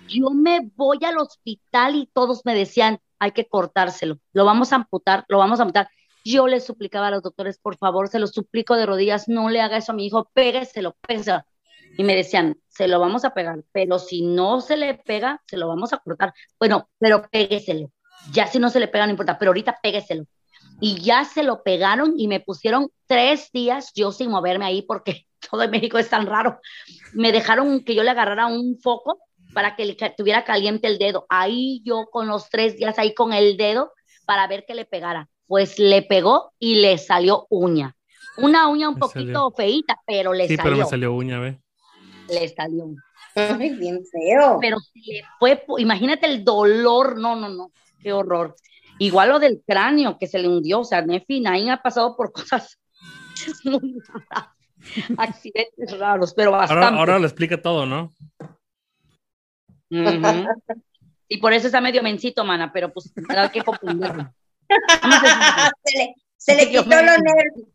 yo 0.08 0.30
me 0.30 0.72
voy 0.76 1.00
al 1.04 1.18
hospital 1.18 1.96
y 1.96 2.10
todos 2.14 2.46
me 2.46 2.56
decían, 2.56 3.00
hay 3.20 3.32
que 3.32 3.48
cortárselo, 3.48 4.20
lo 4.34 4.46
vamos 4.46 4.74
a 4.74 4.78
amputar, 4.78 5.26
lo 5.28 5.38
vamos 5.38 5.60
a 5.60 5.64
amputar. 5.64 5.90
Yo 6.26 6.48
les 6.48 6.66
suplicaba 6.66 7.08
a 7.08 7.12
los 7.12 7.24
doctores, 7.24 7.58
por 7.58 7.78
favor, 7.78 8.08
se 8.08 8.20
lo 8.20 8.28
suplico 8.28 8.76
de 8.76 8.86
rodillas, 8.86 9.28
no 9.28 9.50
le 9.50 9.62
haga 9.62 9.78
eso 9.78 9.92
a 9.92 9.96
mi 9.96 10.06
hijo, 10.06 10.30
pégueselo, 10.34 10.96
pégueselo. 11.06 11.44
Y 11.98 12.04
me 12.04 12.16
decían, 12.16 12.58
se 12.70 12.88
lo 12.88 13.00
vamos 13.00 13.24
a 13.26 13.34
pegar, 13.34 13.60
pero 13.72 14.00
si 14.00 14.24
no 14.24 14.62
se 14.62 14.78
le 14.78 14.96
pega, 14.96 15.42
se 15.46 15.58
lo 15.58 15.68
vamos 15.68 15.94
a 15.94 15.98
cortar. 16.00 16.34
Bueno, 16.60 16.90
pero 16.98 17.28
pégueselo. 17.30 17.92
Ya 18.32 18.48
si 18.48 18.58
no 18.60 18.70
se 18.70 18.80
le 18.80 18.88
pega, 18.88 19.06
no 19.06 19.12
importa, 19.12 19.38
pero 19.38 19.50
ahorita 19.50 19.78
pégueselo. 19.82 20.26
Y 20.80 21.02
ya 21.02 21.24
se 21.24 21.44
lo 21.44 21.62
pegaron 21.62 22.14
y 22.18 22.28
me 22.28 22.40
pusieron 22.40 22.90
tres 23.06 23.52
días 23.52 23.92
yo 23.96 24.12
sin 24.12 24.30
moverme 24.32 24.66
ahí 24.66 24.82
porque 24.82 25.26
todo 25.52 25.62
en 25.64 25.72
México 25.72 25.98
es 25.98 26.10
tan 26.10 26.26
raro. 26.26 26.60
Me 27.14 27.32
dejaron 27.32 27.84
que 27.84 27.96
yo 27.96 28.04
le 28.04 28.10
agarrara 28.10 28.48
un 28.48 28.80
foco 28.80 29.20
para 29.54 29.76
que 29.76 29.86
le 29.86 29.96
tuviera 30.18 30.44
caliente 30.44 30.88
el 30.88 30.98
dedo. 30.98 31.26
Ahí 31.30 31.82
yo 31.86 32.08
con 32.12 32.28
los 32.28 32.50
tres 32.50 32.76
días 32.76 32.98
ahí 32.98 33.14
con 33.14 33.34
el 33.34 33.56
dedo 33.56 33.92
para 34.26 34.48
ver 34.48 34.66
que 34.66 34.74
le 34.74 34.86
pegara. 34.86 35.30
Pues 35.46 35.78
le 35.78 36.02
pegó 36.02 36.54
y 36.58 36.76
le 36.82 36.98
salió 36.98 37.46
uña. 37.50 37.96
Una 38.38 38.68
uña 38.68 38.90
un 38.90 38.96
poquito 38.96 39.20
salió. 39.20 39.52
feíta, 39.52 40.02
pero 40.08 40.34
le 40.34 40.48
Sí, 40.48 40.56
salió. 40.56 40.72
pero 40.72 40.84
me 40.84 40.90
salió 40.90 41.14
uña, 41.14 41.40
ve. 41.40 41.60
Le 42.30 42.50
salió. 42.50 42.94
Ay, 43.36 43.76
bien 43.76 44.02
feo. 44.06 44.60
Pero 44.62 44.80
se 44.80 45.00
le 45.00 45.24
fue, 45.40 45.64
imagínate 45.80 46.28
el 46.28 46.44
dolor, 46.44 47.18
no, 47.18 47.36
no, 47.36 47.50
no, 47.50 47.72
qué 48.02 48.14
horror. 48.14 48.56
Igual 49.00 49.30
lo 49.30 49.40
del 49.40 49.64
cráneo 49.66 50.18
que 50.20 50.28
se 50.28 50.40
le 50.40 50.48
hundió, 50.48 50.82
o 50.82 50.84
sea, 50.84 51.02
Nefi 51.02 51.40
Nain 51.40 51.70
ha 51.70 51.82
pasado 51.82 52.16
por 52.16 52.32
cosas 52.32 52.80
muy 53.64 54.00
raras, 54.08 54.50
accidentes 55.18 55.98
raros, 55.98 56.34
pero 56.36 56.52
bastante. 56.52 56.86
Ahora, 56.86 56.98
ahora 56.98 57.20
lo 57.20 57.26
explica 57.26 57.62
todo, 57.62 57.86
¿no? 57.86 58.12
Y 61.28 61.38
por 61.38 61.54
eso 61.54 61.68
está 61.68 61.82
medio 61.82 62.04
mencito, 62.04 62.44
mana, 62.46 62.72
pero 62.72 62.92
pues 62.94 63.12
hay 63.28 63.50
que 63.50 63.60
a 63.60 64.34
Se 65.84 65.98
le, 65.98 66.16
se 66.38 66.56
le 66.56 66.70
quitó 66.70 66.84
los 66.84 67.20
nervios. 67.20 67.68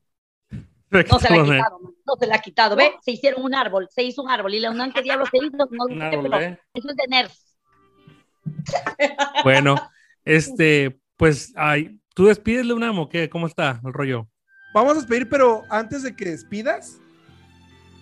No 0.91 1.19
se 1.19 1.29
quitado, 1.29 1.79
man, 1.81 1.95
no 2.09 2.17
se 2.19 2.27
la 2.27 2.37
ha 2.37 2.41
quitado. 2.41 2.75
Ve, 2.75 2.93
se 3.03 3.13
hicieron 3.13 3.45
un 3.45 3.55
árbol, 3.55 3.89
se 3.91 4.03
hizo 4.03 4.23
un 4.23 4.31
árbol 4.31 4.55
y 4.55 4.61
le 4.61 4.69
undan 4.69 4.93
qué 4.93 5.03
diablos 5.03 5.29
se 5.31 5.39
hizo, 5.39 5.57
no 5.57 5.67
lo 5.71 5.85
Un 5.95 5.99
sé, 5.99 6.05
árbol, 6.05 6.31
pero 6.31 6.41
¿eh? 6.41 6.61
eso 6.75 6.89
es 6.91 6.97
de 6.97 7.05
nerds. 7.09 7.57
Bueno, 9.45 9.77
este, 10.25 10.99
pues, 11.17 11.53
ay, 11.57 12.01
¿tú 12.15 12.27
despídele 12.27 12.73
una 12.73 12.91
o 12.91 13.09
qué? 13.09 13.29
¿Cómo 13.29 13.47
está 13.47 13.81
el 13.85 13.93
rollo? 13.93 14.29
Vamos 14.75 14.93
a 14.93 14.95
despedir, 14.97 15.29
pero 15.29 15.65
antes 15.71 16.03
de 16.03 16.15
que 16.15 16.27
despidas, 16.27 17.01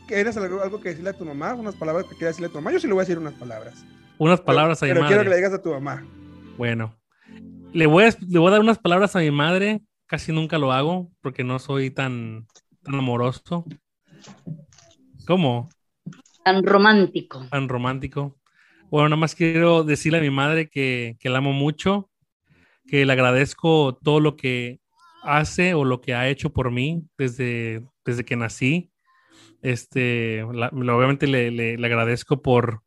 ¿quieres 0.06 0.36
algo, 0.36 0.62
algo 0.62 0.80
que 0.80 0.90
decirle 0.90 1.10
a 1.10 1.14
tu 1.14 1.24
mamá? 1.24 1.54
Unas 1.54 1.74
palabras 1.74 2.04
que 2.04 2.16
quieras 2.16 2.34
decirle 2.34 2.48
a 2.48 2.50
tu 2.50 2.56
mamá. 2.56 2.72
Yo 2.72 2.80
sí 2.80 2.86
le 2.86 2.92
voy 2.92 3.02
a 3.02 3.04
decir 3.04 3.18
unas 3.18 3.34
palabras. 3.34 3.84
Unas 4.18 4.40
palabras 4.40 4.82
a 4.82 4.86
mi 4.86 4.92
pero 4.92 5.06
quiero 5.06 5.22
que 5.22 5.28
le 5.28 5.36
digas 5.36 5.52
a 5.52 5.62
tu 5.62 5.70
mamá. 5.70 6.04
Bueno, 6.56 6.96
le 7.72 7.86
voy, 7.86 8.04
a, 8.04 8.16
le 8.26 8.38
voy 8.38 8.48
a 8.48 8.52
dar 8.52 8.60
unas 8.60 8.78
palabras 8.78 9.14
a 9.14 9.20
mi 9.20 9.30
madre. 9.30 9.82
Casi 10.06 10.32
nunca 10.32 10.58
lo 10.58 10.72
hago 10.72 11.10
porque 11.20 11.44
no 11.44 11.58
soy 11.58 11.90
tan, 11.90 12.46
tan 12.82 12.94
amoroso. 12.94 13.64
¿Cómo? 15.26 15.68
Tan 16.44 16.64
romántico. 16.64 17.46
Tan 17.50 17.68
romántico. 17.68 18.36
Bueno, 18.90 19.08
nada 19.08 19.20
más 19.20 19.34
quiero 19.34 19.82
decirle 19.82 20.18
a 20.18 20.22
mi 20.22 20.30
madre 20.30 20.68
que, 20.70 21.16
que 21.18 21.28
la 21.28 21.38
amo 21.38 21.52
mucho, 21.52 22.10
que 22.86 23.04
le 23.04 23.12
agradezco 23.12 23.96
todo 24.02 24.20
lo 24.20 24.36
que 24.36 24.80
hace 25.22 25.74
o 25.74 25.84
lo 25.84 26.00
que 26.00 26.14
ha 26.14 26.28
hecho 26.28 26.52
por 26.52 26.70
mí 26.70 27.02
desde, 27.18 27.84
desde 28.04 28.24
que 28.24 28.36
nací. 28.36 28.90
Este, 29.62 30.44
la- 30.52 30.68
obviamente 30.68 31.26
le, 31.26 31.50
le- 31.50 31.76
le 31.78 31.86
agradezco 31.86 32.42
por 32.42 32.82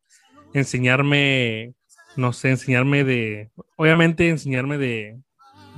enseñarme, 0.54 1.74
no 2.16 2.34
sé, 2.34 2.52
enseñarme 2.52 3.04
de, 3.04 3.52
obviamente 3.78 4.30
enseñarme 4.30 4.78
de, 4.78 5.20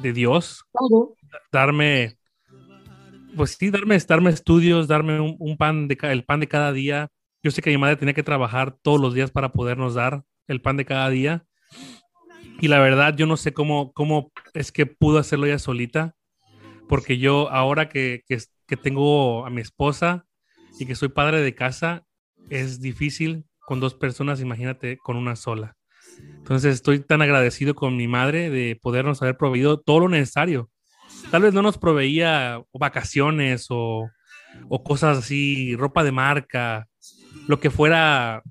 de 0.02 0.14
Dios, 0.14 0.66
darme, 1.52 2.18
pues 3.36 3.58
sí, 3.60 3.70
darme, 3.70 3.98
darme 3.98 4.30
estudios, 4.30 4.88
darme 4.88 5.20
un, 5.20 5.58
pan 5.58 5.88
de 5.88 5.98
el 6.04 6.24
pan 6.24 6.40
de 6.40 6.48
cada 6.48 6.72
día. 6.72 7.10
Yo 7.44 7.52
sé 7.52 7.62
que 7.62 7.72
mi 7.72 7.78
madre 7.78 7.96
tenía 7.96 8.14
que 8.14 8.24
trabajar 8.24 8.78
todos 8.82 9.00
los 9.00 9.14
días 9.14 9.32
para 9.32 9.52
podernos 9.52 9.96
dar 9.96 10.24
el 10.48 10.62
pan 10.62 10.78
de 10.78 10.86
cada 10.86 11.10
día. 11.10 11.46
Y 12.60 12.68
la 12.68 12.80
verdad, 12.80 13.16
yo 13.16 13.26
no 13.26 13.38
sé 13.38 13.54
cómo, 13.54 13.92
cómo 13.94 14.32
es 14.54 14.72
que 14.72 14.86
pudo 14.86 15.18
hacerlo 15.18 15.48
ella 15.48 15.58
solita, 15.58 16.16
porque 16.88 17.18
yo 17.18 17.50
ahora 17.50 17.90
que, 17.90 18.22
que, 18.28 18.38
que 18.68 18.78
tengo 18.78 19.46
a 19.46 19.50
mi 19.50 19.62
esposa 19.62 20.28
y 20.80 20.86
que 20.86 20.96
soy 20.96 21.10
padre 21.10 21.42
de 21.42 21.56
casa, 21.56 22.06
es 22.50 22.80
difícil 22.80 23.46
con 23.66 23.80
dos 23.80 23.96
personas, 23.96 24.42
imagínate 24.42 24.98
con 24.98 25.18
una 25.18 25.36
sola. 25.36 25.76
Entonces 26.20 26.76
estoy 26.76 27.00
tan 27.00 27.22
agradecido 27.22 27.74
con 27.74 27.96
mi 27.96 28.08
madre 28.08 28.50
de 28.50 28.78
podernos 28.80 29.22
haber 29.22 29.38
proveído 29.38 29.80
todo 29.80 30.02
lo 30.02 30.10
necesario. 30.10 30.70
Tal 31.30 31.44
vez 31.44 31.54
no 31.54 31.62
nos 31.62 31.78
proveía 31.78 32.62
vacaciones 32.74 33.68
o, 33.70 34.10
o 34.70 34.84
cosas 34.84 35.18
así, 35.20 35.76
ropa 35.76 36.04
de 36.04 36.12
marca, 36.12 36.88
lo 37.48 37.60
que 37.60 37.70
fuera 37.70 38.42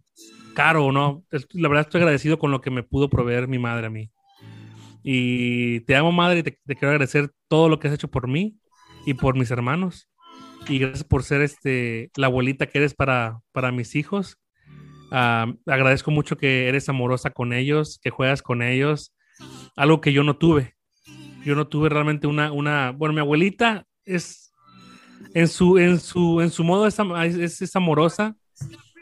caro, 0.55 0.93
¿no? 0.93 1.25
Es- 1.31 1.47
La 1.53 1.69
verdad 1.69 1.87
estoy 1.87 2.01
agradecido 2.01 2.39
con 2.39 2.51
lo 2.51 2.61
que 2.61 2.71
me 2.71 2.83
pudo 2.83 3.09
proveer 3.11 3.49
mi 3.49 3.59
madre 3.59 3.87
a 3.87 3.91
mí. 3.91 4.11
Y 5.03 5.81
te 5.81 5.97
amo, 5.97 6.13
madre, 6.13 6.41
y 6.41 6.43
te, 6.43 6.59
quiero 6.77 6.91
agradecer 6.91 7.31
todo 7.49 7.69
lo 7.69 7.79
que 7.79 7.89
has 7.89 7.95
hecho 7.95 8.11
por 8.11 8.29
mí 8.29 8.59
y 9.07 9.15
por 9.15 9.37
mis 9.37 9.51
hermanos. 9.51 10.09
Y 10.69 10.79
gracias 10.79 11.05
por 11.05 11.23
ser 11.23 11.41
este, 11.43 12.11
la 12.17 12.27
abuelita 12.27 12.67
que 12.67 12.79
eres 12.79 12.95
para, 12.95 13.41
para 13.53 13.73
mis 13.73 13.95
hijos. 13.97 14.39
Ah, 15.11 15.53
agradezco 15.67 16.11
mucho 16.11 16.37
que 16.37 16.69
eres 16.69 16.89
amorosa 16.89 17.31
con 17.31 17.53
ellos, 17.53 17.99
que 18.03 18.11
juegas 18.11 18.43
con 18.43 18.63
ellos, 18.63 19.15
algo 19.77 20.01
que 20.01 20.13
yo 20.13 20.23
no 20.23 20.37
tuve. 20.37 20.77
Yo 21.45 21.55
no 21.55 21.67
tuve 21.67 21.89
realmente 21.89 22.27
una, 22.27 22.53
una, 22.53 22.91
bueno, 22.93 23.15
mi 23.15 23.21
abuelita 23.21 23.87
es, 24.05 24.53
en 25.35 25.49
su, 25.49 25.79
en 25.79 25.99
su, 26.01 26.41
en 26.41 26.51
su 26.51 26.65
modo 26.65 26.87
es, 26.87 26.99
es, 26.99 27.63
es 27.63 27.77
amorosa, 27.77 28.37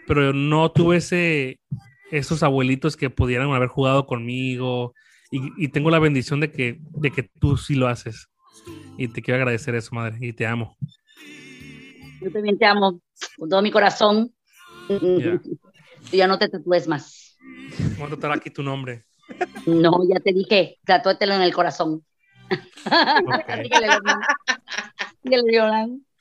pero 0.06 0.32
no 0.32 0.70
tuve 0.70 0.98
ese, 0.98 1.60
esos 2.10 2.42
abuelitos 2.42 2.96
que 2.96 3.10
pudieran 3.10 3.50
haber 3.50 3.68
jugado 3.68 4.06
conmigo 4.06 4.94
y, 5.30 5.64
y 5.64 5.68
tengo 5.68 5.90
la 5.90 5.98
bendición 5.98 6.40
de 6.40 6.50
que, 6.50 6.78
de 6.80 7.10
que 7.10 7.24
tú 7.24 7.56
sí 7.56 7.74
lo 7.74 7.88
haces. 7.88 8.28
Y 8.96 9.08
te 9.08 9.22
quiero 9.22 9.38
agradecer 9.38 9.74
eso, 9.74 9.94
madre, 9.94 10.18
y 10.20 10.32
te 10.32 10.46
amo. 10.46 10.76
Yo 12.20 12.32
también 12.32 12.58
te 12.58 12.66
amo 12.66 13.00
con 13.36 13.48
todo 13.48 13.62
mi 13.62 13.70
corazón. 13.70 14.32
Ya. 14.88 15.40
No 16.26 16.38
te 16.38 16.48
tatúes 16.48 16.88
más. 16.88 17.36
Voy 17.98 18.08
a 18.22 18.32
aquí 18.32 18.48
tu 18.48 18.62
nombre. 18.62 19.04
No, 19.66 20.00
ya 20.08 20.20
te 20.20 20.32
dije, 20.32 20.78
tatúatelo 20.86 21.34
en 21.34 21.42
el 21.42 21.52
corazón. 21.52 22.02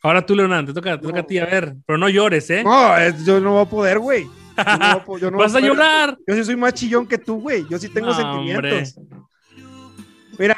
Ahora 0.04 0.26
tú, 0.26 0.36
Leonardo, 0.36 0.68
te 0.68 0.74
toca, 0.74 1.00
te 1.00 1.08
toca 1.08 1.20
a 1.22 1.24
ti, 1.24 1.38
a 1.40 1.46
ver, 1.46 1.76
pero 1.86 1.98
no 1.98 2.08
llores, 2.10 2.50
¿eh? 2.50 2.64
No, 2.64 2.96
es- 2.98 3.26
yo 3.26 3.40
no 3.40 3.54
voy 3.54 3.62
a 3.66 3.70
poder, 3.70 4.00
güey. 4.00 4.24
Yo 4.26 4.78
no 4.94 5.04
puedo- 5.06 5.20
yo 5.20 5.32
no 5.32 5.38
Vas 5.40 5.56
a 5.56 5.60
llorar. 5.60 6.18
Yo 6.28 6.36
sí 6.36 6.44
soy 6.44 6.56
más 6.56 6.74
chillón 6.74 7.08
que 7.08 7.18
tú, 7.18 7.40
güey. 7.42 7.66
Yo 7.70 7.78
sí 7.78 7.90
tengo 7.90 8.08
No, 8.08 8.14
sentimientos. 8.14 8.96
Mira, 10.40 10.56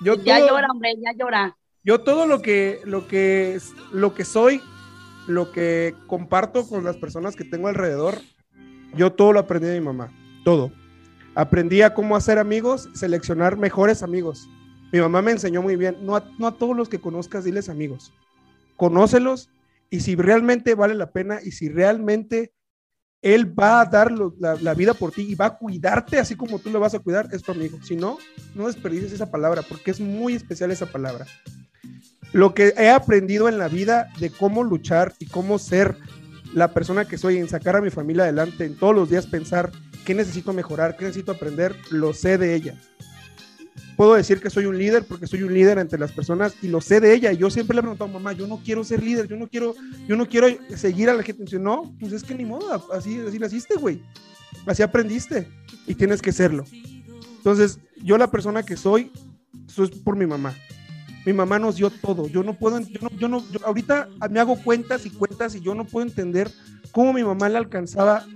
yo 0.00 0.14
Ya 0.16 0.38
todo- 0.38 0.48
llora, 0.48 0.66
hombre, 0.70 0.94
ya 1.00 1.12
llora. 1.18 1.56
Yo 1.84 2.00
todo 2.00 2.26
lo 2.26 2.40
que, 2.42 2.80
lo 2.84 3.06
que, 3.06 3.58
lo 3.92 4.14
que 4.14 4.24
soy, 4.24 4.60
lo 5.26 5.52
que 5.52 5.94
comparto 6.06 6.66
con 6.66 6.82
las 6.84 6.96
personas 6.96 7.36
que 7.36 7.44
tengo 7.44 7.68
alrededor, 7.68 8.18
yo 8.94 9.12
todo 9.12 9.32
lo 9.32 9.40
aprendí 9.40 9.68
de 9.68 9.78
mi 9.80 9.86
mamá. 9.86 10.10
Todo. 10.44 10.72
Aprendí 11.34 11.82
a 11.82 11.92
cómo 11.94 12.16
hacer 12.16 12.38
amigos, 12.38 12.88
seleccionar 12.94 13.56
mejores 13.56 14.02
amigos. 14.02 14.48
Mi 14.94 15.00
mamá 15.00 15.22
me 15.22 15.32
enseñó 15.32 15.60
muy 15.60 15.74
bien. 15.74 15.96
No 16.02 16.14
a, 16.14 16.52
todos 16.56 16.76
los 16.76 16.88
que 16.88 17.00
conozcas, 17.00 17.42
diles 17.42 17.68
amigos. 17.68 18.12
Conócelos 18.76 19.50
y 19.90 19.98
si 19.98 20.14
realmente 20.14 20.76
vale 20.76 20.94
la 20.94 21.10
pena 21.10 21.40
y 21.42 21.50
si 21.50 21.68
realmente 21.68 22.52
él 23.20 23.58
va 23.58 23.80
a 23.80 23.86
dar 23.86 24.12
la, 24.12 24.54
la 24.54 24.72
vida 24.72 24.94
por 24.94 25.10
ti 25.10 25.22
y 25.22 25.34
va 25.34 25.46
a 25.46 25.58
cuidarte 25.58 26.20
así 26.20 26.36
como 26.36 26.60
tú 26.60 26.70
lo 26.70 26.78
vas 26.78 26.94
a 26.94 27.00
cuidar, 27.00 27.28
es 27.32 27.42
tu 27.42 27.50
amigo. 27.50 27.76
Si 27.82 27.96
no, 27.96 28.18
no 28.54 28.68
desperdicies 28.68 29.10
esa 29.10 29.32
palabra 29.32 29.62
porque 29.68 29.90
es 29.90 29.98
muy 29.98 30.34
especial 30.34 30.70
esa 30.70 30.86
palabra 30.86 31.26
lo 32.32 32.54
que 32.54 32.74
he 32.76 32.90
aprendido 32.90 33.48
en 33.48 33.58
la 33.58 33.66
vida 33.66 34.12
de 34.20 34.30
cómo 34.30 34.62
luchar 34.62 35.14
y 35.18 35.26
cómo 35.26 35.58
ser 35.58 35.96
la 36.52 36.72
persona 36.72 37.04
que 37.04 37.18
soy, 37.18 37.38
en 37.38 37.48
sacar 37.48 37.74
a 37.74 37.80
mi 37.80 37.90
familia 37.90 38.24
adelante, 38.24 38.64
en 38.64 38.76
todos 38.76 38.94
los 38.94 39.10
días 39.10 39.26
pensar 39.26 39.72
qué 40.04 40.14
necesito 40.14 40.52
mejorar, 40.52 40.96
qué 40.96 41.04
necesito 41.04 41.32
aprender, 41.32 41.74
lo 41.90 42.12
sé 42.12 42.38
de 42.38 42.54
ella. 42.54 42.80
Puedo 43.96 44.14
decir 44.14 44.40
que 44.40 44.50
soy 44.50 44.66
un 44.66 44.76
líder 44.76 45.04
porque 45.04 45.26
soy 45.26 45.42
un 45.42 45.54
líder 45.54 45.78
entre 45.78 45.98
las 45.98 46.12
personas 46.12 46.54
y 46.62 46.68
lo 46.68 46.80
sé 46.80 47.00
de 47.00 47.14
ella. 47.14 47.32
Yo 47.32 47.50
siempre 47.50 47.74
le 47.74 47.80
he 47.80 47.82
preguntado, 47.82 48.10
mamá, 48.10 48.32
yo 48.32 48.46
no 48.46 48.60
quiero 48.64 48.82
ser 48.82 49.02
líder, 49.02 49.28
yo 49.28 49.36
no 49.36 49.48
quiero, 49.48 49.74
yo 50.08 50.16
no 50.16 50.26
quiero 50.26 50.48
seguir 50.76 51.10
a 51.10 51.14
la 51.14 51.22
gente. 51.22 51.58
No, 51.58 51.94
pues 52.00 52.12
es 52.12 52.24
que 52.24 52.34
ni 52.34 52.44
modo, 52.44 52.72
así, 52.92 53.20
así 53.26 53.38
naciste, 53.38 53.76
güey. 53.76 54.02
Así 54.66 54.82
aprendiste 54.82 55.48
y 55.86 55.94
tienes 55.94 56.20
que 56.20 56.32
serlo. 56.32 56.64
Entonces, 57.36 57.78
yo 58.02 58.18
la 58.18 58.30
persona 58.30 58.62
que 58.62 58.76
soy, 58.76 59.12
eso 59.68 59.84
es 59.84 59.90
por 59.90 60.16
mi 60.16 60.26
mamá 60.26 60.54
mi 61.24 61.32
mamá 61.32 61.58
nos 61.58 61.76
dio 61.76 61.90
todo. 61.90 62.28
Yo 62.28 62.42
no 62.42 62.54
puedo, 62.54 62.78
yo 62.80 63.00
no, 63.00 63.10
yo 63.18 63.28
no, 63.28 63.44
ahorita 63.64 64.08
me 64.30 64.40
hago 64.40 64.56
cuentas 64.56 65.06
y 65.06 65.10
cuentas 65.10 65.54
y 65.54 65.60
yo 65.60 65.74
no 65.74 65.84
puedo 65.84 66.06
entender 66.06 66.50
cómo 66.92 67.12
mi 67.12 67.24
mamá 67.24 67.48
le 67.48 67.58
alcanzaba 67.58 68.26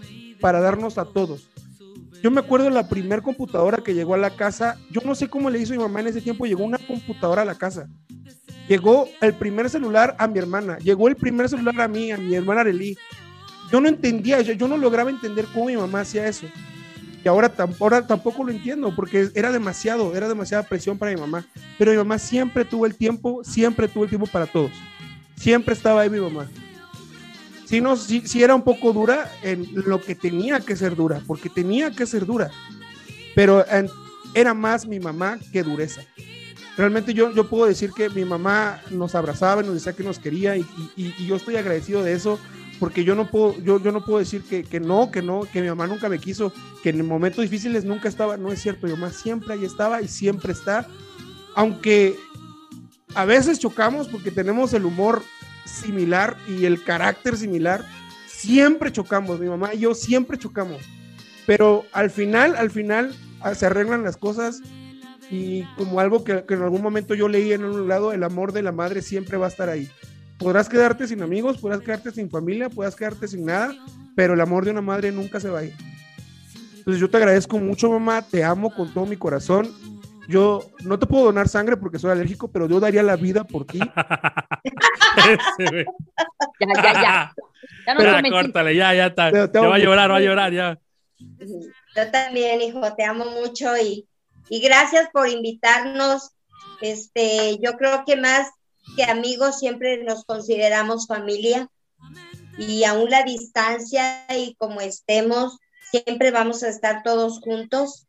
para 0.40 0.60
darnos 0.60 0.98
a 0.98 1.04
todos. 1.04 1.48
Yo 2.22 2.30
me 2.30 2.40
acuerdo 2.40 2.68
la 2.70 2.88
primer 2.88 3.22
computadora 3.22 3.78
que 3.78 3.94
llegó 3.94 4.14
a 4.14 4.18
la 4.18 4.30
casa. 4.30 4.76
Yo 4.90 5.00
no 5.04 5.14
sé 5.14 5.28
cómo 5.28 5.50
le 5.50 5.60
hizo 5.60 5.72
mi 5.72 5.78
mamá 5.78 6.00
en 6.00 6.08
ese 6.08 6.20
tiempo. 6.20 6.46
Llegó 6.46 6.64
una 6.64 6.78
computadora 6.78 7.42
a 7.42 7.44
la 7.44 7.54
casa. 7.54 7.88
Llegó 8.68 9.08
el 9.20 9.34
primer 9.34 9.70
celular 9.70 10.16
a 10.18 10.26
mi 10.26 10.38
hermana. 10.38 10.78
Llegó 10.78 11.08
el 11.08 11.16
primer 11.16 11.48
celular 11.48 11.80
a 11.80 11.88
mí, 11.88 12.10
a 12.10 12.16
mi 12.16 12.34
hermana 12.34 12.62
Arely. 12.62 12.98
Yo 13.70 13.80
no 13.80 13.88
entendía, 13.88 14.40
yo, 14.40 14.66
no 14.66 14.76
lograba 14.76 15.10
entender 15.10 15.46
cómo 15.52 15.66
mi 15.66 15.76
mamá 15.76 16.00
hacía 16.00 16.26
eso. 16.26 16.46
Y 17.24 17.28
ahora, 17.28 17.52
ahora 17.80 18.06
tampoco 18.06 18.44
lo 18.44 18.50
entiendo 18.50 18.94
porque 18.94 19.28
era 19.34 19.52
demasiado, 19.52 20.14
era 20.14 20.28
demasiada 20.28 20.62
presión 20.64 20.98
para 20.98 21.12
mi 21.12 21.20
mamá. 21.20 21.46
Pero 21.78 21.92
mi 21.92 21.98
mamá 21.98 22.18
siempre 22.18 22.64
tuvo 22.64 22.86
el 22.86 22.94
tiempo, 22.94 23.42
siempre 23.44 23.88
tuvo 23.88 24.04
el 24.04 24.10
tiempo 24.10 24.26
para 24.26 24.46
todos. 24.46 24.72
Siempre 25.36 25.74
estaba 25.74 26.00
ahí 26.00 26.10
mi 26.10 26.20
mamá. 26.20 26.48
Sí, 27.68 27.82
no, 27.82 27.96
sí, 27.96 28.22
era 28.42 28.54
un 28.54 28.62
poco 28.62 28.94
dura 28.94 29.30
en 29.42 29.66
lo 29.74 30.00
que 30.00 30.14
tenía 30.14 30.58
que 30.60 30.74
ser 30.74 30.96
dura, 30.96 31.20
porque 31.26 31.50
tenía 31.50 31.90
que 31.90 32.06
ser 32.06 32.24
dura. 32.24 32.50
Pero 33.34 33.62
era 34.32 34.54
más 34.54 34.86
mi 34.86 34.98
mamá 34.98 35.38
que 35.52 35.62
dureza. 35.62 36.00
Realmente 36.78 37.12
yo, 37.12 37.30
yo 37.34 37.46
puedo 37.46 37.66
decir 37.66 37.90
que 37.94 38.08
mi 38.08 38.24
mamá 38.24 38.80
nos 38.90 39.14
abrazaba 39.14 39.62
nos 39.62 39.74
decía 39.74 39.92
que 39.92 40.02
nos 40.04 40.18
quería 40.18 40.56
y, 40.56 40.64
y- 40.96 41.14
y 41.18 41.26
yo 41.26 41.36
estoy 41.36 41.56
agradecido 41.56 42.02
de 42.02 42.12
eso 42.14 42.38
porque 42.78 43.04
yo 43.04 43.14
no 43.14 43.28
puedo, 43.28 43.58
yo, 43.60 43.82
yo 43.82 43.92
no 43.92 44.02
puedo 44.04 44.20
decir 44.20 44.42
que, 44.44 44.62
que 44.62 44.78
no, 44.80 45.10
que 45.10 45.20
no, 45.20 45.40
que 45.52 45.60
mi 45.60 45.68
mamá 45.68 45.86
nunca 45.88 46.08
me 46.08 46.18
quiso, 46.20 46.52
que 46.82 46.90
en 46.90 47.04
momentos 47.06 47.42
difíciles 47.42 47.84
nunca 47.84 48.08
estaba, 48.08 48.36
no 48.38 48.50
es 48.50 48.62
cierto, 48.62 48.86
mi 48.86 48.92
mamá 48.94 49.10
siempre 49.10 49.52
ahí 49.54 49.64
estaba 49.64 50.00
y 50.00 50.08
siempre 50.08 50.52
está, 50.52 50.86
aunque 51.54 52.16
a 53.14 53.24
veces 53.24 53.58
chocamos 53.58 54.06
porque 54.08 54.30
tenemos 54.30 54.72
el 54.72 54.84
humor 54.86 55.22
similar 55.68 56.36
y 56.48 56.64
el 56.64 56.82
carácter 56.82 57.36
similar, 57.36 57.84
siempre 58.26 58.92
chocamos, 58.92 59.40
mi 59.40 59.48
mamá 59.48 59.74
y 59.74 59.80
yo 59.80 59.94
siempre 59.94 60.38
chocamos, 60.38 60.82
pero 61.46 61.84
al 61.92 62.10
final, 62.10 62.56
al 62.56 62.70
final 62.70 63.14
ah, 63.40 63.54
se 63.54 63.66
arreglan 63.66 64.02
las 64.02 64.16
cosas 64.16 64.60
y 65.30 65.64
como 65.76 66.00
algo 66.00 66.24
que, 66.24 66.44
en 66.48 66.62
algún 66.62 66.82
momento 66.82 67.14
yo 67.14 67.28
leí 67.28 67.52
en 67.52 67.64
un 67.64 67.88
lado, 67.88 68.12
el 68.12 68.24
amor 68.24 68.52
de 68.52 68.62
la 68.62 68.72
madre 68.72 69.02
siempre 69.02 69.36
va 69.36 69.46
a 69.46 69.50
estar 69.50 69.68
ahí. 69.68 69.90
Podrás 70.38 70.68
quedarte 70.68 71.06
sin 71.06 71.22
amigos, 71.22 71.58
podrás 71.58 71.80
quedarte 71.80 72.10
sin 72.12 72.30
familia, 72.30 72.70
podrás 72.70 72.94
quedarte 72.94 73.28
sin 73.28 73.44
nada, 73.44 73.74
pero 74.14 74.34
el 74.34 74.40
amor 74.40 74.64
de 74.64 74.70
una 74.70 74.80
madre 74.80 75.12
nunca 75.12 75.40
se 75.40 75.50
va 75.50 75.60
a 75.60 75.64
ir. 75.64 75.74
Entonces 76.76 77.00
yo 77.00 77.10
te 77.10 77.18
agradezco 77.18 77.58
mucho, 77.58 77.90
mamá, 77.90 78.22
te 78.22 78.42
amo 78.44 78.74
con 78.74 78.92
todo 78.94 79.04
mi 79.04 79.16
corazón. 79.16 79.68
Yo 80.28 80.70
no 80.84 80.98
te 80.98 81.06
puedo 81.06 81.24
donar 81.24 81.48
sangre 81.48 81.76
porque 81.76 81.98
soy 81.98 82.10
alérgico, 82.10 82.48
pero 82.52 82.68
yo 82.68 82.78
daría 82.78 83.02
la 83.02 83.16
vida 83.16 83.44
por 83.44 83.64
ti. 83.64 83.78
Ya, 86.60 86.82
ya, 86.82 86.92
ya. 86.92 87.34
Ya 87.86 87.94
no 87.94 88.02
mentí. 88.22 88.30
córtale, 88.30 88.76
ya, 88.76 88.94
ya 88.94 89.06
está. 89.06 89.32
Te- 89.32 89.48
te 89.48 89.58
Ya 89.58 89.66
va 89.66 89.76
a 89.76 89.78
llorar, 89.78 90.10
va 90.10 90.16
a 90.16 90.20
llorar, 90.20 90.52
ya. 90.52 90.78
Yo 91.96 92.10
también, 92.10 92.60
hijo, 92.60 92.94
te 92.94 93.04
amo 93.04 93.24
mucho 93.24 93.76
y, 93.76 94.06
y 94.50 94.60
gracias 94.60 95.08
por 95.12 95.28
invitarnos. 95.28 96.30
Este, 96.82 97.58
yo 97.60 97.72
creo 97.72 98.04
que 98.06 98.16
más 98.16 98.50
que 98.96 99.04
amigos 99.04 99.58
siempre 99.58 100.04
nos 100.04 100.24
consideramos 100.24 101.06
familia 101.06 101.68
y 102.58 102.84
aún 102.84 103.10
la 103.10 103.22
distancia 103.22 104.26
y 104.36 104.54
como 104.56 104.80
estemos, 104.80 105.58
siempre 105.90 106.30
vamos 106.30 106.62
a 106.62 106.68
estar 106.68 107.02
todos 107.02 107.40
juntos. 107.40 108.06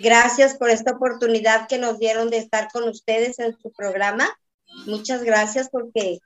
Gracias 0.00 0.56
por 0.56 0.70
esta 0.70 0.92
oportunidad 0.92 1.66
que 1.68 1.78
nos 1.78 1.98
dieron 1.98 2.30
de 2.30 2.38
estar 2.38 2.68
con 2.72 2.88
ustedes 2.88 3.38
en 3.38 3.56
su 3.60 3.72
programa. 3.72 4.28
Muchas 4.86 5.24
gracias 5.24 5.68
porque 5.70 6.18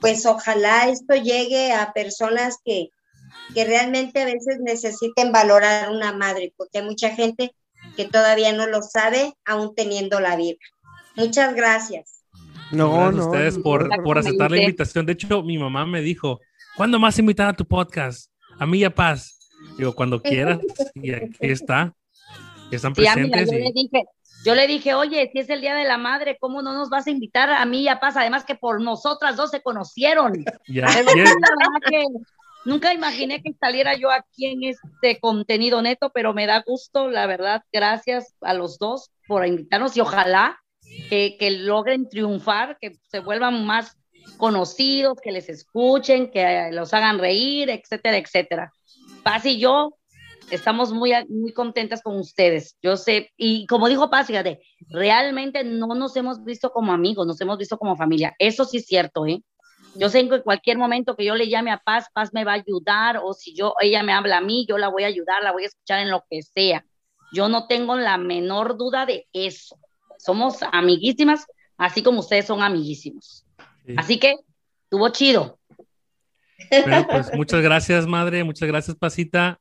pues 0.00 0.26
ojalá 0.26 0.88
esto 0.88 1.14
llegue 1.14 1.72
a 1.72 1.92
personas 1.92 2.56
que, 2.64 2.88
que 3.54 3.64
realmente 3.64 4.22
a 4.22 4.24
veces 4.24 4.58
necesiten 4.60 5.30
valorar 5.30 5.86
a 5.86 5.90
una 5.90 6.12
madre, 6.12 6.52
porque 6.56 6.78
hay 6.78 6.84
mucha 6.84 7.10
gente 7.10 7.54
que 7.96 8.04
todavía 8.06 8.52
no 8.52 8.66
lo 8.66 8.82
sabe, 8.82 9.34
aún 9.44 9.74
teniendo 9.74 10.20
la 10.20 10.36
vida. 10.36 10.58
Muchas 11.16 11.54
gracias. 11.54 12.24
No, 12.72 12.92
Gracias 12.92 13.14
no. 13.14 13.22
a 13.22 13.26
ustedes 13.26 13.56
no, 13.56 13.62
por, 13.62 13.88
no. 13.88 14.02
por 14.02 14.18
aceptar 14.18 14.50
la 14.50 14.58
invitación. 14.58 15.04
De 15.06 15.12
hecho, 15.12 15.42
mi 15.42 15.58
mamá 15.58 15.84
me 15.86 16.00
dijo, 16.00 16.40
¿cuándo 16.76 16.98
más 16.98 17.18
invitar 17.18 17.48
a 17.48 17.52
tu 17.52 17.66
podcast? 17.66 18.30
A 18.58 18.66
mí 18.66 18.78
y 18.78 18.84
a 18.84 18.94
Paz. 18.94 19.50
Digo, 19.76 19.94
cuando 19.94 20.22
quieras. 20.22 20.60
Y 20.94 21.12
aquí 21.12 21.34
está. 21.40 21.94
Están 22.76 22.94
Sí, 22.94 23.30
yo 23.52 23.58
y- 23.58 23.62
le 23.62 23.72
dije, 23.72 24.04
yo 24.44 24.54
le 24.54 24.66
dije, 24.66 24.94
oye, 24.94 25.28
si 25.32 25.40
es 25.40 25.50
el 25.50 25.60
Día 25.60 25.74
de 25.74 25.84
la 25.84 25.98
Madre, 25.98 26.38
¿cómo 26.40 26.62
no 26.62 26.72
nos 26.72 26.88
vas 26.88 27.06
a 27.06 27.10
invitar 27.10 27.50
a 27.50 27.64
mí 27.66 27.82
y 27.82 27.88
a 27.88 28.00
Paz? 28.00 28.16
Además 28.16 28.44
que 28.44 28.54
por 28.54 28.80
nosotras 28.80 29.36
dos 29.36 29.50
se 29.50 29.62
conocieron. 29.62 30.44
ya. 30.66 30.86
Nunca 32.64 32.92
imaginé 32.92 33.42
que 33.42 33.54
saliera 33.58 33.96
yo 33.96 34.10
aquí 34.10 34.46
en 34.46 34.64
este 34.64 35.18
contenido 35.18 35.80
neto, 35.80 36.10
pero 36.12 36.34
me 36.34 36.46
da 36.46 36.62
gusto, 36.66 37.08
la 37.08 37.26
verdad, 37.26 37.62
gracias 37.72 38.34
a 38.42 38.52
los 38.52 38.78
dos 38.78 39.10
por 39.26 39.46
invitarnos 39.46 39.96
y 39.96 40.00
ojalá 40.00 40.60
que, 41.08 41.36
que 41.38 41.50
logren 41.52 42.08
triunfar, 42.08 42.76
que 42.78 42.98
se 43.10 43.20
vuelvan 43.20 43.64
más 43.64 43.96
conocidos, 44.36 45.18
que 45.22 45.32
les 45.32 45.48
escuchen, 45.48 46.30
que 46.30 46.68
los 46.72 46.92
hagan 46.92 47.18
reír, 47.18 47.70
etcétera, 47.70 48.18
etcétera. 48.18 48.72
Paz 49.22 49.46
y 49.46 49.58
yo 49.58 49.96
estamos 50.50 50.92
muy, 50.92 51.12
muy 51.28 51.52
contentas 51.52 52.02
con 52.02 52.18
ustedes. 52.18 52.76
Yo 52.82 52.96
sé, 52.96 53.32
y 53.36 53.66
como 53.66 53.88
dijo 53.88 54.10
Paz, 54.10 54.26
fíjate, 54.26 54.60
realmente 54.88 55.64
no 55.64 55.94
nos 55.94 56.16
hemos 56.16 56.44
visto 56.44 56.70
como 56.70 56.92
amigos, 56.92 57.26
nos 57.26 57.40
hemos 57.40 57.58
visto 57.58 57.78
como 57.78 57.96
familia. 57.96 58.34
Eso 58.38 58.64
sí 58.64 58.78
es 58.78 58.86
cierto, 58.86 59.26
¿eh? 59.26 59.42
Yo 59.96 60.08
sé 60.08 60.28
que 60.28 60.36
en 60.36 60.42
cualquier 60.42 60.78
momento 60.78 61.16
que 61.16 61.24
yo 61.24 61.34
le 61.34 61.48
llame 61.48 61.72
a 61.72 61.78
Paz, 61.78 62.06
Paz 62.12 62.30
me 62.32 62.44
va 62.44 62.52
a 62.52 62.56
ayudar, 62.56 63.20
o 63.22 63.32
si 63.32 63.54
yo, 63.54 63.74
ella 63.80 64.02
me 64.02 64.12
habla 64.12 64.38
a 64.38 64.40
mí, 64.40 64.66
yo 64.68 64.78
la 64.78 64.88
voy 64.88 65.04
a 65.04 65.08
ayudar, 65.08 65.42
la 65.42 65.52
voy 65.52 65.64
a 65.64 65.66
escuchar 65.66 66.00
en 66.00 66.10
lo 66.10 66.24
que 66.30 66.42
sea. 66.42 66.84
Yo 67.32 67.48
no 67.48 67.66
tengo 67.66 67.96
la 67.96 68.16
menor 68.16 68.76
duda 68.76 69.06
de 69.06 69.26
eso. 69.32 69.78
Somos 70.18 70.58
amiguísimas, 70.72 71.46
así 71.76 72.02
como 72.02 72.20
ustedes 72.20 72.46
son 72.46 72.62
amiguísimos. 72.62 73.44
Sí. 73.86 73.94
Así 73.96 74.18
que 74.18 74.36
estuvo 74.84 75.08
chido. 75.08 75.58
Bueno, 76.70 77.06
pues 77.10 77.34
muchas 77.34 77.62
gracias, 77.62 78.06
madre. 78.06 78.44
Muchas 78.44 78.68
gracias, 78.68 78.96
Pasita. 78.96 79.58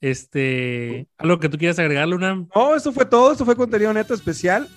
Este, 0.00 1.06
algo 1.18 1.38
que 1.40 1.48
tú 1.48 1.58
quieras 1.58 1.78
agregar, 1.78 2.06
Luna. 2.08 2.46
No, 2.54 2.76
eso 2.76 2.92
fue 2.92 3.04
todo. 3.04 3.32
Esto 3.32 3.44
fue 3.44 3.56
contenido 3.56 3.92
neto 3.92 4.14
especial. 4.14 4.68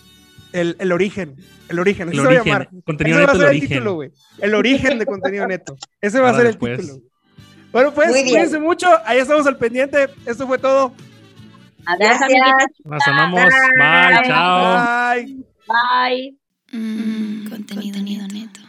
El, 0.51 0.75
el 0.79 0.91
origen. 0.91 1.35
El 1.69 1.79
origen. 1.79 2.09
El 2.09 2.15
se 2.15 2.21
va 2.21 2.25
a 2.25 2.27
origen. 2.29 2.45
llamar. 2.45 2.69
Contenido 2.85 3.17
Ese 3.17 3.25
va 3.25 3.31
a 3.31 3.33
neto, 3.33 3.39
ser 3.39 3.49
el 3.51 3.57
origen. 3.57 3.69
título, 3.69 3.93
güey. 3.93 4.11
El 4.39 4.55
origen 4.55 4.99
de 4.99 5.05
contenido 5.05 5.47
neto. 5.47 5.77
Ese 6.01 6.19
va 6.19 6.29
a 6.31 6.35
ser 6.35 6.47
el 6.47 6.57
pues. 6.57 6.81
título. 6.81 7.01
Bueno, 7.71 7.93
pues, 7.93 8.11
cuídense 8.11 8.59
mucho. 8.59 8.87
Ahí 9.05 9.19
estamos 9.19 9.47
al 9.47 9.57
pendiente. 9.57 10.09
Esto 10.25 10.45
fue 10.47 10.57
todo. 10.57 10.93
Adiós, 11.85 12.09
Gracias. 12.19 12.21
amiguitas. 12.23 12.67
Nos 12.83 13.07
amamos. 13.07 13.43
Bye, 13.45 14.27
chao. 14.27 15.13
Bye. 15.15 15.45
Bye. 15.67 16.37
Mm, 16.73 17.49
contenido 17.49 18.01
neto. 18.01 18.60